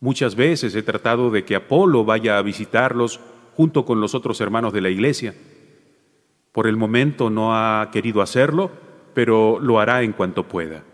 Muchas 0.00 0.36
veces 0.36 0.74
he 0.74 0.82
tratado 0.82 1.30
de 1.30 1.44
que 1.44 1.54
Apolo 1.54 2.04
vaya 2.04 2.38
a 2.38 2.42
visitarlos 2.42 3.20
junto 3.54 3.84
con 3.84 4.00
los 4.00 4.14
otros 4.14 4.40
hermanos 4.40 4.72
de 4.72 4.80
la 4.80 4.88
iglesia. 4.88 5.34
Por 6.54 6.68
el 6.68 6.76
momento 6.76 7.30
no 7.30 7.56
ha 7.56 7.90
querido 7.90 8.22
hacerlo, 8.22 8.70
pero 9.12 9.58
lo 9.58 9.80
hará 9.80 10.02
en 10.02 10.12
cuanto 10.12 10.46
pueda. 10.46 10.84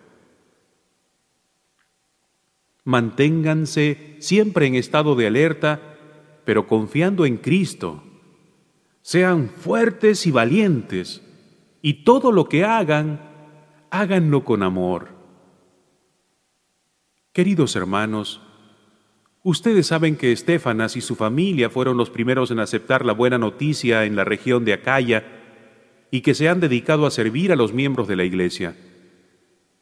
Manténganse 2.85 4.17
siempre 4.21 4.67
en 4.67 4.75
estado 4.75 5.15
de 5.17 5.27
alerta, 5.27 5.99
pero 6.47 6.67
confiando 6.67 7.27
en 7.27 7.37
Cristo. 7.37 8.03
Sean 9.03 9.51
fuertes 9.51 10.27
y 10.27 10.31
valientes, 10.31 11.21
y 11.83 12.05
todo 12.05 12.33
lo 12.33 12.49
que 12.49 12.65
hagan, 12.65 13.21
háganlo 13.91 14.47
con 14.47 14.63
amor. 14.63 15.09
Queridos 17.35 17.77
hermanos, 17.77 18.41
Ustedes 19.43 19.87
saben 19.87 20.17
que 20.17 20.33
Estefanas 20.33 20.97
y 20.97 21.01
su 21.01 21.17
familia 21.17 21.71
fueron 21.71 21.97
los 21.97 22.11
primeros 22.11 22.51
en 22.51 22.59
aceptar 22.59 23.07
la 23.07 23.15
buena 23.15 23.39
noticia 23.39 24.05
en 24.05 24.15
la 24.15 24.23
región 24.23 24.67
de 24.67 24.75
Acaya 24.75 25.40
y 26.11 26.23
que 26.23 26.35
se 26.35 26.49
han 26.49 26.61
dedicado 26.61 27.07
a 27.07 27.11
servir 27.11 27.53
a 27.53 27.57
los 27.57 27.73
miembros 27.73 28.09
de 28.09 28.17
la 28.17 28.25
iglesia. 28.25 28.77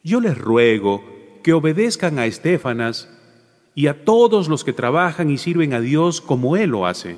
Yo 0.03 0.21
les 0.21 0.37
ruego 0.37 1.03
que 1.43 1.53
obedezcan 1.53 2.19
a 2.19 2.25
Estefanas 2.25 3.09
y 3.75 3.87
a 3.87 4.03
todos 4.03 4.47
los 4.47 4.63
que 4.63 4.73
trabajan 4.73 5.29
y 5.29 5.37
sirven 5.37 5.73
a 5.73 5.81
Dios 5.81 6.21
como 6.21 6.57
Él 6.57 6.71
lo 6.71 6.85
hace. 6.85 7.17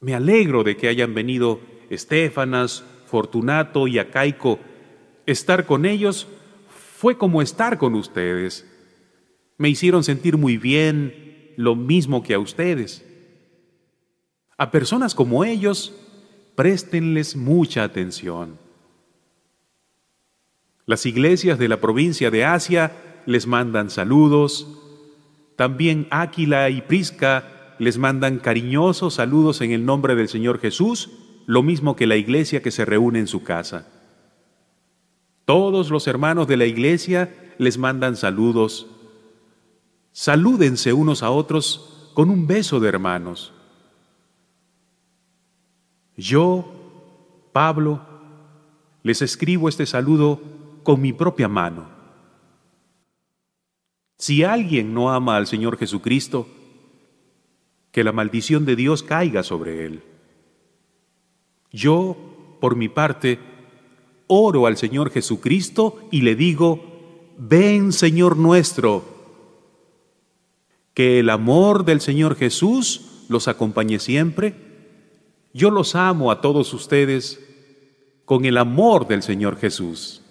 Me 0.00 0.14
alegro 0.14 0.64
de 0.64 0.76
que 0.76 0.88
hayan 0.88 1.14
venido 1.14 1.60
Estefanas, 1.90 2.84
Fortunato 3.06 3.88
y 3.88 3.98
Acaico. 3.98 4.58
Estar 5.26 5.66
con 5.66 5.86
ellos 5.86 6.28
fue 6.68 7.16
como 7.16 7.42
estar 7.42 7.78
con 7.78 7.94
ustedes. 7.94 8.70
Me 9.56 9.68
hicieron 9.68 10.04
sentir 10.04 10.36
muy 10.36 10.58
bien, 10.58 11.52
lo 11.56 11.76
mismo 11.76 12.22
que 12.22 12.34
a 12.34 12.38
ustedes. 12.38 13.04
A 14.56 14.70
personas 14.70 15.14
como 15.14 15.44
ellos, 15.44 15.94
préstenles 16.54 17.36
mucha 17.36 17.84
atención. 17.84 18.58
Las 20.86 21.06
iglesias 21.06 21.58
de 21.58 21.68
la 21.68 21.80
provincia 21.80 22.30
de 22.30 22.44
Asia 22.44 22.92
les 23.26 23.46
mandan 23.46 23.90
saludos. 23.90 24.68
También 25.56 26.06
Áquila 26.10 26.68
y 26.70 26.82
Prisca 26.82 27.76
les 27.78 27.98
mandan 27.98 28.38
cariñosos 28.38 29.14
saludos 29.14 29.60
en 29.60 29.72
el 29.72 29.84
nombre 29.84 30.14
del 30.14 30.28
Señor 30.28 30.60
Jesús, 30.60 31.10
lo 31.46 31.62
mismo 31.62 31.96
que 31.96 32.06
la 32.06 32.16
iglesia 32.16 32.62
que 32.62 32.70
se 32.70 32.84
reúne 32.84 33.18
en 33.18 33.26
su 33.26 33.42
casa. 33.42 33.88
Todos 35.44 35.90
los 35.90 36.06
hermanos 36.06 36.46
de 36.46 36.56
la 36.56 36.66
iglesia 36.66 37.34
les 37.58 37.78
mandan 37.78 38.16
saludos 38.16 38.88
Salúdense 40.16 40.92
unos 40.92 41.24
a 41.24 41.30
otros 41.32 42.10
con 42.14 42.30
un 42.30 42.46
beso 42.46 42.78
de 42.78 42.88
hermanos. 42.88 43.52
Yo, 46.16 46.64
Pablo, 47.52 48.00
les 49.02 49.22
escribo 49.22 49.68
este 49.68 49.86
saludo 49.86 50.40
con 50.82 51.00
mi 51.00 51.12
propia 51.12 51.48
mano. 51.48 51.88
Si 54.18 54.44
alguien 54.44 54.94
no 54.94 55.12
ama 55.12 55.36
al 55.36 55.46
Señor 55.46 55.76
Jesucristo, 55.76 56.46
que 57.90 58.04
la 58.04 58.12
maldición 58.12 58.64
de 58.64 58.74
Dios 58.74 59.02
caiga 59.02 59.42
sobre 59.42 59.86
él. 59.86 60.02
Yo, 61.70 62.16
por 62.60 62.74
mi 62.74 62.88
parte, 62.88 63.38
oro 64.26 64.66
al 64.66 64.76
Señor 64.76 65.10
Jesucristo 65.10 66.08
y 66.10 66.22
le 66.22 66.34
digo, 66.34 67.34
ven 67.38 67.92
Señor 67.92 68.36
nuestro, 68.36 69.04
que 70.92 71.20
el 71.20 71.30
amor 71.30 71.84
del 71.84 72.00
Señor 72.00 72.36
Jesús 72.36 73.26
los 73.28 73.46
acompañe 73.46 73.98
siempre. 73.98 74.73
Yo 75.54 75.70
los 75.70 75.94
amo 75.94 76.32
a 76.32 76.40
todos 76.40 76.74
ustedes 76.74 77.40
con 78.24 78.44
el 78.44 78.58
amor 78.58 79.06
del 79.06 79.22
Señor 79.22 79.56
Jesús. 79.56 80.23